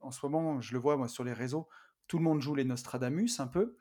en 0.00 0.10
ce 0.10 0.24
moment, 0.26 0.60
je 0.60 0.72
le 0.72 0.78
vois 0.78 0.96
moi 0.96 1.08
sur 1.08 1.24
les 1.24 1.32
réseaux, 1.32 1.68
tout 2.06 2.18
le 2.18 2.24
monde 2.24 2.40
joue 2.40 2.54
les 2.54 2.64
Nostradamus 2.64 3.40
un 3.40 3.46
peu 3.48 3.76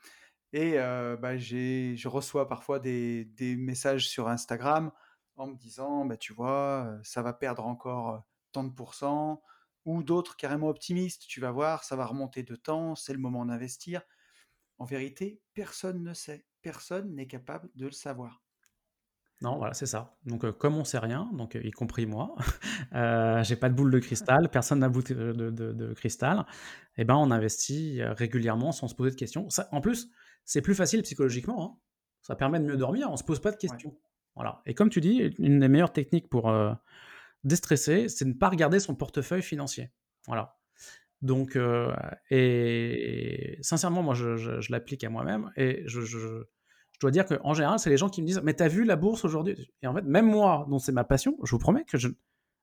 et 0.53 0.73
bah, 0.77 1.37
j'ai 1.37 1.95
je 1.97 2.07
reçois 2.09 2.47
parfois 2.49 2.79
des 2.79 3.25
des 3.25 3.55
messages 3.57 4.07
sur 4.09 4.29
Instagram 4.29 4.91
en 5.37 5.47
me 5.47 5.55
disant: 5.57 6.05
«Bah, 6.05 6.17
tu 6.17 6.33
vois, 6.33 6.99
ça 7.03 7.21
va 7.23 7.33
perdre 7.33 7.65
encore, 7.67 8.23
tant 8.53 8.63
de 8.65 8.73
pourcents» 8.73 9.43
ou 9.85 10.03
d'autres 10.03 10.37
carrément 10.37 10.69
optimistes: 10.69 11.25
«Tu 11.27 11.41
vas 11.41 11.51
voir, 11.51 11.83
ça 11.85 11.95
va 11.97 12.05
remonter 12.07 12.43
de 12.43 12.55
temps, 12.57 12.95
c'est 12.95 13.13
le 13.13 13.19
moment 13.19 13.45
d'investir». 13.45 14.03
En 14.79 14.85
vérité, 14.85 15.41
personne 15.53 16.03
ne 16.03 16.13
sait, 16.13 16.45
personne 16.63 17.13
n'est 17.15 17.27
capable 17.27 17.69
de 17.75 17.85
le 17.85 17.91
savoir. 17.91 18.41
Non, 19.41 19.57
voilà, 19.57 19.73
c'est 19.73 19.85
ça. 19.87 20.15
Donc, 20.25 20.45
heu, 20.45 20.53
comme 20.53 20.75
on 20.77 20.85
sait 20.85 20.99
rien, 20.99 21.29
donc, 21.33 21.55
heu, 21.57 21.65
y 21.65 21.71
compris 21.71 22.05
moi, 22.05 22.35
heu, 22.95 23.43
j'ai 23.43 23.57
pas 23.57 23.69
de 23.69 23.75
boule 23.75 23.91
de 23.91 23.99
cristal, 23.99 24.49
personne 24.49 24.79
n'a 24.79 24.89
boule 24.89 25.03
de 25.03 25.33
de 25.51 25.93
cristal 25.93 26.45
et 26.97 27.03
ben, 27.03 27.15
on 27.15 27.29
investit, 27.29 28.01
régulièrement 28.03 28.71
sans 28.71 28.87
se 28.87 28.95
poser 28.95 29.11
de 29.11 29.15
questions. 29.15 29.49
Ça 29.49 29.67
en 29.71 29.81
plus, 29.81 30.09
c'est 30.45 30.61
plus 30.61 30.75
facile 30.75 31.01
psychologiquement, 31.03 31.63
hein. 31.63 31.79
Ça 32.21 32.37
permet 32.37 32.59
de 32.61 32.65
mieux 32.65 32.77
dormir, 32.77 33.09
on 33.11 33.17
se 33.17 33.23
pose 33.25 33.41
pas 33.41 33.51
de 33.51 33.57
Ouais. 33.69 33.77
questions. 33.77 33.97
Voilà 34.35 34.61
et 34.65 34.73
comme 34.73 34.89
tu 34.89 35.01
dis, 35.01 35.17
une 35.39 35.59
des 35.59 35.67
meilleures 35.67 35.91
techniques 35.91 36.29
pour, 36.29 36.49
déstresser, 37.43 38.09
c'est 38.09 38.25
de 38.25 38.29
ne 38.31 38.35
pas 38.35 38.49
regarder 38.49 38.79
son 38.79 38.95
portefeuille 38.95 39.41
financier. 39.41 39.91
Voilà. 40.27 40.57
Donc, 41.21 41.57
et 42.29 43.57
sincèrement, 43.61 44.03
moi, 44.03 44.13
je 44.13 44.37
je 44.37 44.61
je 44.61 44.71
l'applique 44.71 45.03
à 45.03 45.09
moi-même 45.09 45.51
et 45.57 45.83
je 45.87 46.43
dois 47.03 47.11
dire 47.11 47.25
qu'en 47.25 47.53
général, 47.53 47.79
c'est 47.79 47.89
les 47.91 47.97
gens 47.97 48.09
qui 48.09 48.21
me 48.21 48.27
disent: 48.27 48.41
«Mais 48.43 48.55
tu 48.55 48.63
as 48.63 48.67
vu 48.67 48.83
la 48.85 48.95
bourse 48.97 49.25
aujourd'hui?» 49.25 49.55
et 49.81 49.87
en 49.87 49.93
fait, 49.95 50.03
même 50.03 50.27
moi, 50.27 50.65
dont 50.69 50.79
c'est 50.79 50.91
ma 50.91 51.03
passion, 51.05 51.37
je 51.43 51.51
vous 51.51 51.59
promets 51.59 51.85
que 51.85 51.97
je 51.97 52.09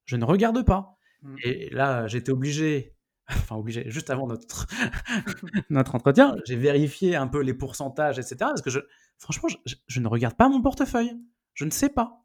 je 0.06 0.16
ne 0.16 0.24
regarde 0.24 0.64
pas 0.64 0.96
Mmh. 1.22 1.36
et 1.44 1.68
là, 1.70 2.06
j'étais 2.06 2.32
obligé, 2.32 2.96
enfin 3.28 3.54
obligé, 3.56 3.84
juste 3.90 4.08
avant 4.10 4.26
notre 4.26 4.66
notre 5.70 5.94
entretien, 5.94 6.34
j'ai 6.46 6.56
vérifié 6.56 7.16
un 7.16 7.26
peu 7.28 7.40
les 7.42 7.54
pourcentages 7.54 8.18
et 8.18 8.22
cetera 8.22 8.50
parce 8.50 8.62
que 8.62 8.70
je 8.70 8.80
franchement, 9.18 9.48
je 9.86 10.00
ne 10.00 10.08
regarde 10.08 10.34
pas 10.36 10.48
mon 10.48 10.62
portefeuille. 10.62 11.16
Je 11.54 11.64
ne 11.66 11.70
sais 11.70 11.90
pas. 11.90 12.24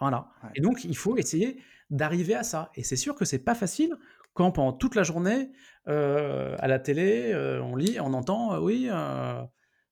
Voilà 0.00 0.28
Ouais. 0.42 0.50
et 0.54 0.60
donc 0.60 0.84
il 0.84 0.96
faut 0.96 1.16
essayer 1.16 1.60
d'arriver 1.90 2.34
à 2.34 2.42
ça 2.42 2.70
et 2.74 2.82
c'est 2.82 2.96
sûr 2.96 3.14
que 3.14 3.24
c'est 3.24 3.38
pas 3.38 3.54
facile 3.54 3.96
quand 4.34 4.50
pendant 4.50 4.72
toute 4.72 4.94
la 4.94 5.02
journée, 5.02 5.52
heu, 5.88 6.54
à 6.58 6.66
la 6.66 6.78
télé, 6.78 7.32
heu, 7.34 7.60
on 7.62 7.76
lit, 7.76 8.00
on 8.00 8.14
entend, 8.14 8.54
heu, 8.56 8.60
oui, 8.60 8.88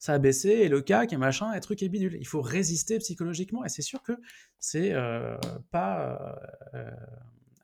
ça 0.01 0.15
a 0.15 0.19
baissé 0.19 0.49
et 0.49 0.69
le 0.69 0.81
CAC 0.81 1.13
et 1.13 1.17
machin 1.19 1.53
et 1.53 1.61
truc 1.61 1.83
et 1.83 1.89
bidule. 1.89 2.17
Il 2.19 2.27
faut 2.27 2.41
résister 2.41 2.99
psychologiquement 2.99 3.65
et 3.65 3.69
c'est 3.69 3.83
sûr 3.83 4.03
que 4.03 4.13
c'est, 4.59 4.93
heu, 4.95 5.37
pas, 5.71 6.41
heu, 6.75 6.81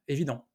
évident. 0.07 0.47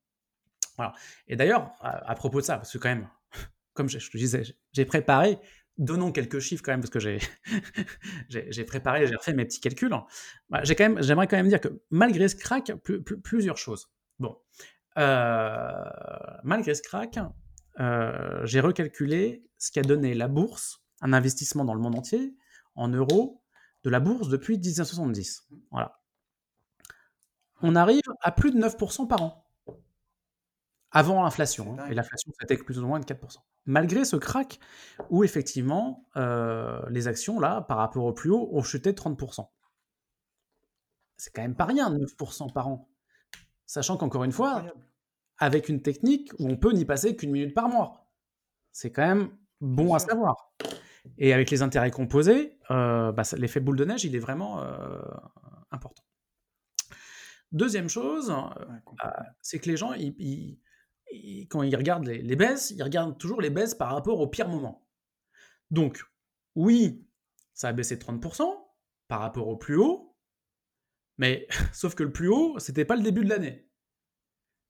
Voilà 0.77 0.93
et 1.27 1.35
d'ailleurs, 1.35 1.73
à 1.81 2.15
propos 2.15 2.39
de 2.39 2.45
ça, 2.45 2.57
parce 2.57 2.71
que 2.71 2.77
quand 2.77 2.89
même, 2.89 3.09
comme 3.73 3.89
je 3.89 3.97
te 3.97 4.17
disais, 4.17 4.43
j'ai 4.71 4.85
préparé, 4.85 5.39
donnons 5.77 6.11
quelques 6.11 6.39
chiffres 6.39 6.63
quand 6.63 6.71
même 6.71 6.81
parce 6.81 6.91
que 6.91 6.99
j'ai 6.99 7.17
j'ai 8.29 8.63
préparé, 8.63 9.07
j'ai 9.07 9.15
refait 9.15 9.33
mes 9.33 9.45
petits 9.45 9.59
calculs. 9.59 9.93
Bah, 10.49 10.61
j'ai 10.63 10.75
quand 10.75 10.87
même 10.87 11.01
j'aimerais 11.01 11.27
quand 11.27 11.37
même 11.37 11.49
dire 11.49 11.61
que 11.61 11.81
malgré 11.89 12.27
ce 12.29 12.35
crack, 12.35 12.71
plu 12.83 13.03
plu 13.03 13.19
plusieurs 13.19 13.57
choses. 13.57 13.89
Bon, 14.19 14.37
malgré 16.43 16.75
ce 16.75 16.83
crack, 16.83 17.17
j'ai 18.45 18.59
recalculé 18.59 19.43
ce 19.57 19.71
qu'a 19.71 19.81
donné 19.81 20.13
la 20.13 20.27
bourse, 20.27 20.80
un 21.01 21.13
investissement 21.13 21.65
dans 21.65 21.73
le 21.73 21.81
monde 21.81 21.95
entier, 21.95 22.35
en 22.75 22.87
euros, 22.87 23.41
de 23.83 23.89
la 23.89 23.99
bourse 23.99 24.29
depuis 24.29 24.57
1970. 24.57 25.47
Mmh. 25.49 25.55
Voilà. 25.71 26.01
On 27.61 27.75
arrive 27.75 28.01
à 28.21 28.31
plus 28.31 28.51
de 28.51 28.59
9% 28.59 29.07
par 29.07 29.21
an. 29.21 29.47
Avant 30.91 31.23
l'inflation, 31.23 31.77
hein 31.79 31.85
et 31.89 31.93
l'inflation, 31.93 32.31
c'était 32.39 32.57
plus 32.57 32.79
ou 32.79 32.85
moins 32.85 32.99
de 32.99 33.05
4% 33.05 33.37
Malgré 33.65 34.03
ce 34.03 34.17
crack 34.17 34.59
où 35.09 35.23
effectivement, 35.23 36.05
heu, 36.17 36.81
les 36.89 37.07
actions 37.07 37.39
là, 37.39 37.61
par 37.61 37.77
rapport 37.77 38.03
au 38.03 38.13
plus 38.13 38.29
haut, 38.29 38.49
ont 38.51 38.63
chuté 38.63 38.91
de 38.91 38.97
30% 38.97 39.47
C'est 41.15 41.31
quand 41.31 41.43
même 41.43 41.55
pas 41.55 41.65
rien 41.65 41.89
9% 41.91 42.51
par 42.51 42.67
an. 42.67 42.89
Sachant 43.65 43.95
qu'encore 43.95 44.25
une 44.25 44.33
fois, 44.33 44.65
avec 45.37 45.69
une 45.69 45.81
technique 45.81 46.33
où 46.39 46.49
on 46.49 46.57
peut 46.57 46.73
n'y 46.73 46.83
passer 46.83 47.15
qu'une 47.15 47.31
minute 47.31 47.53
par 47.53 47.69
mois. 47.69 48.11
C'est 48.73 48.91
quand 48.91 49.05
même 49.05 49.29
bon 49.61 49.93
à 49.93 49.99
savoir 49.99 50.51
et 51.17 51.33
avec 51.33 51.51
les 51.51 51.61
intérêts 51.61 51.91
composés, 51.91 52.57
heu, 52.71 53.11
bah, 53.13 53.23
l'effet 53.37 53.59
boule 53.59 53.77
de 53.77 53.85
neige, 53.85 54.03
il 54.05 54.15
est 54.15 54.19
vraiment, 54.19 54.63
heu, 54.63 55.01
important. 55.71 56.03
2e 57.51 57.89
chose, 57.89 58.31
complètement. 58.85 59.33
c'est 59.41 59.59
que 59.59 59.69
les 59.69 59.77
gens, 59.77 59.93
ils 59.93 60.15
ils 60.19 60.59
ils 61.11 61.47
quand 61.47 61.63
ils 61.63 61.75
regardent 61.75 62.05
les 62.05 62.21
les 62.21 62.35
baisses, 62.35 62.71
ils 62.71 62.83
regardent 62.83 63.17
toujours 63.17 63.41
les 63.41 63.49
baisses 63.49 63.75
par 63.75 63.91
rapport 63.93 64.19
au 64.19 64.27
pire 64.27 64.47
moment. 64.49 64.87
Donc 65.71 66.03
oui, 66.55 67.07
ça 67.53 67.69
a 67.69 67.73
baissé 67.73 67.95
de 67.97 68.01
30% 68.01 68.75
par 69.07 69.21
rapport 69.21 69.47
au 69.49 69.57
plus 69.57 69.77
haut, 69.77 70.15
mais 71.17 71.47
sauf 71.73 71.95
que 71.95 72.03
le 72.03 72.11
plus 72.11 72.27
haut, 72.27 72.59
c'était 72.59 72.85
pas 72.85 72.95
le 72.95 73.03
début 73.03 73.23
de 73.23 73.29
l'année. 73.29 73.69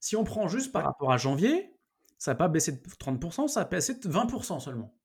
Si 0.02 0.16
on 0.18 0.24
prend 0.26 0.48
juste 0.50 0.72
par 0.74 0.84
Ouais. 0.84 0.86
rapport 0.86 1.12
à 1.14 1.18
janvier, 1.18 1.80
ça 2.18 2.32
a 2.32 2.36
pas 2.36 2.48
baissé 2.50 2.74
de 2.74 2.82
30% 3.00 3.48
ça 3.48 3.62
a 3.62 3.66
baissé 3.66 3.96
de 3.96 4.10
20% 4.10 4.60
seulement. 4.60 4.98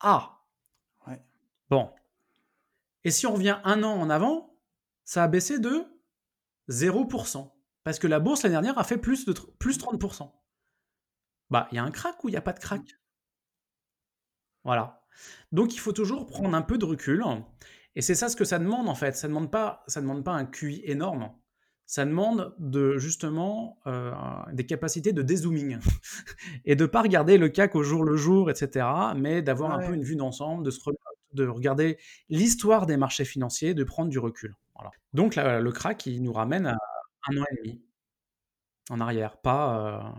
Ah! 0.00 0.41
Bon 1.72 1.88
et 3.02 3.10
si 3.10 3.26
on 3.26 3.32
revient 3.32 3.58
1 3.64 3.82
an 3.82 3.94
en 3.98 4.10
avant, 4.10 4.54
ça 5.06 5.24
a 5.24 5.28
baissé 5.28 5.58
de 5.58 5.84
0% 6.68 7.50
parce 7.82 7.98
que 7.98 8.06
la 8.06 8.20
bourse 8.20 8.42
l'année 8.42 8.52
dernière 8.52 8.78
a 8.78 8.84
fait 8.84 8.98
plus 8.98 9.24
de 9.24 9.32
plus 9.58 9.78
Mmh. 9.78 9.98
30 9.98 10.32
Bah, 11.48 11.68
il 11.72 11.76
y 11.76 11.78
a 11.78 11.82
un 11.84 11.90
crack 11.90 12.22
ou 12.22 12.28
il 12.28 12.34
y 12.34 12.36
a 12.36 12.42
pas 12.42 12.52
de 12.52 12.58
crack? 12.58 12.82
Voilà. 14.64 15.02
Donc 15.50 15.74
il 15.74 15.78
faut 15.78 15.92
toujours 15.92 16.26
prendre 16.26 16.54
un 16.54 16.60
peu 16.60 16.76
de 16.76 16.84
recul 16.84 17.24
et 17.96 18.02
c'est 18.02 18.14
ça 18.14 18.28
ce 18.28 18.36
que 18.36 18.44
ça 18.44 18.58
demande 18.58 18.90
en 18.90 18.94
fait. 18.94 19.16
Ça 19.16 19.26
demande 19.26 19.50
pas 19.50 19.82
ça 19.86 20.02
demande 20.02 20.24
pas 20.24 20.32
un 20.32 20.44
QI 20.44 20.82
énorme. 20.84 21.32
Ça 21.86 22.04
demande 22.04 22.54
de 22.58 22.98
justement, 22.98 23.78
heu, 23.86 24.12
des 24.52 24.66
capacités 24.66 25.12
de 25.14 25.22
dézooming 25.22 25.78
et 26.66 26.76
de 26.76 26.86
pas 26.86 27.02
regarder 27.02 27.38
le 27.38 27.48
CAC 27.48 27.74
au 27.74 27.82
jour 27.82 28.04
le 28.04 28.16
jour 28.16 28.50
et 28.50 28.54
cetera, 28.54 29.14
mais 29.14 29.40
d'avoir 29.42 29.72
un 29.72 29.86
peu 29.86 29.94
une 29.94 30.04
vue 30.04 30.16
d'ensemble, 30.16 30.64
de 30.64 30.70
se 30.70 30.80
re 30.80 30.92
de 31.34 31.46
regarder 31.46 31.98
l'histoire 32.28 32.86
des 32.86 32.96
marchés 32.96 33.24
financiers, 33.24 33.74
de 33.74 33.84
prendre 33.84 34.10
du 34.10 34.18
recul. 34.18 34.54
Voilà. 34.74 34.90
Donc 35.12 35.34
là, 35.36 35.60
le 35.60 35.72
crack, 35.72 36.06
il 36.06 36.22
nous 36.22 36.32
ramène 36.32 36.66
à 36.66 36.78
1 37.28 37.38
an 37.38 37.44
et 37.52 37.56
demi 37.64 37.82
en 38.90 39.00
arrière, 39.00 39.40
pas, 39.40 40.12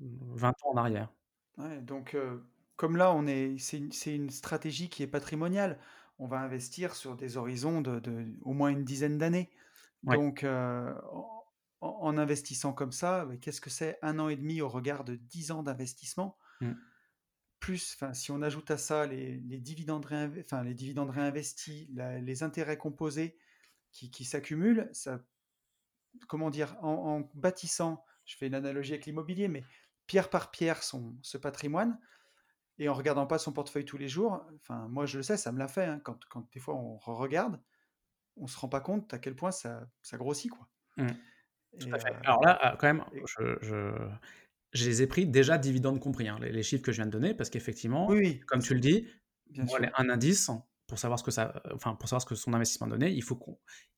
heu, 0.00 0.06
20 0.34 0.50
ans 0.64 0.70
en 0.72 0.76
arrière. 0.76 1.10
Ouais, 1.58 1.80
donc 1.80 2.14
heu, 2.14 2.44
comme 2.76 2.96
là, 2.96 3.12
on 3.12 3.26
est 3.26 3.58
c'est 3.58 4.14
une 4.14 4.30
stratégie 4.30 4.88
qui 4.88 5.02
est 5.02 5.06
patrimoniale. 5.06 5.78
On 6.18 6.26
va 6.26 6.40
investir 6.40 6.94
sur 6.94 7.16
des 7.16 7.36
horizons 7.36 7.80
de 7.80 7.98
de 7.98 8.26
au 8.42 8.52
moins 8.52 8.70
une 8.70 8.84
dizaine 8.84 9.18
d'années. 9.18 9.50
Ouais. 10.06 10.20
Donc 10.20 10.44
heu, 10.44 10.94
en 11.80 12.18
investissant 12.18 12.72
comme 12.72 12.92
ça, 12.92 13.26
qu'est-ce 13.40 13.60
que 13.60 13.70
c'est 13.70 13.98
un 14.02 14.18
an 14.18 14.28
et 14.28 14.36
demi 14.36 14.60
au 14.62 14.68
regard 14.68 15.04
de 15.04 15.16
10 15.16 15.50
ans 15.50 15.62
d'investissement? 15.62 16.38
Mmh. 16.60 16.89
Plus, 17.60 17.94
enfin, 17.94 18.14
si 18.14 18.30
on 18.30 18.42
ajoute 18.42 18.70
à 18.70 18.78
ça 18.78 19.06
les 19.06 19.36
les 19.36 19.58
dividendes 19.58 20.06
réinv 20.06 20.38
enfin, 20.40 20.62
les 20.64 20.74
dividendes 20.74 21.10
réinvestis, 21.10 21.88
la 21.94 22.18
les 22.18 22.42
intérêts 22.42 22.78
composés, 22.78 23.36
qui, 23.92 24.10
qui 24.10 24.24
s'accumulent, 24.24 24.88
ça, 24.92 25.20
comment 26.28 26.50
dire, 26.50 26.76
en, 26.82 27.28
bâtissant, 27.34 28.04
je 28.24 28.36
fais 28.36 28.46
une 28.46 28.54
analogie 28.54 28.92
avec 28.92 29.06
l'immobilier, 29.06 29.48
mais 29.48 29.64
pierre 30.06 30.30
par 30.30 30.50
pierre 30.50 30.82
son, 30.82 31.16
ce 31.22 31.38
patrimoine, 31.38 31.98
et 32.78 32.88
en 32.88 32.94
regardant 32.94 33.26
pas 33.26 33.38
son 33.38 33.52
portefeuille 33.52 33.84
tous 33.84 33.98
les 33.98 34.08
jours, 34.08 34.44
enfin 34.56 34.88
moi 34.88 35.06
je 35.06 35.18
le 35.18 35.22
sais, 35.22 35.36
ça 35.36 35.52
me 35.52 35.58
l'a 35.58 35.68
fait, 35.68 35.84
hein, 35.84 36.00
quand, 36.02 36.18
quand, 36.28 36.50
des 36.52 36.60
fois 36.60 36.74
on 36.74 36.96
regarde, 36.98 37.60
on 38.36 38.46
se 38.46 38.58
rend 38.58 38.68
pas 38.68 38.80
compte 38.80 39.12
à 39.12 39.18
quel 39.18 39.36
point 39.36 39.50
ça, 39.50 39.86
ça 40.02 40.16
grossit. 40.16 40.50
quoi. 40.50 40.68
Mmh. 40.96 41.08
Tout 41.78 41.88
à 41.92 41.98
fait. 41.98 42.12
Euh, 42.12 42.20
Alors 42.24 42.42
là, 42.42 42.58
euh, 42.64 42.76
quand 42.76 42.86
même, 42.86 43.04
je, 43.12 43.56
je, 43.60 44.08
les 44.72 45.02
ai 45.02 45.06
pris 45.06 45.26
déjà 45.26 45.58
dividendes 45.58 46.00
compris, 46.00 46.28
hein, 46.28 46.38
les, 46.40 46.62
chiffres 46.62 46.82
que 46.82 46.92
je 46.92 46.96
viens 46.96 47.06
de 47.06 47.10
donner, 47.10 47.34
parce 47.34 47.50
qu'effectivement, 47.50 48.08
oui, 48.08 48.40
comme 48.46 48.60
tu 48.60 48.74
le 48.74 48.80
dis, 48.80 49.06
un 49.96 50.08
indice, 50.08 50.50
pour 50.90 50.98
savoir 50.98 51.20
ce 51.20 51.24
que 51.24 51.30
ça, 51.30 51.62
enfin 51.72 51.94
pour 51.94 52.08
savoir 52.08 52.20
ce 52.20 52.26
que 52.26 52.34
son 52.34 52.52
investissement 52.52 52.88
donnait, 52.88 53.14
il 53.14 53.22
faut 53.22 53.38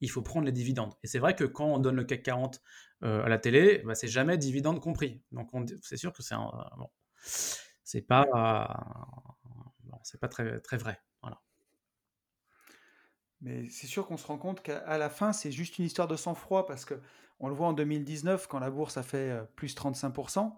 il 0.01 0.11
faut 0.11 0.20
prendre 0.20 0.45
les 0.45 0.53
dividendes. 0.53 0.93
Et 1.03 1.07
c'est 1.07 1.18
vrai 1.18 1.35
que 1.35 1.45
quand 1.45 1.64
on 1.64 1.79
donne 1.79 1.97
le 1.97 2.05
CAC 2.05 2.23
40 2.23 2.61
euh, 3.03 3.25
à 3.25 3.29
la 3.31 3.39
télé, 3.39 3.83
bah, 3.87 3.95
c'est 3.95 4.09
jamais 4.09 4.37
dividende 4.37 4.79
compris. 4.79 5.23
Donc 5.33 5.51
c'est 5.81 5.97
sûr 5.97 6.12
que 6.12 6.23
c'est 6.23 6.35
bon, 6.35 6.91
c'est 7.83 8.03
pas 8.03 9.27
c'est 10.03 10.20
pas 10.20 10.29
très 10.29 10.61
très 10.61 10.77
vrai. 10.77 11.01
Voilà. 11.23 11.41
Mais 13.41 13.68
c'est 13.70 13.87
sûr 13.87 14.07
qu'on 14.07 14.18
se 14.18 14.27
rend 14.27 14.37
compte 14.37 14.62
qu'à 14.62 14.99
la 14.99 15.09
fin, 15.09 15.33
c'est 15.33 15.51
juste 15.51 15.79
une 15.79 15.87
histoire 15.87 16.09
de 16.09 16.16
sang-froid 16.16 16.66
parce 16.66 16.85
que 16.85 17.01
on 17.43 17.49
le 17.49 17.55
voit 17.55 17.66
en 17.66 17.72
2019 17.72 18.47
quand 18.47 18.61
la 18.61 18.70
bourse 18.70 18.97
a 18.97 19.03
fait 19.03 19.30
euh, 19.30 19.43
plus 19.57 19.74
35%, 19.74 20.55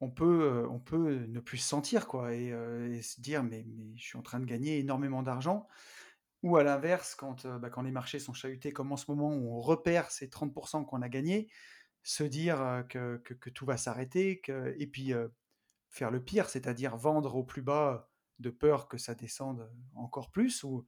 on 0.00 0.10
peut, 0.10 0.42
euh, 0.42 0.68
on 0.70 0.80
peut 0.80 1.26
ne 1.26 1.38
plus 1.38 1.58
se 1.58 1.68
sentir 1.68 2.08
quoi 2.08 2.30
euh, 2.30 2.92
et, 2.92 3.02
se 3.02 3.20
dire 3.20 3.44
mais, 3.44 3.66
je 3.94 4.02
suis 4.02 4.18
en 4.18 4.22
train 4.22 4.40
de 4.40 4.46
gagner 4.46 4.78
énormément 4.78 5.22
d'argent. 5.22 5.68
Ou 6.44 6.56
à 6.56 6.62
l'inverse, 6.62 7.14
quand, 7.16 7.46
bah, 7.46 7.68
les 7.82 7.90
marchés 7.90 8.20
sont 8.20 8.32
chahutés 8.32 8.72
comme 8.72 8.92
en 8.92 8.96
ce 8.96 9.10
moment 9.10 9.34
où 9.34 9.56
on 9.56 9.60
repère 9.60 10.10
ces 10.10 10.28
30% 10.28 10.86
qu'on 10.86 11.02
a 11.02 11.08
gagnés, 11.08 11.50
se 12.04 12.22
dire 12.22 12.84
que, 12.88 13.20
tout 13.50 13.66
va 13.66 13.76
s'arrêter 13.76 14.40
et 14.76 14.86
puis 14.86 15.12
faire 15.88 16.12
le 16.12 16.22
pire, 16.22 16.48
c'est-à-dire 16.48 16.96
vendre 16.96 17.34
au 17.34 17.42
plus 17.42 17.60
bas 17.60 18.08
de 18.38 18.50
peur 18.50 18.86
que 18.86 18.98
ça 18.98 19.16
descende 19.16 19.68
encore 19.96 20.30
plus 20.30 20.62
ou, 20.62 20.86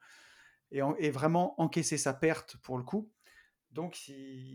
et 0.70 1.10
vraiment 1.10 1.60
encaisser 1.60 1.98
sa 1.98 2.14
perte 2.14 2.56
pour 2.58 2.78
le 2.78 2.84
coup. 2.84 3.10
Donc 3.72 4.10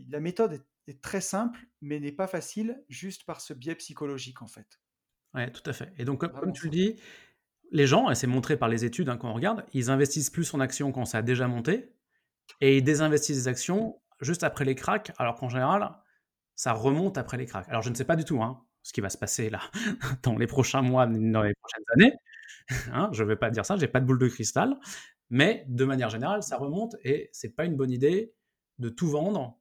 la 0.10 0.20
méthode 0.20 0.62
est, 0.88 1.02
très 1.02 1.22
simple, 1.22 1.60
mais 1.82 2.00
n'est 2.00 2.12
pas 2.12 2.28
facile 2.28 2.84
juste 2.90 3.24
par 3.24 3.42
ce 3.42 3.54
biais 3.54 3.76
psychologique 3.76 4.42
en 4.42 4.48
fait. 4.48 4.80
Oui, 5.34 5.52
tout 5.52 5.68
à 5.70 5.74
fait. 5.74 5.94
Et 5.98 6.06
donc 6.06 6.20
comme, 6.20 6.54
tu 6.54 6.66
le 6.66 6.72
dis, 6.72 7.00
les 7.72 7.88
gens, 7.88 8.10
et 8.10 8.16
c'est 8.16 8.28
montré 8.28 8.58
par 8.58 8.70
les 8.70 8.86
études 8.86 9.10
hein, 9.10 9.18
quand 9.18 9.30
on 9.30 9.34
regarde, 9.34 9.66
ils 9.74 9.90
investissent 9.90 10.30
plus 10.30 10.54
en 10.54 10.60
actions 10.60 10.92
quand 10.92 11.06
ça 11.06 11.20
a 11.20 11.22
déjà 11.22 11.48
monté, 11.48 11.94
et 12.62 12.78
ils 12.78 12.84
désinvestissent 12.84 13.44
des 13.44 13.48
actions 13.48 14.00
juste 14.22 14.44
après 14.44 14.66
les 14.66 14.76
cracks, 14.76 15.12
alors 15.18 15.36
qu'en 15.36 15.50
général, 15.50 15.92
ça 16.56 16.74
remonte 16.74 17.18
après 17.18 17.38
les 17.38 17.46
cracks. 17.46 17.68
Alors 17.70 17.82
je 17.82 17.90
ne 17.90 17.96
sais 17.96 18.06
pas 18.06 18.16
du 18.16 18.24
tout 18.24 18.42
hein, 18.44 18.64
ce 18.84 18.94
qui 18.94 19.02
va 19.02 19.10
se 19.10 19.18
passer 19.18 19.50
là 19.50 19.62
dans 20.24 20.38
les 20.38 20.48
prochains 20.48 20.82
mois, 20.82 21.06
dans 21.08 21.44
les 21.44 21.54
prochaines 21.56 21.86
années. 21.96 22.14
Hein, 22.92 23.10
je 23.12 23.24
ne 23.24 23.28
vais 23.28 23.36
pas 23.36 23.52
dire 23.52 23.64
ça, 23.64 23.76
j'ai 23.76 23.88
pas 23.88 24.00
de 24.00 24.06
boule 24.06 24.18
de 24.18 24.28
cristal, 24.28 24.76
mais 25.30 25.66
de 25.68 25.86
manière 25.86 26.10
générale, 26.10 26.42
ça 26.42 26.58
remonte 26.58 26.96
et 27.04 27.30
c'est 27.32 27.56
pas 27.56 27.66
une 27.66 27.76
bonne 27.76 27.92
idée 27.92 28.34
de 28.80 28.90
tout 28.90 29.08
vendre 29.08 29.60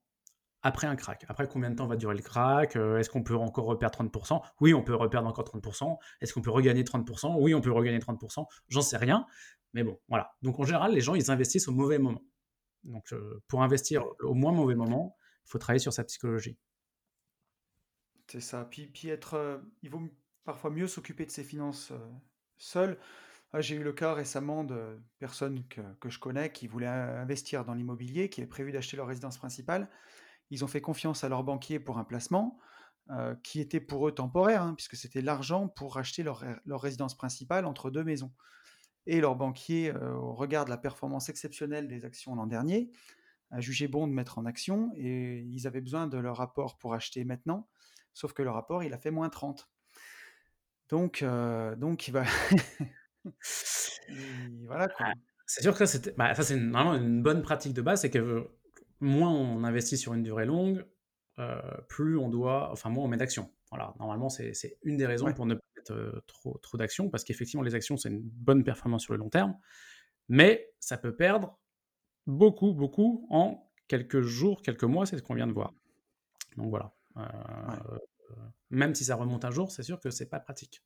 après 0.65 0.87
un 0.87 0.97
crack. 0.97 1.27
Après, 1.29 1.47
combien 1.47 1.71
de 1.71 1.77
temps 1.77 1.87
va 1.87 1.97
durer 1.97 2.15
le 2.15 2.23
crack? 2.23 2.75
Euh, 2.77 2.99
Est-ce 2.99 3.11
qu'on 3.11 3.23
peut 3.23 3.37
encore 3.37 3.67
reperdre 3.67 3.99
30% 3.99 4.41
Oui, 4.61 4.73
on 4.73 4.83
peut 4.83 4.95
reperdre 4.95 5.29
encore 5.29 5.45
30%. 5.45 5.99
Est-ce 6.21 6.33
qu'on 6.33 6.41
peut 6.41 6.51
regagner 6.51 6.83
30% 6.85 7.37
Oui, 7.39 7.55
on 7.55 7.61
peut 7.61 7.71
regagner 7.71 7.99
30%. 7.99 8.47
J'en 8.69 8.81
sais 8.81 8.97
rien. 8.97 9.27
Mais 9.75 9.85
bon, 9.85 10.01
voilà. 10.09 10.35
Donc 10.41 10.59
en 10.59 10.65
général, 10.65 10.93
les 10.93 11.03
gens, 11.03 11.15
ils 11.15 11.31
investissent 11.31 11.69
au 11.69 11.73
mauvais 11.73 11.99
moment. 11.99 12.25
Donc 12.83 13.13
euh, 13.13 13.43
pour 13.47 13.63
investir 13.63 14.05
au 14.21 14.35
moins 14.35 14.53
mauvais 14.53 14.75
moment, 14.75 15.17
il 15.45 15.51
faut 15.51 15.59
travailler 15.59 15.81
sur 15.81 15.93
sa 15.93 16.03
psychologie. 16.05 16.57
C'est 18.27 18.41
ça. 18.41 18.65
Puis, 18.65 18.91
être, 19.09 19.35
euh, 19.35 19.59
il 19.83 19.91
vaut 19.91 20.09
parfois 20.45 20.71
mieux 20.71 20.89
s'occuper 20.89 21.27
de 21.27 21.31
ses 21.31 21.45
finances 21.45 21.93
seul 22.57 22.99
ah, 23.57 23.61
j'ai 23.61 23.77
eu 23.77 23.85
le 23.85 23.93
cas 23.93 24.15
récemment 24.15 24.65
de 24.65 25.01
personnes 25.21 25.63
que, 25.69 26.11
je 26.11 26.19
connais 26.19 26.51
qui 26.51 26.67
voulaient 26.67 26.89
investir 26.89 27.65
dans 27.65 27.75
l'immobilier, 27.75 28.29
qui 28.29 28.41
avaient 28.41 28.49
prévu 28.49 28.73
d'acheter 28.73 28.97
leur 28.97 29.07
résidence 29.07 29.39
principale. 29.39 29.89
Ils 30.51 30.65
ont 30.65 30.67
fait 30.67 30.81
confiance 30.81 31.23
à 31.23 31.29
leur 31.29 31.45
banquier 31.45 31.79
pour 31.79 31.99
un 31.99 32.05
placement 32.05 32.59
euh, 33.11 33.37
qui 33.45 33.61
était 33.61 33.79
pour 33.79 34.09
eux 34.09 34.13
temporaire, 34.13 34.63
hein, 34.63 34.75
puisque 34.75 34.97
c'était 34.97 35.23
l'argent 35.23 35.69
pour 35.69 35.99
acheter 35.99 36.25
leur, 36.25 36.43
résidence 36.67 37.17
principale 37.17 37.65
entre 37.65 37.91
deux 37.91 38.03
maisons. 38.03 38.33
Et 39.07 39.21
leur 39.21 39.37
banquier, 39.37 39.95
euh, 39.95 40.15
au 40.15 40.35
regard 40.35 40.65
de 40.65 40.71
la 40.71 40.77
performance 40.77 41.29
exceptionnelle 41.29 41.87
des 41.87 42.05
actions 42.05 42.35
l'an 42.35 42.49
dernier, 42.49 42.91
a 43.53 43.61
jugé 43.61 43.87
bon 43.87 44.09
de 44.09 44.13
mettre 44.13 44.39
en 44.39 44.47
action 44.47 44.91
et 44.97 45.43
ils 45.43 45.69
avaient 45.69 45.81
besoin 45.81 46.09
de 46.09 46.19
leur 46.19 46.39
rapport 46.39 46.77
pour 46.77 46.93
acheter 46.93 47.25
maintenant, 47.25 47.69
sauf 48.15 48.33
que 48.33 48.43
le 48.43 48.51
rapport, 48.51 48.83
il 48.83 48.93
a 48.93 48.99
fait 48.99 49.13
moins 49.13 49.29
30. 49.29 49.71
Donc, 50.89 51.23
euh, 51.23 51.77
donc 51.77 52.09
il 52.09 52.11
va... 52.11 52.25
voilà 54.67 54.89
ah, 54.99 55.13
c'est 55.47 55.63
sûr 55.63 55.73
que 55.73 55.79
ça, 55.79 55.87
c'était, 55.87 56.13
bah, 56.17 56.35
ça 56.35 56.43
c'est 56.43 56.57
vraiment 56.57 56.95
une 56.95 57.23
bonne 57.23 57.43
pratique 57.43 57.75
de 57.75 57.83
base, 57.83 58.01
c'est 58.03 58.11
que 58.11 58.49
moins 59.01 59.31
on 59.31 59.65
investit 59.65 59.99
sur 59.99 60.15
une 60.15 60.23
durée 60.23 60.47
longue, 60.47 60.85
euh, 61.39 61.61
plus 61.89 62.17
on 62.17 62.29
doit, 62.29 62.71
enfin 62.73 62.91
moins 62.91 63.05
on 63.05 63.09
met 63.09 63.17
d'actions. 63.17 63.51
Voilà, 63.71 63.95
normalement 63.99 64.29
c'est, 64.29 64.53
une 64.83 64.97
des 64.97 65.07
raisons 65.07 65.33
pour 65.33 65.47
ne 65.47 65.55
pas 65.55 65.61
mettre 65.77 65.93
euh, 65.93 66.21
trop, 66.27 66.59
trop 66.59 66.79
d'actions, 66.79 67.11
parce 67.11 67.25
qu'effectivement 67.25 67.63
les 67.63 67.75
actions 67.75 67.97
c'est 67.97 68.09
une 68.09 68.23
bonne 68.23 68.65
performance 68.65 69.03
sur 69.03 69.13
le 69.13 69.19
long 69.19 69.31
terme, 69.31 69.57
mais 70.29 70.73
ça 70.81 70.97
peut 70.97 71.15
perdre 71.15 71.59
beaucoup, 72.27 72.73
beaucoup 72.73 73.27
en 73.31 73.71
quelques 73.89 74.23
jours, 74.23 74.63
quelques 74.63 74.85
mois, 74.85 75.07
c'est 75.07 75.19
ce 75.19 75.23
qu'on 75.23 75.35
vient 75.35 75.47
de 75.47 75.53
voir. 75.53 75.75
Donc 76.57 76.71
voilà. 76.71 76.95
Euh, 77.17 77.99
même 78.71 78.95
si 78.95 79.05
ça 79.05 79.17
remonte 79.17 79.45
un 79.45 79.51
jour, 79.51 79.71
c'est 79.71 79.83
sûr 79.83 80.01
que 80.01 80.11
c'est 80.11 80.29
pas 80.29 80.41
pratique. 80.41 80.83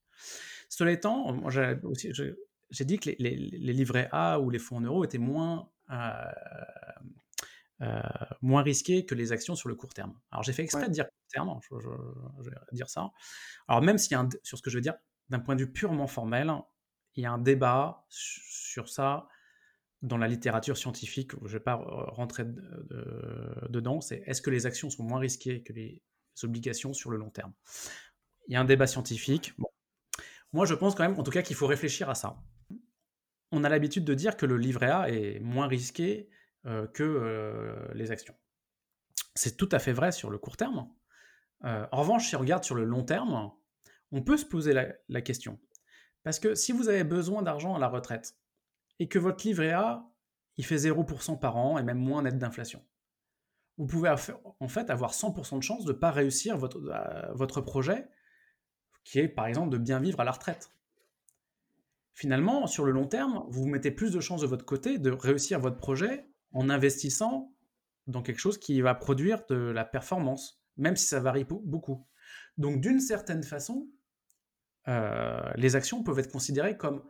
Cela 0.69 0.93
étant, 0.93 1.49
j'ai 1.49 2.85
dit 2.85 2.99
que 2.99 3.11
les, 3.19 3.35
livrets 3.35 4.09
A 4.13 4.41
ou 4.41 4.51
les 4.51 4.59
fonds 4.59 4.77
en 4.77 4.81
euros 4.83 5.05
étaient 5.05 5.19
moins 5.19 5.71
euh, 5.91 6.25
euh, 7.81 8.01
moins 8.43 8.63
risqués 8.63 9.07
que 9.07 9.15
les 9.15 9.31
actions 9.31 9.55
sur 9.55 9.69
le 9.69 9.77
court 9.77 9.95
terme. 9.95 10.19
Alors 10.33 10.43
j'ai 10.43 10.53
fait 10.53 10.65
exprès 10.65 10.89
de 10.89 10.93
dire 10.93 11.05
court 11.05 11.29
terme, 11.33 11.61
je, 12.43 12.51
vais 12.51 12.57
dire 12.73 12.91
ça. 12.91 13.11
Alors 13.69 13.83
même 13.83 13.99
s'il 13.99 14.13
y 14.13 14.15
a 14.17 14.21
un, 14.21 14.29
sur 14.43 14.59
ce 14.59 14.63
que 14.63 14.71
je 14.71 14.77
veux 14.77 14.83
dire, 14.83 14.95
d'un 15.29 15.39
point 15.39 15.55
de 15.55 15.61
vue 15.61 15.73
purement 15.73 16.09
formel, 16.09 16.53
il 17.15 17.23
y 17.23 17.27
a 17.27 17.31
un 17.31 17.39
débat 17.39 18.05
sur 18.09 18.89
ça 18.89 19.29
dans 20.03 20.19
la 20.19 20.29
littérature 20.29 20.77
scientifique. 20.77 21.33
Je 21.43 21.47
ne 21.47 21.53
vais 21.53 21.61
pas 21.61 21.77
rentrer 21.77 22.45
dedans. 23.69 24.01
C'est 24.01 24.23
est-ce 24.27 24.43
que 24.43 24.51
les 24.51 24.67
actions 24.67 24.91
sont 24.91 25.05
moins 25.05 25.21
risquées 25.21 25.63
que 25.63 25.73
les 25.73 26.03
obligations 26.45 26.93
sur 26.93 27.11
le 27.11 27.17
long 27.17 27.31
terme 27.31 27.53
Il 28.49 28.55
y 28.55 28.57
a 28.57 28.61
un 28.61 28.65
débat 28.65 28.87
scientifique. 28.87 29.55
Moi, 30.53 30.67
je 30.67 30.75
pense 30.75 30.95
quand 30.95 31.09
même, 31.09 31.19
en 31.19 31.23
tout 31.23 31.31
cas, 31.31 31.43
qu'il 31.43 31.57
faut 31.57 31.67
réfléchir 31.67 32.09
à 32.09 32.15
ça. 32.15 32.37
On 33.51 33.65
a 33.65 33.69
l'habitude 33.69 34.05
de 34.05 34.15
dire 34.15 34.37
que 34.37 34.47
le 34.47 34.57
livret 34.57 34.91
A 34.91 35.11
est 35.11 35.41
moins 35.41 35.67
risqué 35.67 36.29
euh, 36.67 36.87
que 36.87 37.03
euh, 37.03 37.93
les 37.95 38.11
actions. 38.11 38.35
C'est 39.35 39.57
tout 39.57 39.69
à 39.73 39.79
fait 39.79 39.93
vrai 39.93 40.13
sur 40.13 40.31
le 40.31 40.39
court 40.39 40.57
terme. 40.57 40.91
Euh, 41.65 41.87
en 41.93 42.01
revanche, 42.01 42.29
si 42.29 42.37
on 42.37 42.41
regarde 42.41 42.65
sur 42.65 42.75
le 42.75 42.85
long 42.85 43.05
terme, 43.05 43.51
on 44.13 44.23
peut 44.23 44.37
se 44.37 44.45
poser 44.45 44.73
la, 44.73 45.23
question. 45.23 45.59
Parce 46.25 46.39
que 46.39 46.55
si 46.55 46.73
vous 46.73 46.89
avez 46.89 47.05
besoin 47.05 47.43
d'argent 47.43 47.75
à 47.75 47.79
la 47.79 47.89
retraite 47.89 48.37
et 48.99 49.09
que 49.09 49.19
votre 49.19 49.47
livret 49.47 49.71
A, 49.71 50.05
il 50.57 50.65
fait 50.65 50.77
0% 50.77 51.39
par 51.39 51.57
an 51.57 51.79
et 51.79 51.83
même 51.83 51.99
moins 51.99 52.23
net 52.23 52.39
d'inflation, 52.39 52.85
vous 53.79 53.87
pouvez 53.87 54.11
en 54.11 54.69
fait 54.69 54.91
avoir 54.91 55.13
100% 55.13 55.59
de 55.59 55.63
chance 55.63 55.85
de 55.85 55.93
ne 55.93 55.97
pas 55.97 56.11
réussir 56.11 56.59
votre, 56.59 56.81
votre 57.33 57.61
projet 57.61 58.09
qui 59.05 59.21
est 59.21 59.29
par 59.29 59.47
exemple 59.47 59.71
de 59.71 59.79
bien 59.79 60.01
vivre 60.01 60.21
à 60.21 60.25
la 60.25 60.33
retraite. 60.33 60.71
Finalement, 62.13 62.67
sur 62.67 62.85
le 62.85 62.91
long 62.91 63.07
terme, 63.07 63.45
vous 63.49 63.63
vous 63.63 63.69
mettez 63.69 63.93
plus 63.93 64.13
de 64.13 64.21
chances 64.21 64.41
de 64.41 64.47
votre 64.47 64.65
côté 64.65 64.99
de 64.99 65.11
réussir 65.11 65.61
votre 65.61 65.77
projet 65.77 66.27
en 66.53 66.69
investissant 66.69 67.55
dans 68.09 68.23
quelque 68.23 68.41
chose 68.41 68.59
qui 68.59 68.81
va 68.81 68.95
produire 68.95 69.47
de 69.49 69.55
la 69.55 69.85
performance, 69.85 70.61
même 70.77 70.97
si 70.97 71.07
ça 71.07 71.21
varie 71.21 71.45
beaucoup. 71.45 72.07
Donc 72.57 72.81
d'une 72.81 73.01
certaine 73.01 73.45
façon, 73.45 73.89
euh, 74.89 75.41
les 75.55 75.77
actions 75.77 76.03
peuvent 76.03 76.19
être 76.19 76.33
considérées 76.33 76.77
comme 76.77 77.05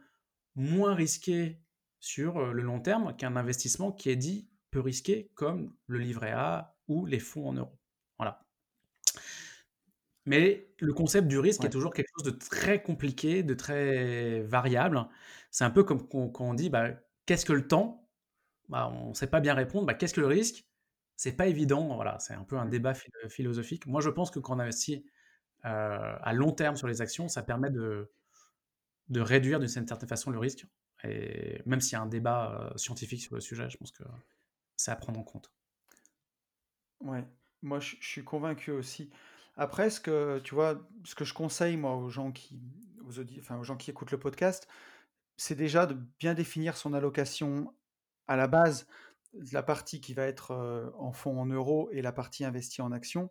moins 0.54 0.94
risquées 0.94 1.62
sur 2.00 2.38
euh, 2.38 2.52
le 2.52 2.62
long 2.62 2.80
terme 2.80 3.16
qu'un 3.16 3.36
investissement 3.36 3.92
qui 3.92 4.10
est 4.10 4.16
dit 4.16 4.48
peu 4.70 4.80
risqué 4.80 5.30
comme 5.34 5.74
le 5.86 5.98
livret 5.98 6.32
A 6.32 6.76
ou 6.88 7.06
les 7.06 7.18
fonds 7.20 7.48
en 7.48 7.52
euros. 7.54 7.78
Voilà. 8.18 8.44
Mais 10.26 10.68
le 10.78 10.92
concept 10.92 11.26
du 11.28 11.38
risque 11.38 11.64
est 11.64 11.70
toujours 11.70 11.94
quelque 11.94 12.10
chose 12.18 12.26
de 12.32 12.38
très 12.38 12.82
compliqué, 12.82 13.42
de 13.42 13.54
très 13.54 14.42
variable. 14.42 15.06
C'est 15.50 15.64
un 15.64 15.70
peu 15.70 15.84
comme 15.84 16.06
quand 16.08 16.32
on 16.40 16.54
dit 16.54 16.68
bah, 16.70 16.90
qu'est-ce 17.26 17.46
que 17.46 17.52
le 17.54 17.66
temps? 17.66 18.08
Bah, 18.68 18.88
On 18.92 19.10
ne 19.10 19.14
sait 19.14 19.26
pas 19.28 19.40
bien 19.40 19.54
répondre. 19.54 19.86
Bah, 19.86 19.94
qu'est-ce 19.94 20.14
que 20.14 20.20
le 20.20 20.26
risque? 20.26 20.66
C'est 21.16 21.32
pas 21.32 21.46
évident. 21.46 21.94
Voilà, 21.96 22.18
c'est 22.20 22.34
un 22.34 22.44
peu 22.44 22.58
un 22.58 22.66
débat 22.66 22.94
philosophique. 23.28 23.86
Moi, 23.86 24.00
je 24.02 24.10
pense 24.10 24.30
que 24.30 24.38
quand 24.38 24.56
on 24.56 24.60
investit 24.60 25.06
euh, 25.64 26.16
à 26.20 26.32
long 26.34 26.52
terme 26.52 26.76
sur 26.76 26.88
les 26.88 27.00
actions, 27.02 27.28
ça 27.28 27.42
permet 27.42 27.70
de, 27.70 28.12
de 29.08 29.20
réduire 29.20 29.60
d'une 29.60 29.68
certaine 29.68 30.08
façon 30.08 30.30
le 30.30 30.38
risque. 30.38 30.66
Et 31.04 31.62
même 31.66 31.80
s'il 31.80 31.94
y 31.94 31.96
a 31.96 32.02
un 32.02 32.06
débat 32.06 32.70
euh, 32.72 32.76
scientifique 32.76 33.22
sur 33.22 33.34
le 33.34 33.40
sujet, 33.40 33.70
je 33.70 33.78
pense 33.78 33.92
que 33.92 34.04
c'est 34.78 34.90
à 34.90 34.96
prendre 34.96 35.20
en 35.20 35.24
compte. 35.24 35.52
Ouais, 37.00 37.24
moi 37.62 37.80
je, 37.80 37.96
suis 38.00 38.24
convaincu 38.24 38.70
aussi. 38.70 39.10
Après, 39.56 39.90
ce 39.90 40.00
que 40.00 40.38
tu 40.38 40.54
vois, 40.54 40.80
ce 41.04 41.14
que 41.14 41.24
je 41.24 41.34
conseille 41.34 41.76
moi 41.76 41.96
aux 41.96 42.08
gens 42.08 42.32
qui, 42.32 42.60
aux, 43.04 43.20
enfin, 43.38 43.58
aux 43.58 43.64
gens 43.64 43.76
qui 43.76 43.90
écoutent 43.90 44.12
le 44.12 44.18
podcast, 44.18 44.68
c'est 45.36 45.56
déjà 45.56 45.86
de 45.86 45.94
bien 46.18 46.34
définir 46.34 46.76
son 46.76 46.94
allocation 46.94 47.74
à 48.28 48.36
la 48.36 48.46
base, 48.46 48.86
la 49.52 49.62
partie 49.62 50.00
qui 50.00 50.14
va 50.14 50.24
être 50.24 50.52
euh, 50.52 50.90
en 50.98 51.12
fonds 51.12 51.40
en 51.40 51.46
euros 51.46 51.88
et 51.92 52.02
la 52.02 52.12
partie 52.12 52.44
investie 52.44 52.82
en 52.82 52.92
actions, 52.92 53.30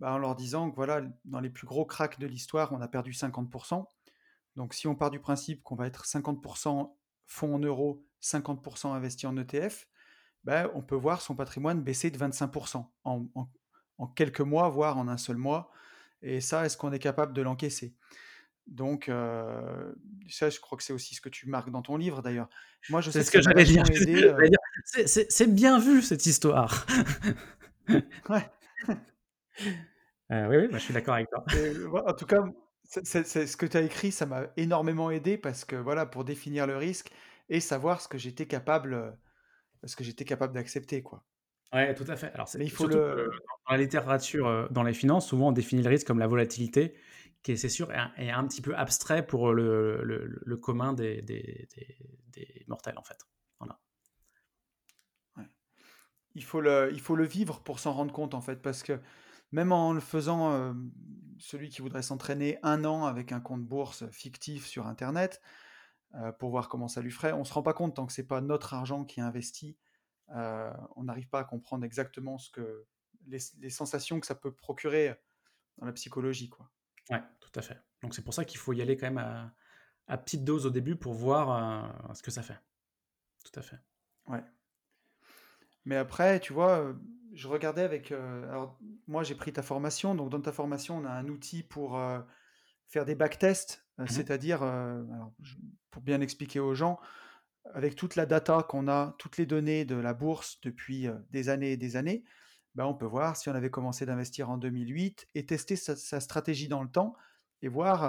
bah, 0.00 0.12
en 0.12 0.18
leur 0.18 0.34
disant 0.34 0.70
que 0.70 0.76
voilà, 0.76 1.02
dans 1.24 1.40
les 1.40 1.50
plus 1.50 1.66
gros 1.66 1.84
cracks 1.86 2.18
de 2.18 2.26
l'histoire, 2.26 2.72
on 2.72 2.80
a 2.80 2.88
perdu 2.88 3.12
50%. 3.12 3.84
Donc 4.56 4.74
si 4.74 4.86
on 4.86 4.94
part 4.94 5.10
du 5.10 5.20
principe 5.20 5.62
qu'on 5.62 5.76
va 5.76 5.86
être 5.86 6.04
50% 6.04 6.94
fonds 7.26 7.54
en 7.54 7.58
euros, 7.58 8.04
50% 8.22 8.92
investi 8.92 9.26
en 9.26 9.36
ETF, 9.36 9.88
bah, 10.44 10.70
on 10.74 10.82
peut 10.82 10.96
voir 10.96 11.22
son 11.22 11.34
patrimoine 11.34 11.82
baisser 11.82 12.10
de 12.10 12.18
25% 12.18 12.84
en, 13.04 13.26
en, 13.98 14.06
quelques 14.08 14.40
mois, 14.40 14.68
voire 14.68 14.98
en 14.98 15.08
un 15.08 15.16
seul 15.16 15.36
mois. 15.36 15.70
Et 16.22 16.40
ça, 16.40 16.64
est-ce 16.64 16.76
qu'on 16.76 16.92
est 16.92 16.98
capable 16.98 17.32
de 17.32 17.42
l'encaisser? 17.42 17.94
Donc, 18.66 19.08
euh, 19.08 19.92
ça, 20.28 20.50
je 20.50 20.60
crois 20.60 20.78
que 20.78 20.84
c'est 20.84 20.92
aussi 20.92 21.14
ce 21.14 21.20
que 21.20 21.28
tu 21.28 21.48
marques 21.48 21.70
dans 21.70 21.82
ton 21.82 21.96
livre, 21.96 22.22
d'ailleurs. 22.22 22.48
Moi, 22.90 23.00
je 23.00 23.10
sais 23.10 23.22
ce 23.22 23.30
que, 23.30 23.40
j'allais 23.40 23.64
dire. 23.64 23.84
Euh 24.94 25.06
c'est 25.06 25.52
bien 25.52 25.78
vu, 25.78 26.02
cette 26.02 26.26
histoire. 26.26 26.86
ouais. 28.28 28.50
Euh, 30.30 30.48
oui, 30.48 30.56
oui 30.56 30.68
bah, 30.68 30.78
je 30.78 30.84
suis 30.84 30.94
d'accord 30.94 31.14
avec 31.14 31.28
toi. 31.28 31.44
en 32.08 32.14
tout 32.14 32.26
cas, 32.26 32.42
c'est 32.84 33.24
ce 33.24 33.56
que 33.56 33.66
tu 33.66 33.76
as 33.76 33.82
écrit, 33.82 34.12
ça 34.12 34.26
m'a 34.26 34.46
énormément 34.56 35.10
aidé 35.10 35.38
parce 35.38 35.64
que, 35.64 35.76
voilà, 35.76 36.06
pour 36.06 36.24
définir 36.24 36.66
le 36.66 36.76
risque 36.76 37.10
et 37.48 37.60
savoir 37.60 38.00
ce 38.00 38.08
que 38.08 38.18
j'étais 38.18 38.46
capable, 38.46 39.16
ce 39.84 39.96
que 39.96 40.04
j'étais 40.04 40.24
capable 40.24 40.54
d'accepter, 40.54 41.02
quoi. 41.02 41.24
Ouais, 41.72 41.94
tout 41.94 42.04
à 42.06 42.16
fait. 42.16 42.30
Alors, 42.34 42.48
il 42.58 42.70
faut 42.70 42.86
le... 42.86 43.30
dans 43.66 43.72
la 43.72 43.78
littérature, 43.78 44.68
dans 44.70 44.82
les 44.82 44.92
finances, 44.92 45.26
souvent 45.26 45.48
on 45.48 45.52
définit 45.52 45.82
le 45.82 45.88
risque 45.88 46.06
comme 46.06 46.18
la 46.18 46.26
volatilité 46.26 46.94
qui 47.42 47.58
c'est 47.58 47.68
sûr 47.68 47.90
est 47.92 48.30
un, 48.30 48.46
petit 48.46 48.62
peu 48.62 48.76
abstrait 48.76 49.26
pour 49.26 49.52
le, 49.52 50.02
le, 50.02 50.56
commun 50.56 50.92
des, 50.92 51.22
des, 51.22 51.68
des, 52.28 52.64
mortels 52.68 52.96
en 52.96 53.02
fait. 53.02 53.18
Voilà. 53.58 53.80
Il, 56.34 56.44
faut 56.44 56.60
le, 56.60 56.90
il 56.92 57.00
faut 57.00 57.16
le 57.16 57.24
vivre 57.24 57.60
pour 57.60 57.80
s'en 57.80 57.92
rendre 57.92 58.12
compte 58.12 58.34
en 58.34 58.40
fait, 58.40 58.62
parce 58.62 58.82
que 58.82 59.00
même 59.50 59.72
en 59.72 59.92
le 59.92 60.00
faisant, 60.00 60.52
euh, 60.52 60.72
celui 61.38 61.68
qui 61.68 61.82
voudrait 61.82 62.02
s'entraîner 62.02 62.58
un 62.62 62.84
an 62.84 63.06
avec 63.06 63.32
un 63.32 63.40
compte 63.40 63.64
bourse 63.64 64.08
fictif 64.10 64.66
sur 64.66 64.86
Internet, 64.86 65.42
euh, 65.42 65.48
pour 66.38 66.50
voir 66.50 66.68
comment 66.68 66.88
ça 66.88 67.00
lui 67.00 67.10
ferait, 67.10 67.32
on 67.32 67.40
ne 67.40 67.44
se 67.44 67.52
rend 67.52 67.62
pas 67.62 67.72
compte 67.72 67.96
tant 67.96 68.06
que 68.06 68.12
c'est 68.12 68.26
pas 68.26 68.40
notre 68.40 68.74
argent 68.74 69.04
qui 69.04 69.20
est 69.20 69.22
investi, 69.22 69.78
euh, 70.34 70.72
on 70.96 71.04
n'arrive 71.04 71.28
pas 71.28 71.40
à 71.40 71.44
comprendre 71.44 71.84
exactement 71.84 72.38
ce 72.38 72.50
que 72.50 72.86
les, 73.26 73.38
les, 73.58 73.70
sensations 73.70 74.20
que 74.20 74.26
ça 74.26 74.34
peut 74.34 74.52
procurer 74.52 75.14
dans 75.78 75.86
la 75.86 75.92
psychologie, 75.92 76.48
quoi. 76.48 76.70
Ouais, 77.10 77.22
tout 77.40 77.50
à 77.54 77.62
fait. 77.62 77.78
Donc 78.02 78.14
c'est 78.14 78.22
pour 78.22 78.34
ça 78.34 78.44
qu'il 78.44 78.58
faut 78.58 78.72
y 78.72 78.82
aller 78.82 78.96
quand 78.96 79.10
même 79.10 79.52
à, 80.06 80.18
petite 80.18 80.44
dose 80.44 80.66
au 80.66 80.70
début 80.70 80.96
pour 80.96 81.14
voir 81.14 81.50
euh, 82.10 82.14
ce 82.14 82.22
que 82.22 82.30
ça 82.30 82.42
fait. 82.42 82.58
Tout 83.44 83.58
à 83.58 83.62
fait. 83.62 83.78
Ouais. 84.26 84.42
Mais 85.84 85.96
après, 85.96 86.40
tu 86.40 86.52
vois, 86.52 86.78
euh, 86.80 86.94
je 87.32 87.48
regardais 87.48 87.82
avec. 87.82 88.12
Euh, 88.12 88.48
alors, 88.48 88.78
moi, 89.06 89.22
j'ai 89.22 89.34
pris 89.34 89.52
ta 89.52 89.62
formation. 89.62 90.14
Donc, 90.14 90.30
dans 90.30 90.40
ta 90.40 90.52
formation, 90.52 90.98
on 90.98 91.04
a 91.04 91.10
un 91.10 91.28
outil 91.28 91.62
pour 91.62 92.00
faire 92.92 93.04
des 93.04 93.14
backtests, 93.14 93.84
mmh 93.98 94.06
c'est-à-dire, 94.06 94.60
pour 95.90 96.02
bien 96.02 96.20
expliquer 96.20 96.60
aux 96.60 96.74
gens, 96.74 97.00
avec 97.74 97.94
toute 97.96 98.16
la 98.16 98.26
data 98.26 98.64
qu'on 98.68 98.88
a, 98.88 99.14
toutes 99.18 99.38
les 99.38 99.46
données 99.46 99.84
de 99.84 99.94
la 99.96 100.14
bourse 100.14 100.60
depuis 100.62 101.08
des 101.30 101.48
années 101.48 101.72
et 101.72 101.76
des 101.76 101.96
années, 101.96 102.24
bah, 102.74 102.86
on 102.86 102.94
peut 102.94 103.06
voir 103.06 103.36
si 103.36 103.48
on 103.48 103.54
avait 103.54 103.70
commencé 103.70 104.06
d'investir 104.06 104.50
en 104.50 104.58
2008 104.58 105.28
et 105.34 105.46
tester 105.46 105.76
sa, 105.76 106.20
stratégie 106.20 106.68
dans 106.68 106.82
le 106.82 106.88
temps 106.88 107.14
et 107.62 107.68
voir 107.68 108.02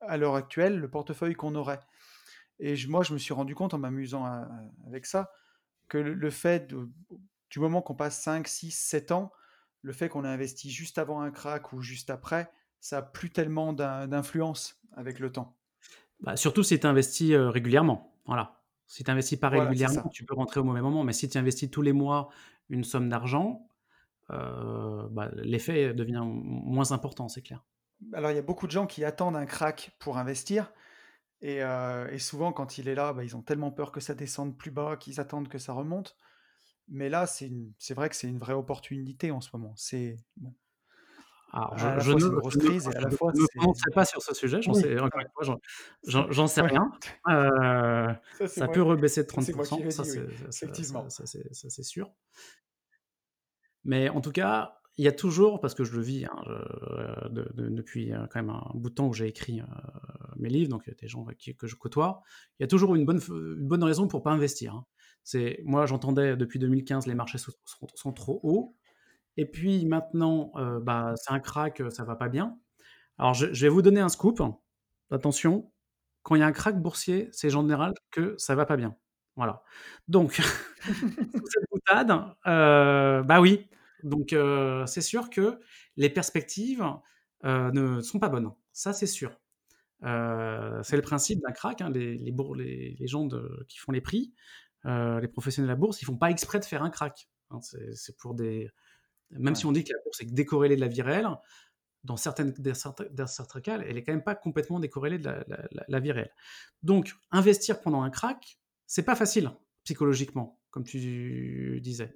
à 0.00 0.16
l'heure 0.16 0.34
actuelle 0.34 0.78
le 0.78 0.90
portefeuille 0.90 1.34
qu'on 1.34 1.54
aurait. 1.54 1.80
Et 2.58 2.74
moi, 2.86 3.02
je 3.02 3.12
me 3.12 3.18
suis 3.18 3.34
rendu 3.34 3.54
compte 3.54 3.74
en 3.74 3.78
m'amusant 3.78 4.24
avec 4.86 5.06
ça 5.06 5.30
que 5.88 5.98
le, 5.98 6.30
fait 6.30 6.72
du 7.50 7.60
moment 7.60 7.82
qu'on 7.82 7.94
passe 7.94 8.20
5, 8.22 8.48
6, 8.48 8.70
7 8.72 9.12
ans, 9.12 9.32
le 9.82 9.92
fait 9.92 10.08
qu'on 10.08 10.24
a 10.24 10.28
investi 10.28 10.70
juste 10.70 10.98
avant 10.98 11.20
un 11.20 11.30
crack 11.30 11.72
ou 11.72 11.80
juste 11.80 12.10
après, 12.10 12.50
ça 12.80 12.96
n'a 12.96 13.02
plus 13.02 13.30
tellement 13.30 13.72
d'influence 13.72 14.80
avec 14.92 15.18
le 15.18 15.30
temps. 15.30 15.56
Bah, 16.20 16.36
surtout 16.36 16.62
si 16.62 16.78
tu 16.80 16.86
investis 16.86 17.34
régulièrement. 17.34 18.14
Voilà. 18.26 18.62
Si 18.86 19.02
tu 19.02 19.10
n'investis 19.10 19.38
pas 19.38 19.48
régulièrement, 19.48 20.08
tu 20.08 20.24
peux 20.24 20.34
rentrer 20.34 20.60
au 20.60 20.64
mauvais 20.64 20.80
moment. 20.80 21.04
Mais 21.04 21.12
si 21.12 21.28
tu 21.28 21.38
investis 21.38 21.70
tous 21.70 21.82
les 21.82 21.92
mois 21.92 22.28
une 22.68 22.84
somme 22.84 23.08
d'argent, 23.08 23.68
euh, 24.30 25.06
bah, 25.10 25.30
l'effet 25.36 25.94
devient 25.94 26.22
moins 26.24 26.92
important, 26.92 27.28
c'est 27.28 27.42
clair. 27.42 27.64
Alors 28.12 28.30
il 28.30 28.34
y 28.34 28.38
a 28.38 28.42
beaucoup 28.42 28.66
de 28.66 28.72
gens 28.72 28.86
qui 28.86 29.04
attendent 29.04 29.36
un 29.36 29.46
crack 29.46 29.96
pour 29.98 30.18
investir. 30.18 30.72
Et, 31.42 31.62
euh, 31.62 32.16
souvent, 32.18 32.52
quand 32.52 32.78
il 32.78 32.88
est 32.88 32.94
là, 32.94 33.12
bah, 33.12 33.24
ils 33.24 33.36
ont 33.36 33.42
tellement 33.42 33.70
peur 33.70 33.92
que 33.92 34.00
ça 34.00 34.14
descende 34.14 34.56
plus 34.56 34.70
bas 34.70 34.96
qu'ils 34.96 35.20
attendent 35.20 35.48
que 35.48 35.58
ça 35.58 35.72
remonte. 35.72 36.16
Mais 36.88 37.08
là, 37.08 37.26
c'est 37.26 37.94
vrai 37.94 38.08
que 38.08 38.16
c'est 38.16 38.28
une 38.28 38.38
vraie 38.38 38.54
opportunité 38.54 39.30
en 39.32 39.40
ce 39.40 39.50
moment. 39.52 39.74
C'est 39.76 40.16
bon. 40.36 40.54
Alors, 41.52 41.78
je, 41.78 42.00
je, 42.00 42.12
ne, 42.12 42.28
grosse 42.28 42.56
crise 42.56 42.88
et 42.88 42.96
à 42.96 43.00
la 43.00 43.10
fois, 43.10 43.32
ne 43.32 43.94
pas 43.94 44.04
sur 44.04 44.20
ce 44.20 44.34
sujet, 44.34 44.60
j'en 44.60 44.74
sais, 44.74 44.98
encore 44.98 45.20
une 45.20 45.28
fois, 45.32 45.58
j'en 46.30 46.46
sais 46.46 46.60
rien. 46.60 46.90
Euh, 47.28 48.12
ça, 48.46 48.68
peut 48.68 48.82
rebaisser 48.82 49.22
de 49.22 49.28
30%, 49.28 49.90
ça 49.90 51.24
c'est 51.70 51.82
sûr. 51.82 52.10
Mais 53.84 54.08
en 54.08 54.20
tout 54.20 54.32
cas, 54.32 54.76
il 54.98 55.04
y 55.04 55.08
a 55.08 55.12
toujours, 55.12 55.60
parce 55.60 55.74
que 55.74 55.84
je 55.84 55.94
le 55.94 56.02
vis 56.02 56.24
hein, 56.24 56.42
depuis 57.30 58.12
euh, 58.12 58.26
quand 58.30 58.42
même 58.42 58.50
un 58.50 58.70
bout 58.74 58.88
de 58.88 58.94
temps 58.94 59.06
où 59.06 59.12
j'ai 59.12 59.26
écrit 59.26 59.60
euh, 59.60 59.64
mes 60.36 60.48
livres, 60.48 60.70
donc 60.70 60.82
il 60.86 60.90
y 60.90 60.92
a 60.92 60.96
des 60.96 61.08
gens 61.08 61.24
que 61.58 61.66
je 61.66 61.76
côtoie, 61.76 62.22
il 62.58 62.62
y 62.62 62.64
a 62.64 62.66
toujours 62.66 62.94
une 62.94 63.04
bonne, 63.04 63.20
une 63.28 63.68
bonne 63.68 63.84
raison 63.84 64.08
pour 64.08 64.22
pas 64.22 64.30
investir. 64.30 64.74
Hein. 64.74 64.86
C'est 65.22 65.60
moi, 65.64 65.86
j'entendais 65.86 66.36
depuis 66.36 66.58
2015 66.58 67.06
les 67.06 67.14
marchés 67.14 67.38
sont, 67.38 67.52
sont, 67.94 68.12
trop 68.12 68.40
hauts, 68.42 68.74
et 69.36 69.46
puis 69.46 69.84
maintenant, 69.86 70.52
euh, 70.56 70.80
bah, 70.80 71.14
c'est 71.16 71.32
un 71.32 71.40
crack, 71.40 71.82
ça 71.90 72.04
va 72.04 72.16
pas 72.16 72.28
bien. 72.28 72.58
Alors 73.18 73.34
je, 73.34 73.46
vais 73.46 73.68
vous 73.68 73.82
donner 73.82 74.00
un 74.00 74.08
scoop. 74.08 74.40
Attention, 75.10 75.70
quand 76.22 76.34
il 76.34 76.40
y 76.40 76.42
a 76.42 76.46
un 76.46 76.52
crack 76.52 76.80
boursier, 76.80 77.28
c'est 77.32 77.50
général 77.50 77.94
que 78.10 78.34
ça 78.38 78.54
va 78.54 78.66
pas 78.66 78.76
bien. 78.76 78.96
Voilà. 79.36 79.62
Donc, 80.08 80.32
cette 80.82 81.64
boutade, 81.70 82.08
bah 82.44 83.40
oui, 83.40 83.68
donc, 84.02 84.34
c'est 84.86 85.00
sûr 85.00 85.30
que 85.30 85.60
les 85.96 86.10
perspectives 86.10 86.84
ne 87.44 88.00
sont 88.00 88.18
pas 88.18 88.28
bonnes. 88.28 88.50
Ça, 88.72 88.92
c'est 88.92 89.06
sûr. 89.06 89.40
c'est 90.02 90.96
le 90.96 91.02
principe 91.02 91.40
d'un 91.40 91.52
crack. 91.52 91.80
Hein, 91.82 91.90
les, 91.90 92.18
les, 92.18 93.06
gens 93.06 93.28
qui 93.68 93.78
font 93.78 93.92
les 93.92 94.00
prix, 94.00 94.34
les 94.84 95.28
professionnels 95.28 95.68
de 95.68 95.72
la 95.72 95.76
bourse, 95.76 96.02
ils 96.02 96.06
font 96.06 96.16
pas 96.18 96.30
exprès 96.30 96.58
de 96.58 96.64
faire 96.64 96.82
un 96.82 96.90
crack. 96.90 97.28
Hein. 97.50 97.60
c'est 97.60 98.16
pour 98.16 98.34
des. 98.34 98.70
Même 99.30 99.54
si 99.54 99.66
on 99.66 99.72
dit 99.72 99.84
que 99.84 99.92
la 99.92 99.98
bourse 100.04 100.20
est 100.20 100.32
décorrélée 100.32 100.76
de 100.76 100.80
la 100.80 100.88
vie 100.88 101.02
réelle, 101.02 101.28
dans, 102.04 102.16
certaines, 102.16 102.54
certains, 102.72 103.60
cas, 103.60 103.80
elle 103.80 103.96
est 103.96 104.04
quand 104.04 104.12
même 104.12 104.22
pas 104.22 104.36
complètement 104.36 104.78
décorrélée 104.78 105.18
de 105.18 105.24
la, 105.24 105.44
la 105.88 106.00
vie 106.00 106.12
réelle. 106.12 106.32
Donc, 106.82 107.12
investir 107.32 107.80
pendant 107.80 108.02
un 108.02 108.10
crack, 108.10 108.58
c'est 108.86 109.02
pas 109.02 109.16
facile 109.16 109.50
psychologiquement, 109.84 110.60
comme 110.70 110.84
tu 110.84 111.80
disais. 111.82 112.14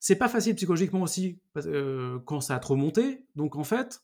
C'est 0.00 0.16
pas 0.16 0.28
facile 0.28 0.54
psychologiquement 0.54 1.02
aussi 1.02 1.40
euh, 1.56 2.18
quand 2.26 2.40
ça 2.40 2.56
a 2.56 2.58
trop 2.58 2.76
monté. 2.76 3.24
Donc 3.36 3.56
en 3.56 3.64
fait, 3.64 4.02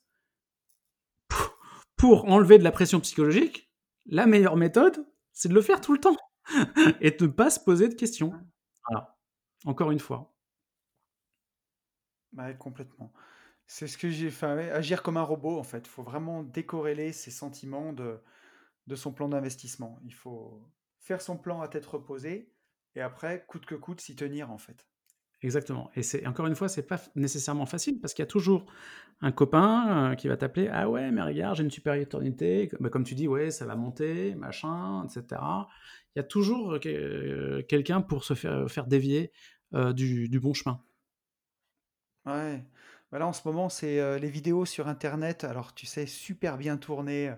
pour 1.97 2.27
enlever 2.27 2.59
de 2.59 2.65
la 2.65 2.73
pression 2.73 3.01
psychologique, 3.01 3.71
la 4.07 4.27
meilleure 4.27 4.57
méthode, 4.57 5.05
c'est 5.33 5.49
de 5.49 5.55
le 5.55 5.63
faire 5.63 5.81
tout 5.81 5.93
le 5.93 6.01
temps 6.01 6.17
et 7.01 7.11
de 7.11 7.27
ne 7.27 7.31
pas 7.31 7.51
se 7.51 7.61
poser 7.61 7.89
de 7.89 7.95
questions. 7.95 8.33
Voilà. 8.89 9.19
Encore 9.67 9.91
une 9.91 9.99
fois. 9.99 10.33
Bah, 12.33 12.53
complètement. 12.55 13.13
C'est 13.67 13.87
ce 13.87 13.99
que 13.99 14.11
j'ai 14.11 14.31
fait. 14.31 14.71
Agir 14.71 15.03
comme 15.03 15.17
un 15.17 15.23
robot, 15.23 15.59
en 15.59 15.63
fait. 15.63 15.87
Il 15.87 15.91
faut 15.91 16.03
vraiment 16.03 16.43
décorréler 16.43 17.13
ses 17.13 17.31
sentiments 17.31 17.93
de, 17.93 18.21
de 18.87 18.97
son 18.97 19.13
plan 19.13 19.29
d'investissement. 19.29 19.99
Il 20.05 20.15
faut 20.15 20.63
faire 20.99 21.21
son 21.23 21.37
plan 21.37 21.61
à 21.61 21.69
tête 21.69 21.87
reposée 21.87 22.53
et 22.95 23.01
après, 23.01 23.45
coûte 23.47 23.67
que 23.67 23.75
coûte, 23.75 24.01
s'y 24.01 24.17
tenir, 24.17 24.51
en 24.51 24.59
fait. 24.59 24.87
Exactement. 25.43 25.91
Et 25.95 26.03
c'est 26.03 26.27
encore 26.27 26.47
une 26.47 26.55
fois, 26.55 26.69
c'est 26.69 26.87
pas 26.87 27.01
nécessairement 27.15 27.65
facile 27.65 27.99
parce 27.99 28.13
qu'il 28.13 28.23
y 28.23 28.29
a 28.29 28.31
toujours 28.31 28.67
un 29.23 29.33
copain 29.33 30.11
euh, 30.13 30.15
qui 30.15 30.29
va 30.29 30.37
t'appeler. 30.37 30.69
Ah 30.71 30.91
ouais, 30.91 31.11
mais 31.11 31.23
regarde, 31.23 31.57
j'ai 31.57 31.63
une 31.63 31.71
supériorité. 31.71 32.71
Bah, 32.79 32.91
comme 32.91 33.05
tu 33.05 33.15
dis, 33.15 33.27
ouais, 33.27 33.51
ça 33.51 33.65
va 33.65 33.75
monter, 33.75 34.35
machin, 34.35 35.05
etc. 35.05 35.41
Il 36.15 36.19
y 36.19 36.21
a 36.21 36.25
toujours 36.25 36.75
euh, 36.75 36.81
euh, 36.87 37.63
quelqu'un 37.63 38.03
pour 38.03 38.25
se 38.25 38.35
faire, 38.35 38.71
faire 38.71 38.87
dévier 38.87 39.33
du, 39.95 40.41
bon 40.41 40.53
chemin. 40.53 40.83
Ouais. 42.27 42.65
Voilà, 43.11 43.27
en 43.27 43.33
ce 43.33 43.47
moment, 43.47 43.69
c'est 43.69 44.19
les 44.21 44.31
vidéos 44.31 44.65
sur 44.65 44.87
Internet. 44.89 45.45
Alors, 45.45 45.75
tu 45.75 45.87
sais, 45.87 46.07
super 46.07 46.59
bien 46.59 46.77
tournées 46.77 47.35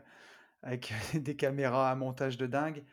avec 0.62 0.92
des 1.14 1.36
caméras 1.36 1.90
à 1.90 1.94
montage 1.94 2.36
de 2.36 2.46
dingue. 2.46 2.84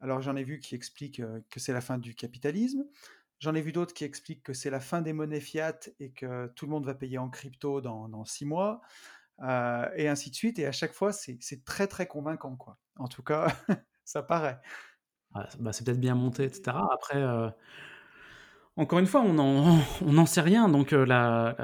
Alors, 0.00 0.20
j'en 0.20 0.36
ai 0.36 0.44
vu 0.44 0.60
qui 0.60 0.74
expliquent 0.74 1.22
que 1.50 1.60
c'est 1.60 1.72
la 1.72 1.80
fin 1.80 1.98
du 1.98 2.14
capitalisme. 2.14 2.84
J'en 3.40 3.54
ai 3.54 3.60
vu 3.60 3.72
d'autres 3.72 3.94
qui 3.94 4.04
expliquent 4.04 4.42
que 4.42 4.52
c'est 4.52 4.70
la 4.70 4.80
fin 4.80 5.00
des 5.00 5.12
monnaies 5.12 5.40
fiat 5.40 5.78
et 6.00 6.10
que 6.10 6.48
tout 6.54 6.66
le 6.66 6.70
monde 6.70 6.86
va 6.86 6.94
payer 6.94 7.18
en 7.18 7.28
crypto 7.28 7.80
dans, 7.80 8.08
dans 8.08 8.24
six 8.24 8.44
mois, 8.44 8.80
et 9.40 10.08
ainsi 10.08 10.30
de 10.30 10.34
suite. 10.34 10.58
Et 10.58 10.66
à 10.66 10.72
chaque 10.72 10.92
fois, 10.92 11.12
c'est 11.12 11.64
très 11.64 11.86
très 11.86 12.06
convaincant, 12.06 12.56
quoi. 12.56 12.78
En 12.96 13.08
tout 13.08 13.22
cas, 13.22 13.46
ça 14.04 14.22
paraît. 14.22 14.60
bah, 15.32 15.72
c'est 15.72 15.84
peut-être 15.84 16.00
bien 16.00 16.14
monté, 16.14 16.44
etc. 16.44 16.76
Après, 16.92 17.22
encore 18.78 18.98
une 19.00 19.06
fois, 19.06 19.20
on 19.22 19.32
n'en 19.34 20.26
sait 20.26 20.40
rien. 20.40 20.68
Donc, 20.68 20.92
euh, 20.92 21.04
la, 21.04 21.54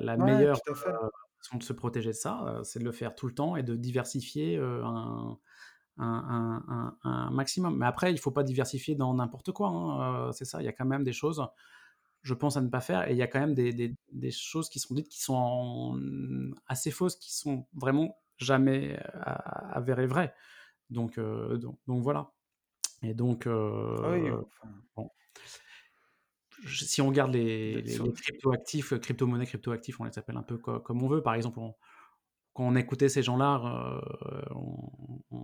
la, 0.00 0.16
meilleure 0.16 0.58
façon 0.66 1.58
de 1.58 1.62
se 1.62 1.72
protéger 1.72 2.10
de 2.10 2.16
ça, 2.16 2.60
c'est 2.64 2.80
de 2.80 2.84
le 2.84 2.92
faire 2.92 3.14
tout 3.14 3.26
le 3.26 3.34
temps 3.34 3.56
et 3.56 3.62
de 3.62 3.76
diversifier 3.76 4.56
un, 4.58 5.38
un, 5.98 6.96
un, 7.02 7.30
maximum. 7.30 7.78
Mais 7.78 7.86
après, 7.86 8.10
il 8.10 8.14
ne 8.14 8.20
faut 8.20 8.32
pas 8.32 8.42
diversifier 8.42 8.94
dans 8.94 9.14
n'importe 9.14 9.52
quoi. 9.52 9.68
Hein, 9.68 10.32
c'est 10.32 10.44
ça, 10.44 10.60
il 10.60 10.64
y 10.64 10.68
a 10.68 10.72
quand 10.72 10.84
même 10.84 11.04
des 11.04 11.12
choses, 11.12 11.46
je 12.22 12.34
pense, 12.34 12.56
à 12.56 12.60
ne 12.60 12.68
pas 12.68 12.80
faire. 12.80 13.08
Et 13.08 13.12
il 13.12 13.18
y 13.18 13.22
a 13.22 13.28
quand 13.28 13.40
même 13.40 13.54
des, 13.54 13.72
des, 13.72 13.94
des 14.12 14.30
choses 14.30 14.68
qui 14.68 14.80
sont 14.80 14.94
dites 14.94 15.08
qui 15.08 15.22
sont 15.22 16.00
assez 16.66 16.90
fausses, 16.90 17.16
qui 17.16 17.34
sont 17.34 17.66
vraiment 17.74 18.16
jamais 18.38 18.98
avérées 19.14 20.06
vraies. 20.06 20.34
Donc, 20.90 21.20
donc, 21.20 21.78
donc, 21.86 22.02
voilà. 22.02 22.32
Et 23.02 23.14
donc, 23.14 23.46
ah 23.46 24.16
bon. 24.96 25.10
Si 26.66 27.00
on 27.00 27.08
regarde 27.08 27.32
les, 27.32 27.82
les, 27.82 27.98
crypto-actifs, 28.12 28.98
crypto-monnaies, 28.98 29.46
crypto-actifs, 29.46 30.00
on 30.00 30.04
les 30.04 30.18
appelle 30.18 30.36
un 30.36 30.42
peu 30.42 30.58
comme 30.58 31.02
on 31.02 31.08
veut. 31.08 31.22
Par 31.22 31.34
exemple, 31.34 31.58
on, 31.58 31.74
quand 32.54 32.64
on 32.64 32.76
écoutait 32.76 33.08
ces 33.08 33.22
gens-là, 33.22 34.00
euh, 35.32 35.36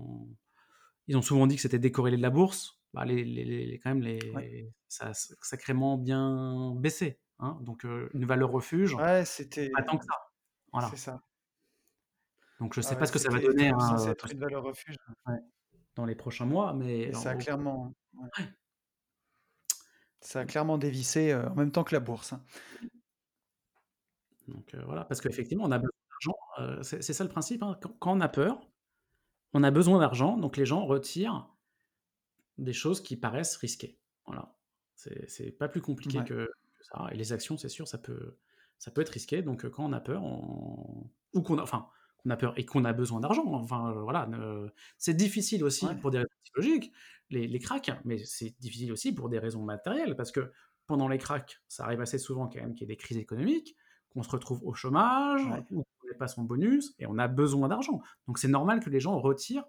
ils 1.09 1.17
ont 1.17 1.23
souvent 1.23 1.47
dit 1.47 1.57
que 1.57 1.63
c'était 1.63 1.79
décorrélé 1.79 2.17
de 2.17 2.23
la 2.23 2.31
bourse. 2.31 2.81
Bah, 2.95 3.05
les, 3.05 3.81
quand 3.83 3.91
même, 3.91 4.03
les, 4.03 4.73
ça 4.89 5.09
a 5.09 5.15
sacrément 5.15 5.99
bien 5.99 6.75
baissé. 6.77 7.21
Hein. 7.41 7.59
Donc, 7.63 7.85
euh, 7.85 8.09
une 8.15 8.27
valeur 8.27 8.51
refuge, 8.51 8.95
ouais, 8.95 9.25
c'était... 9.25 9.71
pas 9.71 9.83
tant 9.83 9.99
que 9.99 10.05
ça. 10.05 10.15
Voilà. 10.73 10.89
C'est 10.91 10.97
ça. 10.97 11.23
Donc, 12.61 12.75
je 12.75 12.81
ne 12.81 12.85
sais 12.85 12.97
pas 12.97 13.07
ce 13.07 13.13
que 13.13 13.19
ça 13.19 13.31
va 13.31 13.41
donner. 13.41 13.69
Hein, 13.69 14.15
une 14.31 14.39
valeur 14.39 14.63
refuge. 14.63 14.97
dans 15.97 16.05
les 16.05 16.15
prochains 16.15 16.47
mois, 16.47 16.75
mais... 16.75 17.13
ça 17.13 17.31
a 17.31 17.35
clairement... 17.35 17.93
Ça 20.21 20.41
a 20.41 20.45
clairement 20.45 20.79
dévissé 20.79 21.33
euh, 21.33 21.49
en 21.49 21.55
même 21.55 21.73
temps 21.73 21.85
que 21.85 21.95
la 21.95 22.01
bourse. 22.01 22.33
Hein. 22.33 22.43
Donc 24.49 24.75
voilà, 24.85 25.05
parce 25.05 25.21
qu'effectivement, 25.21 25.65
on 25.65 25.71
a 25.71 25.79
besoin 25.79 25.93
c'est 26.83 27.13
ça 27.13 27.25
le 27.25 27.31
principe, 27.31 27.63
hein. 27.63 27.79
quand 27.99 28.17
on 28.17 28.21
a 28.21 28.29
peur, 28.29 28.61
on 29.53 29.63
a 29.63 29.71
besoin 29.71 29.99
d'argent, 29.99 30.37
donc 30.37 30.57
les 30.57 30.67
gens 30.67 30.85
retirent 30.85 31.49
des 32.59 32.73
choses 32.73 33.01
qui 33.01 33.17
paraissent 33.17 33.57
risquées. 33.57 33.99
Voilà. 34.27 34.55
C'est 34.95 35.51
pas 35.53 35.69
plus 35.69 35.81
compliqué 35.81 36.23
que, 36.25 36.51
ça. 36.83 37.09
Et 37.13 37.17
les 37.17 37.33
actions, 37.33 37.57
c'est 37.57 37.69
sûr, 37.71 37.89
ça 37.89 37.97
peut, 37.97 38.37
ça 38.79 38.91
peut 38.91 39.01
être 39.01 39.11
risqué. 39.11 39.43
Donc 39.43 39.69
quand 39.71 39.85
on 39.85 39.93
a 39.93 40.01
peur, 40.01 40.23
ou 40.23 41.43
qu'on 41.43 41.59
a, 41.59 41.63
enfin, 41.63 41.89
qu'on 42.19 42.31
a 42.31 42.37
peur 42.37 42.53
et 42.59 42.67
qu'on 42.67 42.85
a 42.85 42.93
besoin 42.93 43.21
d'argent, 43.21 43.47
enfin 43.47 43.93
voilà, 43.93 44.29
c'est 44.99 45.15
difficile 45.15 45.65
aussi 45.65 45.87
pour 46.03 46.11
des 46.11 46.19
raisons 46.19 46.29
psychologiques, 46.45 46.93
les, 47.31 47.47
les 47.47 47.59
cracks, 47.59 47.91
mais 48.05 48.19
c'est 48.25 48.55
difficile 48.61 48.93
aussi 48.93 49.13
pour 49.13 49.29
des 49.29 49.39
raisons 49.39 49.63
matérielles, 49.63 50.17
parce 50.17 50.33
que 50.33 50.53
pendant 50.87 51.09
les 51.09 51.19
cracks, 51.19 51.61
ça 51.69 51.85
arrive 51.85 52.01
assez 52.01 52.19
souvent 52.19 52.49
quand 52.49 52.61
même 52.61 52.75
qu'il 52.75 52.89
y 52.89 52.91
ait 52.91 52.95
des 52.95 52.97
crises 52.97 53.19
économiques, 53.19 53.77
qu'on 54.13 54.23
se 54.23 54.31
retrouve 54.31 54.61
au 54.65 54.75
chômage, 54.75 55.43
ou 55.71 55.85
pas 56.21 56.29
son 56.29 56.43
bonus 56.43 56.95
et 56.99 57.07
on 57.07 57.19
a 57.19 57.29
besoin 57.29 57.69
d'argent. 57.69 58.01
Donc 58.27 58.39
c'est 58.39 58.49
normal 58.49 58.81
que 58.81 58.91
les 58.91 59.01
gens 59.01 59.19
retirent 59.19 59.65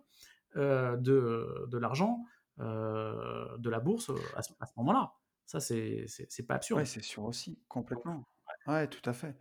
euh, 0.55 0.97
de, 0.97 1.67
de 1.67 1.77
l'argent 1.77 2.25
euh, 2.59 3.57
de 3.57 3.69
la 3.69 3.79
bourse 3.79 4.09
euh, 4.09 4.17
à 4.35 4.41
ce, 4.41 4.51
moment-là. 4.77 5.13
Ça, 5.45 5.59
c'est 5.59 6.05
pas 6.47 6.55
absurde. 6.55 6.81
Oui, 6.81 6.87
c'est 6.87 7.01
sûr 7.01 7.23
aussi, 7.23 7.59
complètement. 7.67 8.25
Ouais, 8.67 8.87
tout 8.87 9.09
à 9.09 9.13
fait. 9.13 9.35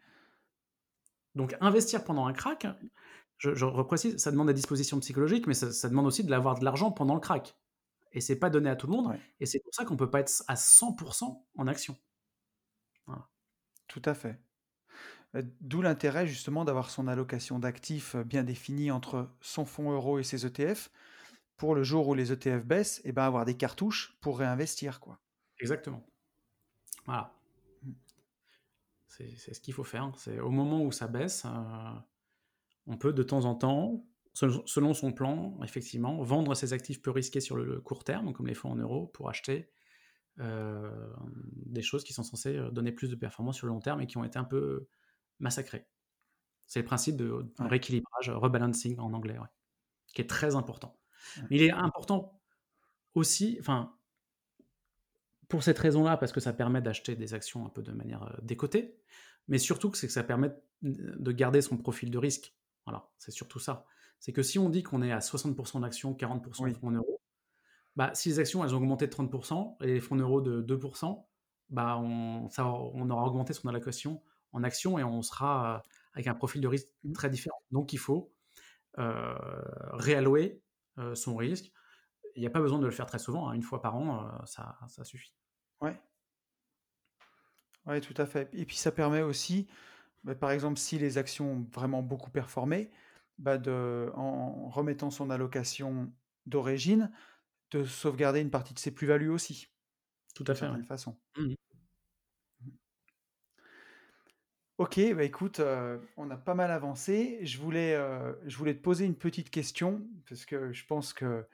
Donc 1.35 1.57
investir 1.61 2.05
pendant 2.05 2.27
un 2.27 2.33
crack, 2.33 2.67
je, 3.39 3.55
je 3.55 3.65
reprécise, 3.65 4.17
ça 4.17 4.31
demande 4.31 4.49
des 4.49 4.55
dispositions 4.55 4.99
psychologiques, 5.01 5.47
mais 5.47 5.55
ça, 5.55 5.89
demande 5.89 6.07
aussi 6.07 6.25
de 6.25 6.31
l'avoir 6.31 6.59
de 6.59 6.65
l'argent 6.65 6.91
pendant 6.91 7.15
le 7.15 7.21
crack. 7.21 7.57
Et 8.13 8.21
c'est 8.21 8.37
pas 8.37 8.51
donné 8.51 8.69
à 8.69 8.77
tout 8.77 8.87
le 8.87 8.93
monde. 8.93 9.17
Et 9.39 9.47
c'est 9.47 9.61
pour 9.61 9.75
ça 9.75 9.85
qu'on 9.85 9.97
peut 9.97 10.11
pas 10.11 10.21
être 10.21 10.43
à 10.49 10.55
100% 10.55 11.45
en 11.57 11.67
action. 11.67 11.97
Tout 13.87 14.03
à 14.05 14.15
fait. 14.15 14.41
D'où 15.61 15.83
l'intérêt 15.83 16.27
justement 16.27 16.65
d'avoir 16.65 16.91
son 16.91 17.09
allocation 17.09 17.59
d'actifs 17.59 18.17
bien 18.17 18.45
définie 18.45 18.91
entre 18.91 19.29
son 19.41 19.65
fonds 19.65 19.93
euro 19.93 20.19
et 20.19 20.25
ses 20.25 20.47
ETF, 20.47 20.91
pour 21.57 21.75
le 21.75 21.83
jour 21.83 22.09
où 22.09 22.15
les 22.15 22.33
ETF 22.33 22.65
baissent, 22.65 22.99
et 23.01 23.11
eh 23.11 23.13
ben 23.13 23.25
avoir 23.25 23.45
des 23.45 23.57
cartouches 23.57 24.17
pour 24.21 24.39
réinvestir. 24.39 24.99
quoi. 24.99 25.21
Exactement. 25.59 26.05
Voilà. 27.05 27.35
Mmh. 27.83 27.93
C'est 29.07 29.55
ce 29.55 29.61
qu'il 29.61 29.75
faut 29.75 29.85
faire. 29.85 30.11
C'est 30.17 30.41
au 30.41 30.51
moment 30.51 30.83
où 30.83 30.91
ça 30.91 31.07
baisse, 31.07 31.45
on 32.87 32.97
peut 32.97 33.13
de 33.13 33.23
temps 33.23 33.45
en 33.45 33.55
temps, 33.55 34.05
selon 34.33 34.95
son 34.95 35.13
plan, 35.13 35.59
effectivement, 35.63 36.23
vendre 36.23 36.55
ses 36.55 36.73
actifs 36.73 37.03
peu 37.03 37.11
risqués 37.11 37.41
sur 37.41 37.57
le 37.57 37.81
court 37.81 38.05
terme, 38.05 38.33
comme 38.33 38.47
les 38.47 38.55
fonds 38.55 38.71
en 38.71 38.77
euros, 38.77 39.07
pour 39.09 39.29
acheter 39.29 39.71
des 40.37 41.83
choses 41.83 42.03
qui 42.03 42.15
sont 42.15 42.23
censées 42.23 42.59
donner 42.73 42.93
plus 42.93 43.11
de 43.11 43.17
performance 43.17 43.57
sur 43.57 43.67
le 43.67 43.73
long 43.75 43.81
terme 43.81 44.01
et 44.01 44.07
qui 44.07 44.17
ont 44.17 44.25
été 44.25 44.39
un 44.39 44.45
peu 44.45 44.89
massacré. 45.39 45.87
C'est 46.67 46.79
le 46.79 46.87
principe 46.87 47.17
de 47.17 47.53
rééquilibrage, 47.59 48.31
rebalancing 48.31 48.99
en 48.99 49.13
anglais, 49.13 49.37
qui 50.15 50.23
est 50.23 50.29
très 50.29 50.55
important. 50.55 50.99
Mais 51.51 51.57
il 51.57 51.63
est 51.63 51.73
important 51.73 52.41
aussi, 53.15 53.57
enfin, 53.61 53.97
pour 55.49 55.63
cette 55.63 55.79
raison-là, 55.79 56.17
parce 56.17 56.33
que 56.33 56.41
ça 56.41 56.53
permet 56.53 56.81
d'acheter 56.81 57.17
des 57.17 57.35
actions 57.35 57.67
un 57.67 57.69
peu 57.71 57.83
de 57.83 57.93
manière 57.93 58.23
euh, 58.23 58.37
décotée, 58.43 58.97
mais 59.49 59.59
surtout 59.59 59.91
que 59.91 59.99
c'est 59.99 60.07
que 60.07 60.13
ça 60.13 60.23
permet 60.23 60.51
de 60.83 61.33
garder 61.33 61.61
son 61.61 61.77
profil 61.77 62.11
de 62.11 62.19
risque. 62.19 62.55
Voilà, 62.87 63.11
c'est 63.19 63.33
surtout 63.33 63.59
ça. 63.59 63.85
C'est 64.21 64.33
que 64.33 64.43
si 64.43 64.59
on 64.59 64.69
dit 64.69 64.83
qu'on 64.83 65.03
est 65.03 65.13
à 65.13 65.19
60% 65.19 65.81
d'actions, 65.81 66.13
40% 66.13 66.69
de 66.69 66.75
fonds 66.75 66.89
en 66.89 66.93
euros, 66.93 67.21
bah, 67.97 68.13
si 68.15 68.29
les 68.29 68.39
actions 68.39 68.63
elles 68.63 68.75
ont 68.75 68.79
augmenté 68.79 69.07
de 69.07 69.13
30% 69.13 69.77
et 69.83 69.87
les 69.87 70.01
fonds 70.01 70.15
en 70.15 70.19
euros 70.19 70.41
de 70.41 70.63
2%, 70.63 71.27
bah, 71.71 71.99
on, 71.99 72.49
ça, 72.51 72.67
on 72.67 73.09
aura 73.11 73.25
augmenté 73.25 73.53
son 73.55 73.69
allocation 73.69 74.23
en 74.53 74.63
action 74.63 74.99
et 74.99 75.05
on 75.05 75.23
sera 75.23 75.77
euh, 75.77 75.89
avec 76.15 76.27
un 76.27 76.35
profil 76.35 76.61
de 76.61 76.69
risque 76.69 76.89
mmh. 77.05 77.13
très 77.13 77.31
différent. 77.31 77.61
Donc 77.71 77.93
il 77.93 77.99
faut 77.99 78.33
euh, 78.99 79.35
réallouer 79.93 80.63
euh, 80.99 81.15
son 81.15 81.37
risque. 81.37 81.73
Il 82.37 82.41
n'y 82.41 82.47
a 82.47 82.51
pas 82.51 82.61
besoin 82.61 82.79
de 82.79 82.85
le 82.85 82.91
faire 82.91 83.07
très 83.07 83.19
souvent, 83.19 83.49
hein. 83.49 83.55
une 83.55 83.63
fois 83.63 83.81
par 83.83 83.97
an, 83.97 84.31
ça, 84.47 84.79
ça, 84.89 85.03
suffit. 85.03 85.35
Ouais. 85.81 86.01
Ouais, 87.87 88.01
tout 88.01 88.15
à 88.19 88.27
fait. 88.27 88.49
Et 88.53 88.65
puis 88.65 88.77
ça 88.77 88.93
permet 88.93 89.23
aussi, 89.23 89.67
bah, 90.23 90.35
par 90.35 90.51
exemple, 90.53 90.79
si 90.79 90.99
les 90.99 91.19
actions 91.19 91.53
ont 91.53 91.67
vraiment 91.73 92.03
beaucoup 92.03 92.31
performé, 92.31 92.91
bah 93.41 93.59
de, 93.59 94.11
en 94.15 94.69
remettant 94.69 95.11
son 95.11 95.31
allocation 95.31 96.13
d'origine, 96.47 97.11
de 97.73 97.85
sauvegarder 97.85 98.41
une 98.41 98.51
partie 98.51 98.75
de 98.75 98.79
ses 98.79 98.93
plus-values 98.93 99.31
aussi. 99.31 99.69
Tout 100.35 100.45
à 100.47 100.55
fait. 100.55 100.71
De 100.71 100.83
façon. 100.83 101.17
Mmh 101.37 101.55
Ok, 104.79 104.99
bah 105.15 105.25
écoute, 105.25 105.61
euh, 105.61 105.99
on 106.17 106.31
a 106.31 106.39
pas 106.39 106.55
mal 106.55 106.71
avancé. 106.71 107.39
Je 107.43 107.59
voulais, 107.59 107.95
euh, 107.95 108.33
je 108.47 108.57
voulais 108.57 108.75
te 108.75 108.81
poser 108.81 109.05
une 109.05 109.15
petite 109.15 109.51
question, 109.51 110.09
parce 110.27 110.47
que 110.47 110.73
je 110.73 110.87
pense 110.87 111.13
que 111.13 111.45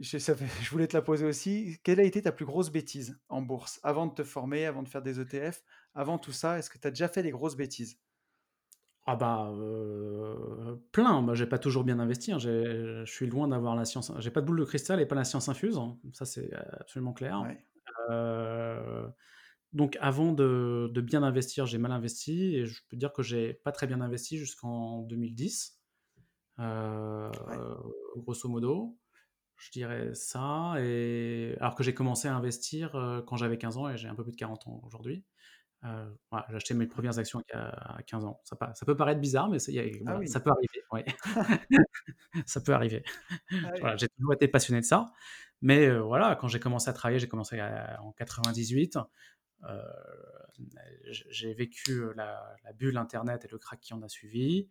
je, 0.00 0.16
je 0.62 0.70
voulais 0.70 0.86
te 0.86 0.96
la 0.96 1.02
poser 1.02 1.26
aussi. 1.26 1.78
Quelle 1.84 2.00
a 2.00 2.04
été 2.04 2.22
ta 2.22 2.32
plus 2.32 2.46
grosse 2.46 2.70
bêtise 2.70 3.20
en 3.28 3.42
bourse 3.42 3.80
avant 3.82 4.06
de 4.06 4.14
te 4.14 4.24
former, 4.24 4.64
avant 4.64 4.82
de 4.82 4.88
faire 4.88 5.02
des 5.02 5.20
ETF, 5.20 5.62
avant 5.94 6.18
tout 6.18 6.32
ça? 6.32 6.58
Est-ce 6.58 6.70
que 6.70 6.78
tu 6.78 6.86
as 6.88 6.90
déjà 6.90 7.08
fait 7.08 7.22
des 7.22 7.30
grosses 7.32 7.56
bêtises? 7.56 7.98
Ah 9.10 9.16
bah 9.16 9.50
euh, 9.54 10.76
plein. 10.92 11.22
Bah, 11.22 11.34
j'ai 11.34 11.46
pas 11.46 11.58
toujours 11.58 11.82
bien 11.82 11.98
investi. 11.98 12.32
Hein. 12.32 12.38
Je 12.38 13.04
suis 13.06 13.26
loin 13.26 13.48
d'avoir 13.48 13.74
la 13.74 13.86
science. 13.86 14.12
J'ai 14.18 14.30
pas 14.30 14.42
de 14.42 14.46
boule 14.46 14.60
de 14.60 14.64
cristal 14.64 15.00
et 15.00 15.06
pas 15.06 15.14
la 15.14 15.24
science 15.24 15.48
infuse. 15.48 15.78
Hein. 15.78 15.96
Ça 16.12 16.26
c'est 16.26 16.52
absolument 16.78 17.14
clair. 17.14 17.42
Ouais 17.42 17.64
donc 19.72 19.98
avant 20.00 20.32
de, 20.32 20.90
bien 21.00 21.22
investir, 21.22 21.66
j'ai 21.66 21.78
mal 21.78 21.92
investi 21.92 22.56
et 22.56 22.66
je 22.66 22.82
peux 22.88 22.96
dire 22.96 23.12
que 23.12 23.22
j'ai 23.22 23.52
pas 23.52 23.72
très 23.72 23.86
bien 23.86 24.00
investi 24.00 24.38
jusqu'en 24.38 25.02
2010, 25.02 25.78
euh, 26.60 27.30
grosso 28.16 28.48
modo. 28.48 28.98
Je 29.56 29.70
dirais 29.72 30.14
ça. 30.14 30.74
Et 30.78 31.56
alors 31.60 31.74
que 31.74 31.82
j'ai 31.82 31.92
commencé 31.92 32.28
à 32.28 32.36
investir 32.36 32.94
euh, 32.94 33.20
quand 33.22 33.36
j'avais 33.36 33.58
15 33.58 33.76
ans 33.76 33.88
et 33.88 33.96
j'ai 33.96 34.08
un 34.08 34.14
peu 34.14 34.22
plus 34.22 34.32
de 34.32 34.36
40 34.36 34.68
ans 34.68 34.80
aujourd'hui. 34.84 35.24
Euh, 35.84 36.10
j'ai 36.48 36.56
acheté 36.56 36.74
mes 36.74 36.86
premières 36.86 37.18
actions 37.18 37.42
à 37.52 38.02
15 38.06 38.24
ans. 38.24 38.40
Ça, 38.44 38.56
ça 38.74 38.86
peut 38.86 38.96
paraître 38.96 39.20
bizarre, 39.20 39.48
mais 39.48 39.58
ah 40.06 40.18
ça 40.26 40.40
peut 40.40 40.50
arriver. 40.50 41.06
ça 42.46 42.60
peut 42.60 42.72
arriver. 42.72 43.04
Ah 43.82 43.96
j'ai 43.96 44.08
toujours 44.08 44.34
été 44.34 44.48
passionné 44.48 44.80
de 44.80 44.86
ça. 44.86 45.06
Mais 45.62 45.90
voilà, 45.98 46.36
quand 46.36 46.48
j'ai 46.48 46.60
commencé 46.60 46.90
à 46.90 46.92
travailler, 46.92 47.18
j'ai 47.18 47.28
commencé 47.28 47.60
en 48.00 48.12
98. 48.12 48.98
Euh, 49.64 49.82
j'ai 51.30 51.54
vécu 51.54 51.92
euh, 51.92 52.12
la, 52.16 52.72
bulle 52.78 52.96
Internet 52.96 53.44
et 53.44 53.48
le 53.50 53.58
crack 53.58 53.80
qui 53.80 53.94
en 53.94 54.02
a 54.02 54.08
suivi. 54.08 54.68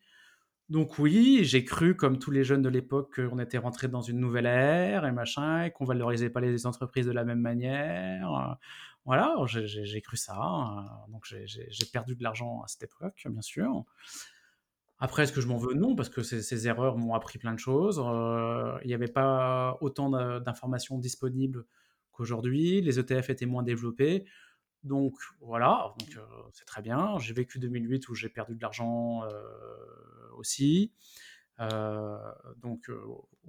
Donc 0.69 0.99
oui, 0.99 1.39
j'ai 1.43 1.63
cru, 1.63 1.95
comme 1.95 2.19
tous 2.19 2.31
les 2.31 2.43
jeunes 2.43 2.61
de 2.61 2.69
l'époque, 2.69 3.15
qu'on 3.15 3.39
était 3.39 3.57
rentré 3.57 3.87
dans 3.87 4.01
une 4.01 4.19
nouvelle 4.19 4.45
ère 4.45 5.05
et 5.05 5.13
machin, 5.13 5.63
et 5.63 5.71
qu'on 5.71 5.85
valorisait 5.85 6.29
pas 6.29 6.41
les 6.41 6.65
entreprises 6.65 7.05
de 7.05 7.13
la 7.13 7.23
même 7.23 7.39
manière. 7.39 8.57
Voilà, 9.07 9.37
j'ai 9.45 10.01
cru 10.01 10.17
ça. 10.17 10.35
Euh, 10.35 11.11
donc 11.11 11.25
j'ai 11.25 11.85
perdu 11.85 12.13
de 12.17 12.21
l'argent 12.21 12.61
à 12.61 12.67
cette 12.67 12.83
époque, 12.83 13.25
bien 13.25 13.41
sûr. 13.41 13.85
Après, 14.99 15.23
est-ce 15.23 15.31
que 15.31 15.39
je 15.39 15.47
m'en 15.47 15.57
veux? 15.57 15.73
Non, 15.75 15.95
parce 15.95 16.09
que 16.09 16.23
ces, 16.23 16.67
erreurs 16.67 16.97
m'ont 16.97 17.13
appris 17.13 17.39
plein 17.39 17.53
de 17.53 17.59
choses. 17.59 18.01
Euh, 18.03 18.77
il 18.83 18.87
n'y 18.87 18.93
avait 18.93 19.07
pas 19.07 19.77
autant 19.79 20.09
d'informations 20.41 20.97
disponibles 20.97 21.65
qu'aujourd'hui. 22.11 22.81
Les 22.81 22.99
ETF 22.99 23.29
étaient 23.29 23.45
moins 23.45 23.63
développés. 23.63 24.25
Donc 24.83 25.13
voilà, 25.39 25.93
euh, 26.17 26.21
c'est 26.51 26.65
très 26.65 26.81
bien. 26.81 27.17
J'ai 27.17 27.33
vécu 27.33 27.59
2008 27.59 28.09
où 28.09 28.13
j'ai 28.13 28.27
perdu 28.27 28.55
de 28.55 28.61
l'argent 28.61 29.21
aussi. 30.37 30.91
donc 32.57 32.91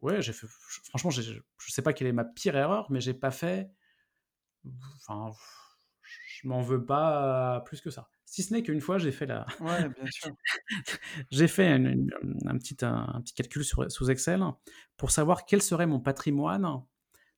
ouais, 0.02 0.22
j'ai 0.22 0.32
fait. 0.32 0.46
Franchement, 0.84 1.11
je 1.11 1.32
ne 1.32 1.40
sais 1.66 1.82
pas 1.82 1.92
quelle 1.92 2.06
est 2.06 2.12
ma 2.12 2.24
pire 2.24 2.54
erreur, 2.54 2.88
mais 2.92 3.00
j'ai 3.00 3.14
pas 3.14 3.32
fait 3.32 3.72
Enfin, 4.96 5.32
je 6.02 6.48
m'en 6.48 6.62
veux 6.62 6.84
pas 6.84 7.62
plus 7.66 7.80
que 7.80 7.90
ça. 7.90 8.09
Si 8.24 8.42
ce 8.42 8.52
n'est 8.52 8.62
qu'une 8.62 8.80
fois, 8.80 8.98
j'ai 8.98 9.11
fait 9.11 9.26
la. 9.26 9.46
Ouais, 9.61 9.88
bien 9.88 10.04
sûr. 10.11 10.30
j'ai 11.30 11.48
fait 11.48 11.66
un, 11.66 12.59
petit, 12.59 12.76
un, 12.84 13.20
petit 13.22 13.34
calcul 13.34 13.64
sur, 13.64 13.90
sous 13.90 14.11
Excel 14.11 14.44
pour 14.96 15.11
savoir 15.11 15.46
quel 15.46 15.62
serait 15.62 15.86
mon 15.86 16.00
patrimoine 16.00 16.82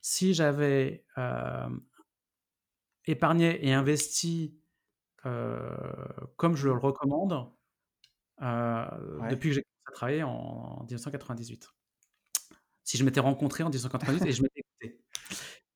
si 0.00 0.34
j'avais 0.34 1.04
euh, 1.18 1.68
épargné 3.06 3.66
et 3.66 3.72
investi 3.72 4.58
euh, 5.26 5.76
comme 6.36 6.56
je 6.56 6.66
le 6.68 6.72
recommande 6.72 7.50
euh, 8.42 8.86
depuis 9.30 9.50
que 9.50 9.54
j'ai 9.56 9.62
commencé 9.62 9.86
à 9.86 9.92
travailler 9.92 10.22
en, 10.22 10.84
1998. 10.88 11.68
Si 12.84 12.96
je 12.96 13.04
m'étais 13.04 13.20
rencontré 13.20 13.62
en 13.62 13.68
1998 13.68 14.26
et 14.26 14.32
je 14.32 14.42
m'étais 14.42 14.59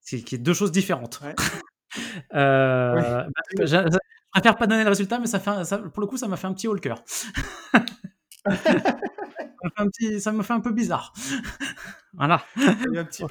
c'est 0.05 0.21
qui 0.21 0.37
est 0.37 0.39
deux 0.39 0.55
choses 0.55 0.71
différentes. 0.71 1.21
euh, 2.35 3.25
bah, 3.25 3.65
je, 3.65 3.99
préfère 4.31 4.57
pas 4.57 4.67
donner 4.67 4.85
le 4.85 4.91
résultat, 4.91 5.19
mais 5.19 5.27
ça 5.27 5.41
fait 5.41 5.65
ça, 5.65 5.79
pour 5.79 6.01
le 6.01 6.07
coup, 6.07 6.17
ça 6.17 6.29
m'a 6.29 6.37
fait 6.37 6.47
un 6.47 6.53
petit 6.53 6.69
haut 6.69 6.75
le 6.75 6.81
cœur. 6.81 7.03
ça 10.19 10.33
me 10.33 10.43
fait 10.43 10.53
un 10.53 10.61
peu 10.61 10.73
bizarre. 10.73 11.13
voilà. 12.13 12.45
Il 12.57 12.93
y 12.93 12.99
a 12.99 13.01
un 13.01 13.05
petit. 13.05 13.25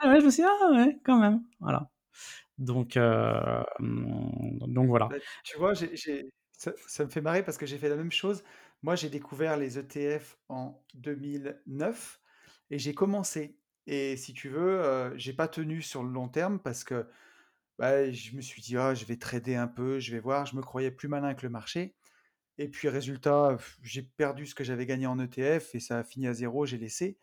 Ah 0.00 0.08
ouais, 0.08 0.20
je 0.20 0.24
me 0.24 0.30
suis 0.30 0.42
dit, 0.42 0.48
ah 0.48 0.72
ouais, 0.72 0.98
quand 1.04 1.18
même. 1.18 1.42
Voilà. 1.60 1.90
Donc, 2.56 2.96
euh, 2.96 3.62
donc 3.80 4.88
voilà. 4.88 5.06
Bah, 5.06 5.16
tu 5.44 5.58
vois, 5.58 5.74
ça, 5.74 7.04
me 7.04 7.10
fait 7.10 7.20
marrer 7.20 7.42
parce 7.42 7.58
que 7.58 7.66
j'ai 7.66 7.76
fait 7.76 7.90
la 7.90 7.96
même 7.96 8.12
chose. 8.12 8.42
Moi, 8.82 8.94
j'ai 8.94 9.10
découvert 9.10 9.58
les 9.58 9.78
ETF 9.78 10.38
en 10.48 10.82
2009 10.94 12.20
et 12.70 12.78
j'ai 12.78 12.94
commencé 12.94 13.58
et 13.86 14.16
si 14.16 14.32
tu 14.34 14.48
veux, 14.48 15.12
j'ai 15.16 15.32
pas 15.32 15.48
tenu 15.48 15.82
sur 15.82 16.02
le 16.04 16.10
long 16.10 16.28
terme 16.28 16.58
parce 16.60 16.84
que 16.84 17.06
bah, 17.78 18.10
je 18.12 18.36
me 18.36 18.40
suis 18.42 18.62
dit: 18.62 18.76
«Ah, 18.76 18.94
je 18.94 19.04
vais 19.06 19.16
trader 19.18 19.56
un 19.56 19.68
peu, 19.68 20.00
je 20.00 20.12
vais 20.12 20.20
voir». 20.20 20.46
Je 20.46 20.56
me 20.56 20.62
croyais 20.62 20.90
plus 20.92 21.08
malin 21.08 21.34
que 21.34 21.42
le 21.44 21.50
marché 21.50 21.96
et 22.58 22.68
puis 22.68 22.88
résultat, 22.88 23.58
j'ai 23.82 24.02
perdu 24.02 24.46
ce 24.46 24.54
que 24.54 24.64
j'avais 24.64 24.86
gagné 24.86 25.06
en 25.06 25.18
ETF 25.18 25.74
et 25.76 25.80
ça 25.80 26.00
a 26.00 26.04
fini 26.04 26.28
à 26.28 26.34
zéro, 26.34 26.66
j'ai 26.66 26.78
laissé 26.78 27.18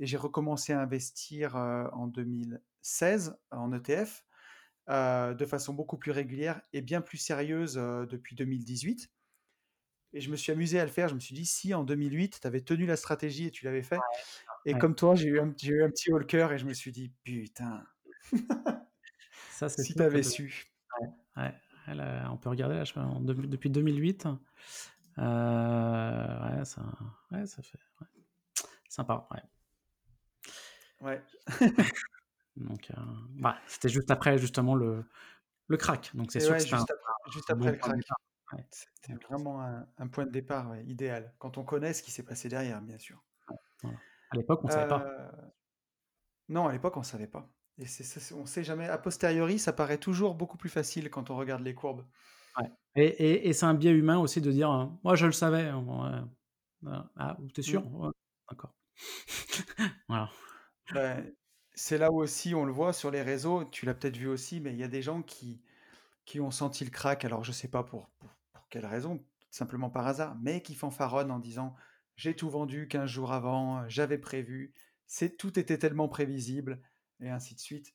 et 0.00 0.06
j'ai 0.06 0.16
recommencé 0.18 0.72
à 0.74 0.80
investir, 0.82 1.56
en 1.56 2.06
2016 2.08 3.38
en 3.52 3.72
ETF, 3.72 4.24
de 4.88 5.46
façon 5.46 5.74
beaucoup 5.74 5.98
plus 5.98 6.12
régulière 6.12 6.62
et 6.72 6.82
bien 6.82 7.00
plus 7.02 7.18
sérieuse, 7.18 7.74
depuis 7.76 8.36
2018 8.36 9.10
et 10.12 10.20
je 10.20 10.30
me 10.30 10.36
suis 10.36 10.52
amusé 10.52 10.80
à 10.80 10.84
le 10.84 10.90
faire. 10.90 11.08
Je 11.08 11.14
me 11.14 11.20
suis 11.20 11.34
dit: 11.34 11.46
«Si 11.46 11.74
en 11.74 11.84
2008, 11.84 12.40
tu 12.40 12.46
avais 12.46 12.60
tenu 12.62 12.86
la 12.86 12.96
stratégie 12.96 13.46
et 13.46 13.50
tu 13.50 13.64
l'avais 13.64 13.82
fait» 13.82 14.06
Et 14.66 14.76
comme 14.76 14.96
toi, 14.96 15.14
j'ai 15.14 15.28
eu, 15.28 15.38
un, 15.38 15.54
eu 15.62 15.82
un 15.82 15.90
petit 15.90 16.12
haut 16.12 16.18
le 16.18 16.24
cœur 16.24 16.52
et 16.52 16.58
je 16.58 16.66
me 16.66 16.74
suis 16.74 16.90
dit, 16.90 17.12
putain, 17.22 17.86
ça, 19.52 19.68
si 19.68 19.94
t'avais 19.94 20.24
su. 20.24 20.66
Ouais, 21.36 21.54
on 22.28 22.36
peut 22.36 22.50
regarder 22.50 22.74
là, 22.74 22.82
je, 22.84 22.98
en, 22.98 23.20
depuis 23.20 23.70
2008. 23.70 24.26
Euh, 25.18 26.58
ouais, 26.58 26.64
ça, 26.64 26.82
ouais, 27.30 27.46
ça 27.46 27.62
fait. 27.62 27.78
Sympa, 28.88 29.28
ouais. 31.00 31.22
Donc, 32.56 32.90
euh, 32.90 32.94
bah, 33.36 33.58
c'était 33.68 33.88
juste 33.88 34.10
après 34.10 34.38
justement 34.38 34.74
le, 34.74 35.04
le 35.68 35.76
crack. 35.76 36.10
Donc 36.14 36.32
c'est 36.32 36.40
sûr 36.40 36.54
que 36.54 36.60
juste, 36.60 36.72
après, 36.72 37.32
juste 37.32 37.50
après 37.50 37.72
le 37.72 37.78
crack. 37.78 38.00
C'était 38.70 39.14
vraiment 39.28 39.62
un, 39.62 39.86
un, 39.98 40.08
point 40.08 40.24
de 40.24 40.30
départ 40.30 40.76
idéal. 40.86 41.32
Quand 41.38 41.56
on 41.58 41.64
connaît 41.64 41.92
ce 41.92 42.02
qui 42.02 42.10
s'est 42.10 42.24
passé 42.24 42.48
derrière, 42.48 42.80
bien 42.80 42.98
sûr. 42.98 43.22
Voilà. 43.82 43.98
À 44.30 44.36
l'époque, 44.36 44.60
on 44.64 44.66
ne 44.66 44.72
savait 44.72 44.88
pas. 44.88 45.02
Euh, 45.02 45.30
non, 46.48 46.66
à 46.66 46.72
l'époque, 46.72 46.96
on 46.96 47.00
ne 47.00 47.04
savait 47.04 47.26
pas. 47.26 47.48
Et 47.78 47.86
c'est, 47.86 48.32
on 48.34 48.42
ne 48.42 48.46
sait 48.46 48.64
jamais. 48.64 48.88
A 48.88 48.98
posteriori, 48.98 49.58
ça 49.58 49.72
paraît 49.72 49.98
toujours 49.98 50.34
beaucoup 50.34 50.56
plus 50.56 50.70
facile 50.70 51.10
quand 51.10 51.30
on 51.30 51.36
regarde 51.36 51.62
les 51.62 51.74
courbes. 51.74 52.04
Ouais. 52.58 52.72
Et, 52.94 53.48
et, 53.48 53.52
c'est 53.52 53.66
un 53.66 53.74
biais 53.74 53.92
humain 53.92 54.18
aussi 54.18 54.40
de 54.40 54.50
dire 54.50 54.70
hein, 54.70 54.98
Moi, 55.04 55.14
je 55.14 55.26
le 55.26 55.32
savais. 55.32 55.68
Hein, 55.68 56.30
ah, 57.16 57.36
t'es 57.54 57.62
sûr? 57.62 57.82
Mmh. 57.84 58.12
D'accord. 58.48 58.74
voilà. 60.08 60.30
Ben, 60.94 61.30
c'est 61.74 61.98
là 61.98 62.10
où 62.10 62.22
aussi 62.22 62.54
on 62.54 62.64
le 62.64 62.72
voit 62.72 62.94
sur 62.94 63.10
les 63.10 63.22
réseaux. 63.22 63.64
Tu 63.66 63.84
l'as 63.84 63.94
peut-être 63.94 64.16
vu 64.16 64.28
aussi, 64.28 64.60
mais 64.60 64.72
il 64.72 64.78
y 64.78 64.84
a 64.84 64.88
des 64.88 65.02
gens 65.02 65.22
qui, 65.22 65.60
qui 66.24 66.40
ont 66.40 66.50
senti 66.50 66.84
le 66.84 66.90
crack. 66.90 67.24
Alors, 67.26 67.44
je 67.44 67.50
ne 67.50 67.54
sais 67.54 67.68
pas 67.68 67.82
pour, 67.82 68.08
pour, 68.18 68.30
pour 68.54 68.68
quelle 68.70 68.86
raison, 68.86 69.22
simplement 69.50 69.90
par 69.90 70.06
hasard, 70.06 70.36
mais 70.40 70.62
qui 70.62 70.74
fanfaronnent 70.74 71.30
en 71.30 71.38
disant 71.38 71.74
j'ai 72.16 72.34
tout 72.34 72.50
vendu 72.50 72.88
15 72.88 73.08
jours 73.08 73.32
avant, 73.32 73.88
j'avais 73.88 74.18
prévu, 74.18 74.72
c'est 75.06 75.36
tout 75.36 75.58
était 75.58 75.78
tellement 75.78 76.08
prévisible, 76.08 76.80
et 77.20 77.30
ainsi 77.30 77.54
de 77.54 77.60
suite. 77.60 77.94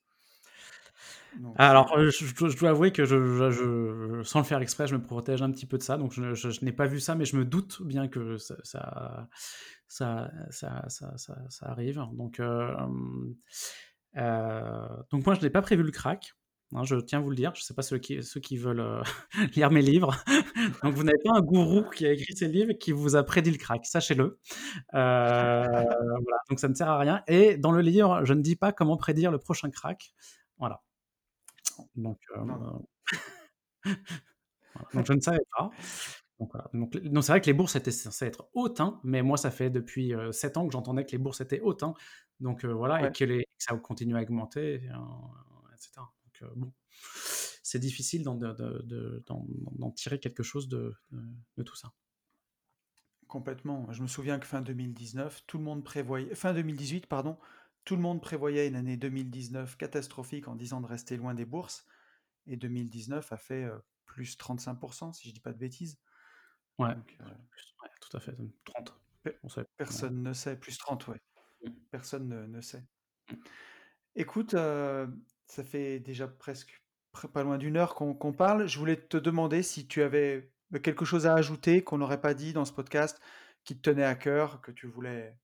Alors, 1.55 1.97
je, 1.97 2.57
dois 2.57 2.71
avouer 2.71 2.91
que 2.91 3.05
je, 3.05 4.21
sans 4.23 4.39
le 4.39 4.45
faire 4.45 4.61
exprès, 4.61 4.87
je 4.87 4.95
me 4.95 5.01
protège 5.01 5.41
un 5.41 5.49
petit 5.51 5.65
peu 5.65 5.77
de 5.77 5.83
ça. 5.83 5.97
Donc, 5.97 6.11
je, 6.13 6.65
n'ai 6.65 6.71
pas 6.71 6.87
vu 6.87 6.99
ça, 6.99 7.15
mais 7.15 7.25
je 7.25 7.37
me 7.37 7.45
doute 7.45 7.81
bien 7.83 8.07
que 8.07 8.37
ça, 8.37 9.27
ça, 9.87 10.31
ça, 10.49 10.87
ça, 10.87 11.65
arrive. 11.65 12.05
Donc, 12.13 12.39
euh, 12.39 12.75
donc 15.11 15.25
moi, 15.25 15.35
je 15.35 15.41
n'ai 15.41 15.49
pas 15.49 15.61
prévu 15.61 15.83
le 15.83 15.91
crack. 15.91 16.33
Hein, 16.73 16.83
je 16.85 16.95
tiens 16.95 17.19
à 17.19 17.21
vous 17.21 17.29
le 17.29 17.35
dire, 17.35 17.53
je 17.53 17.61
ne 17.61 17.63
sais 17.63 17.73
pas 17.73 17.81
ceux 17.81 17.97
qui, 17.97 18.23
ceux 18.23 18.39
qui 18.39 18.55
veulent 18.55 18.79
euh, 18.79 19.03
lire 19.55 19.71
mes 19.71 19.81
livres. 19.81 20.15
Donc, 20.83 20.93
vous 20.93 21.03
n'avez 21.03 21.17
pas 21.23 21.31
un 21.35 21.41
gourou 21.41 21.83
qui 21.89 22.05
a 22.05 22.13
écrit 22.13 22.33
ces 22.35 22.47
livres 22.47 22.71
et 22.71 22.77
qui 22.77 22.93
vous 22.93 23.15
a 23.17 23.23
prédit 23.23 23.51
le 23.51 23.57
crack, 23.57 23.85
sachez-le. 23.85 24.39
Euh, 24.93 25.65
voilà, 25.65 26.37
donc 26.49 26.59
ça 26.59 26.67
ne 26.69 26.73
sert 26.73 26.89
à 26.89 26.97
rien. 26.97 27.23
Et 27.27 27.57
dans 27.57 27.71
le 27.71 27.81
livre, 27.81 28.23
je 28.23 28.33
ne 28.33 28.41
dis 28.41 28.55
pas 28.55 28.71
comment 28.71 28.95
prédire 28.95 29.31
le 29.31 29.37
prochain 29.37 29.69
crack. 29.69 30.13
Voilà. 30.57 30.81
Donc, 31.95 32.19
euh, 32.37 32.43
donc 34.93 35.05
je 35.05 35.13
ne 35.13 35.19
savais 35.19 35.43
pas. 35.57 35.71
Donc, 36.39 36.51
voilà. 36.53 36.69
donc, 36.73 37.23
c'est 37.23 37.31
vrai 37.31 37.41
que 37.41 37.47
les 37.47 37.53
bourses 37.53 37.75
étaient 37.75 37.91
censées 37.91 38.25
être 38.25 38.47
hautes, 38.53 38.79
hein, 38.79 38.99
mais 39.03 39.21
moi, 39.21 39.37
ça 39.37 39.51
fait 39.51 39.69
depuis 39.69 40.13
7 40.31 40.57
ans 40.57 40.67
que 40.67 40.73
j'entendais 40.73 41.05
que 41.05 41.11
les 41.11 41.17
bourses 41.17 41.41
étaient 41.41 41.59
hautes. 41.59 41.83
Hein. 41.83 41.93
donc 42.39 42.63
voilà, 42.65 43.07
et 43.07 43.11
que, 43.11 43.25
les, 43.25 43.43
que, 43.43 43.49
ça 43.57 43.75
continue 43.77 44.17
à 44.17 44.21
augmenter, 44.21 44.75
etc 45.73 46.01
bon, 46.55 46.73
c'est 47.63 47.79
difficile 47.79 48.23
d'en 48.23 49.91
tirer 49.95 50.19
quelque 50.19 50.43
chose 50.43 50.67
de, 50.67 50.93
tout 51.65 51.75
ça. 51.75 51.93
Complètement. 53.27 53.91
Je 53.91 54.01
me 54.01 54.07
souviens 54.07 54.39
que 54.39 54.45
fin 54.45 54.61
2019, 54.61 55.43
tout 55.47 55.57
le 55.57 55.63
monde 55.63 55.83
prévoyait, 55.83 56.35
fin 56.35 56.53
2018, 56.53 57.07
pardon, 57.07 57.37
tout 57.85 57.95
le 57.95 58.01
monde 58.01 58.21
prévoyait 58.21 58.67
une 58.67 58.75
année 58.75 58.97
2019 58.97 59.77
catastrophique 59.77 60.47
en 60.47 60.55
disant 60.55 60.81
de 60.81 60.87
rester 60.87 61.17
loin 61.17 61.33
des 61.33 61.45
bourses. 61.45 61.85
Et 62.47 62.57
2019 62.57 63.31
a 63.31 63.37
fait 63.37 63.63
euh, 63.63 63.77
plus 64.05 64.37
35%, 64.37 65.13
si 65.13 65.23
je 65.23 65.29
ne 65.29 65.33
dis 65.35 65.39
pas 65.39 65.53
de 65.53 65.57
bêtises. 65.57 65.97
Ouais, 66.77 66.95
euh, 67.21 67.25
tout 68.01 68.17
à 68.17 68.19
fait, 68.19 68.35
30. 68.65 68.99
personne 69.77 70.23
ne 70.23 70.33
sait, 70.33 70.57
plus 70.57 70.77
30, 70.77 71.07
ouais. 71.07 71.21
Mmh. 71.63 71.69
Personne 71.91 72.27
ne, 72.51 72.61
sait. 72.61 72.83
Mmh. 73.29 73.35
Écoute, 74.15 74.55
euh, 74.55 75.07
ça 75.51 75.65
fait 75.65 75.99
déjà 75.99 76.27
presque 76.27 76.81
pas 77.33 77.43
loin 77.43 77.57
d'une 77.57 77.75
heure 77.75 77.93
qu'on 77.93 78.33
parle. 78.33 78.67
Je 78.67 78.79
voulais 78.79 78.95
te 78.95 79.17
demander 79.17 79.63
si 79.63 79.85
tu 79.85 80.01
avais 80.01 80.49
euh, 80.73 80.79
quelque 80.79 81.03
chose 81.03 81.27
à 81.27 81.33
ajouter 81.33 81.83
qu'on 81.83 81.97
n'aurait 81.97 82.21
pas 82.21 82.33
dit 82.33 82.53
dans 82.53 82.63
ce 82.63 82.71
podcast, 82.71 83.19
qui 83.65 83.75
te 83.75 83.81
tenait 83.89 84.05
à 84.05 84.15
cœur, 84.15 84.61
que 84.61 84.71
tu 84.71 84.87
voulais, 84.87 85.35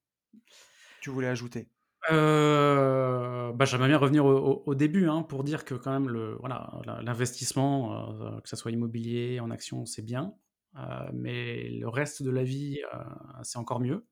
tu 1.01 1.09
voulais 1.09 1.27
ajouter. 1.27 1.67
Euh, 2.09 3.51
bah, 3.51 3.65
J'aimerais 3.65 3.89
bien 3.89 3.97
revenir 3.97 4.25
au, 4.25 4.75
début 4.75 5.09
hein, 5.09 5.23
pour 5.23 5.43
dire 5.43 5.65
que 5.65 5.75
quand 5.75 5.91
même 5.91 6.07
le 6.07 6.35
voilà 6.35 6.71
l'investissement, 7.01 8.21
euh, 8.21 8.39
que 8.39 8.47
ce 8.47 8.55
soit 8.55 8.71
immobilier, 8.71 9.41
en 9.41 9.51
action, 9.51 9.85
c'est 9.85 10.03
bien, 10.03 10.33
mais 11.11 11.67
le 11.69 11.89
reste 11.89 12.23
de 12.23 12.29
la 12.29 12.43
vie, 12.43 12.79
c'est 13.43 13.57
encore 13.57 13.81
mieux 13.81 14.05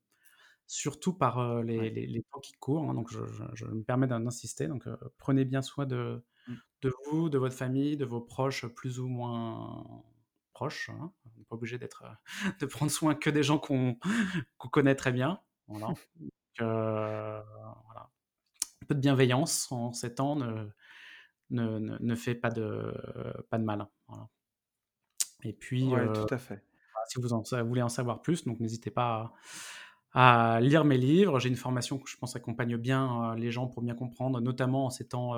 surtout 0.66 1.12
par 1.12 1.62
les, 1.62 2.24
temps 2.32 2.40
qui 2.40 2.52
courent. 2.54 2.90
Hein, 2.90 2.94
donc, 2.94 3.10
je, 3.10 3.64
me 3.66 3.82
permets 3.82 4.06
d'insister. 4.06 4.68
Donc, 4.68 4.84
prenez 5.18 5.44
bien 5.44 5.62
soin 5.62 5.86
de, 5.86 6.24
mmh. 6.48 6.54
de 6.82 6.92
vous, 7.04 7.28
de 7.28 7.38
votre 7.38 7.54
famille, 7.54 7.96
de 7.96 8.04
vos 8.04 8.20
proches 8.20 8.66
plus 8.66 9.00
ou 9.00 9.08
moins 9.08 10.04
proches. 10.52 10.88
Hein. 10.88 11.12
On 11.24 11.38
n'est 11.38 11.44
pas 11.44 11.56
obligé 11.56 11.78
d'être, 11.78 12.04
de 12.60 12.66
prendre 12.66 12.90
soin 12.90 13.14
que 13.14 13.30
des 13.30 13.42
gens 13.42 13.58
qu'on 13.58 13.98
connaît 14.72 14.94
très 14.94 15.12
bien. 15.12 15.40
Voilà. 15.68 15.92
voilà. 16.58 18.10
Un 18.82 18.86
peu 18.86 18.94
de 18.94 19.00
bienveillance 19.00 19.70
en 19.70 19.92
ces 19.92 20.14
temps. 20.14 20.36
Ne, 20.36 20.68
ne, 21.50 21.98
ne, 22.00 22.14
fait 22.14 22.34
pas 22.34 22.50
de, 22.50 22.92
pas 23.50 23.58
de 23.58 23.64
mal. 23.64 23.86
Et 25.44 25.52
puis, 25.52 25.84
ouais, 25.84 26.12
tout 26.12 26.34
à 26.34 26.38
fait. 26.38 26.64
si 27.08 27.20
vous, 27.20 27.32
en, 27.32 27.42
voulez 27.64 27.82
en 27.82 27.88
savoir 27.88 28.22
plus, 28.22 28.44
donc 28.44 28.58
n'hésitez 28.58 28.90
pas 28.90 29.12
à, 29.14 29.34
lire 30.14 30.84
mes 30.84 30.98
livres. 30.98 31.38
J'ai 31.40 31.48
une 31.48 31.56
formation 31.56 31.98
que 31.98 32.08
je 32.08 32.16
pense 32.16 32.36
accompagne 32.36 32.76
bien 32.76 33.34
les 33.36 33.50
gens 33.50 33.66
pour 33.66 33.82
bien 33.82 33.94
comprendre, 33.94 34.40
notamment 34.40 34.86
en 34.86 34.90
ces 34.90 35.06
temps 35.08 35.34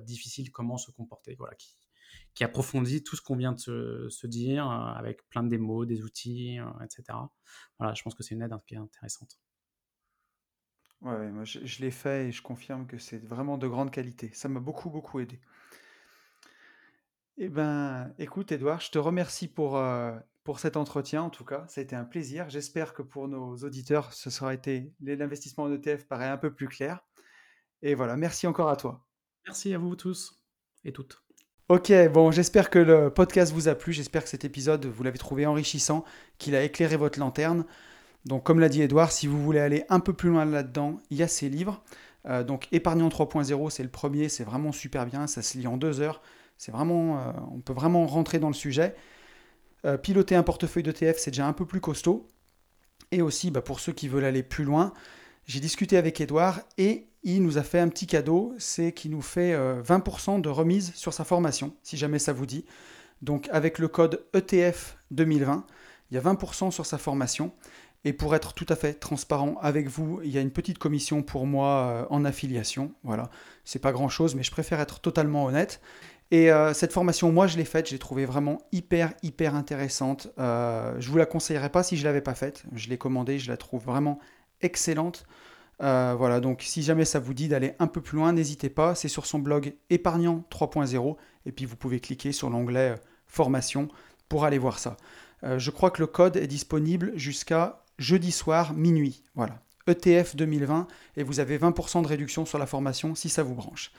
difficiles, 0.00 0.50
comment 0.50 0.76
se 0.76 0.90
comporter. 0.90 1.34
Voilà, 1.36 1.54
qui, 2.34 2.44
approfondit 2.44 3.02
tout 3.02 3.16
ce 3.16 3.22
qu'on 3.22 3.36
vient 3.36 3.52
de 3.52 4.08
se, 4.10 4.26
dire, 4.26 4.68
avec 4.70 5.26
plein 5.28 5.42
de 5.42 5.48
démos, 5.48 5.86
des 5.86 6.02
outils, 6.02 6.58
etc. 6.84 7.18
Voilà, 7.78 7.94
je 7.94 8.02
pense 8.02 8.14
que 8.14 8.22
c'est 8.22 8.34
une 8.34 8.42
aide 8.42 8.54
qui 8.66 8.74
est 8.74 8.78
intéressante. 8.78 9.38
Ouais, 11.02 11.30
moi 11.30 11.44
je, 11.44 11.80
l'ai 11.80 11.90
fait 11.90 12.28
et 12.28 12.32
je 12.32 12.42
confirme 12.42 12.86
que 12.86 12.98
c'est 12.98 13.18
vraiment 13.18 13.58
de 13.58 13.68
grande 13.68 13.90
qualité. 13.90 14.30
Ça 14.32 14.48
m'a 14.48 14.60
beaucoup, 14.60 14.90
beaucoup 14.90 15.20
aidé. 15.20 15.40
Eh 17.38 17.48
ben, 17.50 18.14
écoute, 18.18 18.50
Edouard, 18.50 18.80
je 18.80 18.90
te 18.90 18.98
remercie 18.98 19.46
pour, 19.46 19.76
euh, 19.76 20.18
pour 20.46 20.60
cet 20.60 20.76
entretien, 20.76 21.22
en 21.22 21.28
tout 21.28 21.44
cas. 21.44 21.66
Ça 21.68 21.80
a 21.80 21.84
été 21.84 21.96
un 21.96 22.04
plaisir. 22.04 22.48
J'espère 22.48 22.94
que 22.94 23.02
pour 23.02 23.26
nos 23.26 23.56
auditeurs, 23.56 24.12
ce 24.14 24.30
sera 24.30 24.54
été 24.54 24.94
l'investissement 25.00 25.64
en 25.64 25.72
ETF 25.72 26.06
paraît 26.06 26.28
un 26.28 26.36
peu 26.36 26.54
plus 26.54 26.68
clair. 26.68 27.00
Et 27.82 27.94
voilà, 27.94 28.16
merci 28.16 28.46
encore 28.46 28.68
à 28.68 28.76
toi. 28.76 29.04
Merci 29.44 29.74
à 29.74 29.78
vous 29.78 29.96
tous 29.96 30.40
et 30.84 30.92
toutes. 30.92 31.24
Ok, 31.68 31.92
bon, 32.12 32.30
j'espère 32.30 32.70
que 32.70 32.78
le 32.78 33.10
podcast 33.10 33.52
vous 33.52 33.66
a 33.66 33.74
plu. 33.74 33.92
J'espère 33.92 34.22
que 34.22 34.28
cet 34.28 34.44
épisode, 34.44 34.86
vous 34.86 35.02
l'avez 35.02 35.18
trouvé 35.18 35.46
enrichissant, 35.46 36.04
qu'il 36.38 36.54
a 36.54 36.62
éclairé 36.62 36.96
votre 36.96 37.18
lanterne. 37.18 37.66
Donc, 38.24 38.44
comme 38.44 38.60
l'a 38.60 38.68
dit 38.68 38.82
Edouard, 38.82 39.10
si 39.10 39.26
vous 39.26 39.42
voulez 39.42 39.58
aller 39.60 39.84
un 39.88 39.98
peu 39.98 40.12
plus 40.12 40.30
loin 40.30 40.44
là-dedans, 40.44 41.00
il 41.10 41.16
y 41.16 41.24
a 41.24 41.28
ces 41.28 41.48
livres. 41.48 41.82
Euh, 42.26 42.44
donc, 42.44 42.68
Épargnant 42.70 43.08
3.0, 43.08 43.68
c'est 43.70 43.82
le 43.82 43.88
premier, 43.88 44.28
c'est 44.28 44.44
vraiment 44.44 44.70
super 44.70 45.06
bien, 45.06 45.26
ça 45.26 45.42
se 45.42 45.58
lit 45.58 45.66
en 45.66 45.76
deux 45.76 46.00
heures. 46.00 46.22
C'est 46.56 46.70
vraiment, 46.70 47.18
euh, 47.18 47.32
on 47.50 47.60
peut 47.60 47.72
vraiment 47.72 48.06
rentrer 48.06 48.38
dans 48.38 48.48
le 48.48 48.54
sujet. 48.54 48.94
Euh, 49.86 49.96
piloter 49.96 50.34
un 50.34 50.42
portefeuille 50.42 50.82
d'ETF, 50.82 51.18
c'est 51.18 51.30
déjà 51.30 51.46
un 51.46 51.52
peu 51.52 51.64
plus 51.64 51.80
costaud. 51.80 52.26
Et 53.12 53.22
aussi, 53.22 53.50
bah, 53.50 53.62
pour 53.62 53.80
ceux 53.80 53.92
qui 53.92 54.08
veulent 54.08 54.24
aller 54.24 54.42
plus 54.42 54.64
loin, 54.64 54.92
j'ai 55.46 55.60
discuté 55.60 55.96
avec 55.96 56.20
Edouard 56.20 56.60
et 56.76 57.06
il 57.22 57.42
nous 57.42 57.56
a 57.58 57.62
fait 57.62 57.78
un 57.78 57.88
petit 57.88 58.06
cadeau, 58.06 58.54
c'est 58.58 58.92
qu'il 58.92 59.12
nous 59.12 59.22
fait 59.22 59.54
20% 59.56 60.40
de 60.40 60.48
remise 60.48 60.92
sur 60.94 61.12
sa 61.12 61.24
formation, 61.24 61.74
si 61.82 61.96
jamais 61.96 62.18
ça 62.18 62.32
vous 62.32 62.46
dit. 62.46 62.64
Donc 63.22 63.48
avec 63.50 63.78
le 63.78 63.88
code 63.88 64.24
ETF 64.34 64.96
2020, 65.10 65.66
il 66.10 66.14
y 66.14 66.18
a 66.18 66.20
20% 66.20 66.70
sur 66.70 66.86
sa 66.86 66.98
formation. 66.98 67.52
Et 68.04 68.12
pour 68.12 68.36
être 68.36 68.54
tout 68.54 68.66
à 68.68 68.76
fait 68.76 68.94
transparent 68.94 69.56
avec 69.60 69.88
vous, 69.88 70.20
il 70.22 70.30
y 70.30 70.38
a 70.38 70.40
une 70.40 70.52
petite 70.52 70.78
commission 70.78 71.24
pour 71.24 71.44
moi 71.44 71.68
euh, 71.68 72.06
en 72.10 72.24
affiliation. 72.24 72.92
Voilà, 73.02 73.30
c'est 73.64 73.80
pas 73.80 73.90
grand 73.90 74.08
chose, 74.08 74.36
mais 74.36 74.44
je 74.44 74.52
préfère 74.52 74.78
être 74.78 75.00
totalement 75.00 75.44
honnête. 75.44 75.80
Et 76.30 76.50
euh, 76.50 76.74
cette 76.74 76.92
formation, 76.92 77.30
moi, 77.30 77.46
je 77.46 77.56
l'ai 77.56 77.64
faite, 77.64 77.86
je 77.88 77.92
l'ai 77.92 77.98
trouvée 77.98 78.26
vraiment 78.26 78.58
hyper, 78.72 79.12
hyper 79.22 79.54
intéressante. 79.54 80.28
Euh, 80.38 80.94
je 80.98 81.08
vous 81.10 81.18
la 81.18 81.26
conseillerais 81.26 81.70
pas 81.70 81.82
si 81.82 81.96
je 81.96 82.04
l'avais 82.04 82.20
pas 82.20 82.34
faite. 82.34 82.64
Je 82.72 82.88
l'ai 82.88 82.98
commandée, 82.98 83.38
je 83.38 83.48
la 83.48 83.56
trouve 83.56 83.84
vraiment 83.84 84.18
excellente. 84.60 85.26
voilà, 85.78 86.40
donc 86.40 86.62
si 86.62 86.82
jamais 86.82 87.04
ça 87.04 87.20
vous 87.20 87.34
dit 87.34 87.48
d'aller 87.48 87.74
un 87.78 87.86
peu 87.86 88.00
plus 88.00 88.16
loin, 88.16 88.32
n'hésitez 88.32 88.70
pas. 88.70 88.94
C'est 88.94 89.08
sur 89.08 89.26
son 89.26 89.38
blog 89.38 89.74
épargnant 89.90 90.44
3.0. 90.50 91.16
Et 91.44 91.52
puis 91.52 91.64
vous 91.64 91.76
pouvez 91.76 92.00
cliquer 92.00 92.32
sur 92.32 92.50
l'onglet 92.50 92.96
formation 93.26 93.88
pour 94.28 94.44
aller 94.44 94.58
voir 94.58 94.78
ça. 94.78 94.96
je 95.44 95.70
crois 95.70 95.90
que 95.90 96.00
le 96.00 96.06
code 96.08 96.36
est 96.36 96.48
disponible 96.48 97.12
jusqu'à 97.14 97.84
jeudi 97.98 98.32
soir, 98.32 98.72
minuit. 98.74 99.22
Voilà. 99.34 99.60
ETF 99.86 100.34
2020 100.34 100.88
et 101.16 101.22
vous 101.22 101.40
avez 101.40 101.58
20% 101.58 102.02
de 102.02 102.08
réduction 102.08 102.44
sur 102.44 102.58
la 102.58 102.66
formation 102.66 103.14
si 103.14 103.28
ça 103.28 103.42
vous 103.42 103.54
branche. 103.54 103.92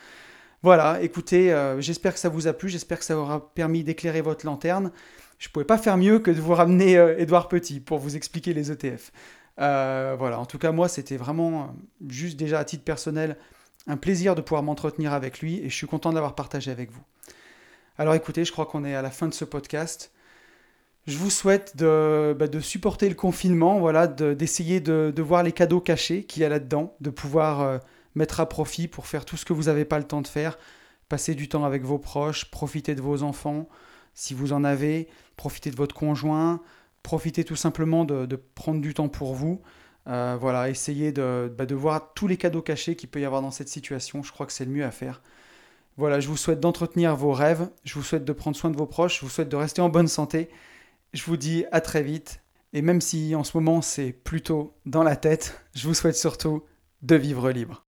Voilà, 0.64 1.02
écoutez, 1.04 1.54
euh, 1.54 1.80
j'espère 1.82 2.14
que 2.14 2.20
ça 2.20 2.30
vous 2.30 2.48
a 2.48 2.54
plu, 2.54 2.68
j'espère 2.68 2.98
que 2.98 3.06
ça 3.06 3.16
aura 3.18 3.54
permis 3.54 3.84
d'éclairer 3.84 4.22
votre 4.22 4.46
lanterne. 4.46 4.92
Je 5.38 5.50
ne 5.50 5.52
pouvais 5.52 5.66
pas 5.66 5.78
faire 5.78 5.98
mieux 5.98 6.18
que 6.18 6.32
de 6.32 6.42
vous 6.42 6.56
ramener 6.56 6.94
Edouard 6.94 7.46
euh, 7.46 7.50
Petit 7.50 7.80
pour 7.80 8.00
vous 8.00 8.16
expliquer 8.16 8.54
les 8.54 8.72
ETF. 8.72 9.12
Euh, 9.60 10.16
voilà, 10.18 10.40
en 10.40 10.48
tout 10.48 10.58
cas, 10.58 10.72
moi, 10.72 10.88
c'était 10.88 11.18
vraiment, 11.18 11.76
juste 12.10 12.38
déjà 12.38 12.58
à 12.60 12.66
titre 12.66 12.84
personnel, 12.84 13.38
un 13.86 13.98
plaisir 13.98 14.34
de 14.34 14.42
pouvoir 14.42 14.64
m'entretenir 14.64 15.14
avec 15.14 15.42
lui 15.42 15.60
et 15.60 15.70
je 15.70 15.76
suis 15.76 15.88
content 15.88 16.10
de 16.10 16.16
l'avoir 16.16 16.34
partagé 16.34 16.72
avec 16.72 16.92
vous. 16.92 17.04
Alors 18.00 18.16
écoutez, 18.16 18.44
je 18.44 18.52
crois 18.52 18.66
qu'on 18.66 18.84
est 18.84 18.96
à 18.96 19.02
la 19.04 19.12
fin 19.12 19.28
de 19.28 19.34
ce 19.34 19.46
podcast. 19.46 20.12
Je 21.06 21.18
vous 21.18 21.30
souhaite 21.30 21.78
de, 21.78 22.36
bah, 22.38 22.48
supporter 22.62 23.08
le 23.10 23.16
confinement, 23.16 23.80
voilà, 23.80 24.08
d'essayer 24.08 24.82
de, 24.82 25.22
voir 25.22 25.44
les 25.44 25.52
cadeaux 25.52 25.80
cachés 25.80 26.24
qu'il 26.24 26.42
y 26.42 26.46
a 26.46 26.50
là-dedans, 26.50 26.96
de 27.00 27.10
pouvoir 27.10 27.80
mettre 28.18 28.40
à 28.40 28.50
profit 28.50 28.88
pour 28.88 29.08
faire 29.08 29.24
tout 29.24 29.38
ce 29.38 29.46
que 29.46 29.54
vous 29.54 29.64
n'avez 29.64 29.86
pas 29.86 30.00
le 30.00 30.06
temps 30.06 30.22
de 30.22 30.28
faire, 30.28 30.58
passer 31.08 31.36
du 31.36 31.48
temps 31.48 31.64
avec 31.64 31.84
vos 31.84 32.00
proches, 32.00 32.52
profiter 32.52 32.96
de 32.96 33.02
vos 33.02 33.24
enfants, 33.24 33.70
si 34.14 34.34
vous 34.34 34.52
en 34.52 34.64
avez, 34.64 35.08
profiter 35.36 35.72
de 35.72 35.76
votre 35.76 35.96
conjoint, 35.96 36.62
profiter 37.04 37.44
tout 37.44 37.56
simplement 37.56 38.04
de, 38.04 38.36
prendre 38.36 38.82
du 38.82 38.94
temps 38.94 39.08
pour 39.08 39.34
vous. 39.34 39.62
Euh, 40.08 40.38
voilà, 40.40 40.70
essayer 40.70 41.12
de, 41.12 41.54
bah, 41.56 41.66
de 41.66 41.76
voir 41.76 42.14
tous 42.14 42.28
les 42.28 42.38
cadeaux 42.38 42.62
cachés 42.62 42.96
qu'il 42.96 43.10
peut 43.10 43.22
y 43.22 43.26
avoir 43.26 43.42
dans 43.42 43.52
cette 43.52 43.70
situation. 43.70 44.24
Je 44.24 44.32
crois 44.32 44.46
que 44.46 44.54
c'est 44.54 44.66
le 44.66 44.72
mieux 44.72 44.86
à 44.86 44.92
faire. 44.92 45.22
Voilà, 45.98 46.20
je 46.20 46.28
vous 46.28 46.38
souhaite 46.38 46.60
d'entretenir 46.60 47.16
vos 47.16 47.34
rêves, 47.34 47.70
je 47.84 47.96
vous 47.96 48.04
souhaite 48.04 48.24
de 48.24 48.34
prendre 48.34 48.56
soin 48.56 48.70
de 48.70 48.78
vos 48.78 48.86
proches, 48.86 49.20
je 49.20 49.26
vous 49.26 49.32
souhaite 49.32 49.50
de 49.50 49.56
rester 49.56 49.82
en 49.82 49.90
bonne 49.90 50.08
santé. 50.08 50.50
Je 51.14 51.24
vous 51.24 51.38
dis 51.38 51.66
à 51.72 51.82
très 51.82 52.04
vite. 52.04 52.42
Et 52.74 52.82
même 52.82 53.02
si 53.02 53.34
en 53.36 53.44
ce 53.44 53.58
moment 53.58 53.82
c'est 53.82 54.12
plutôt 54.12 54.76
dans 54.86 55.04
la 55.04 55.16
tête, 55.16 55.60
je 55.74 55.88
vous 55.88 55.94
souhaite 55.94 56.16
surtout 56.16 56.64
de 57.02 57.16
vivre 57.16 57.50
libre. 57.50 57.87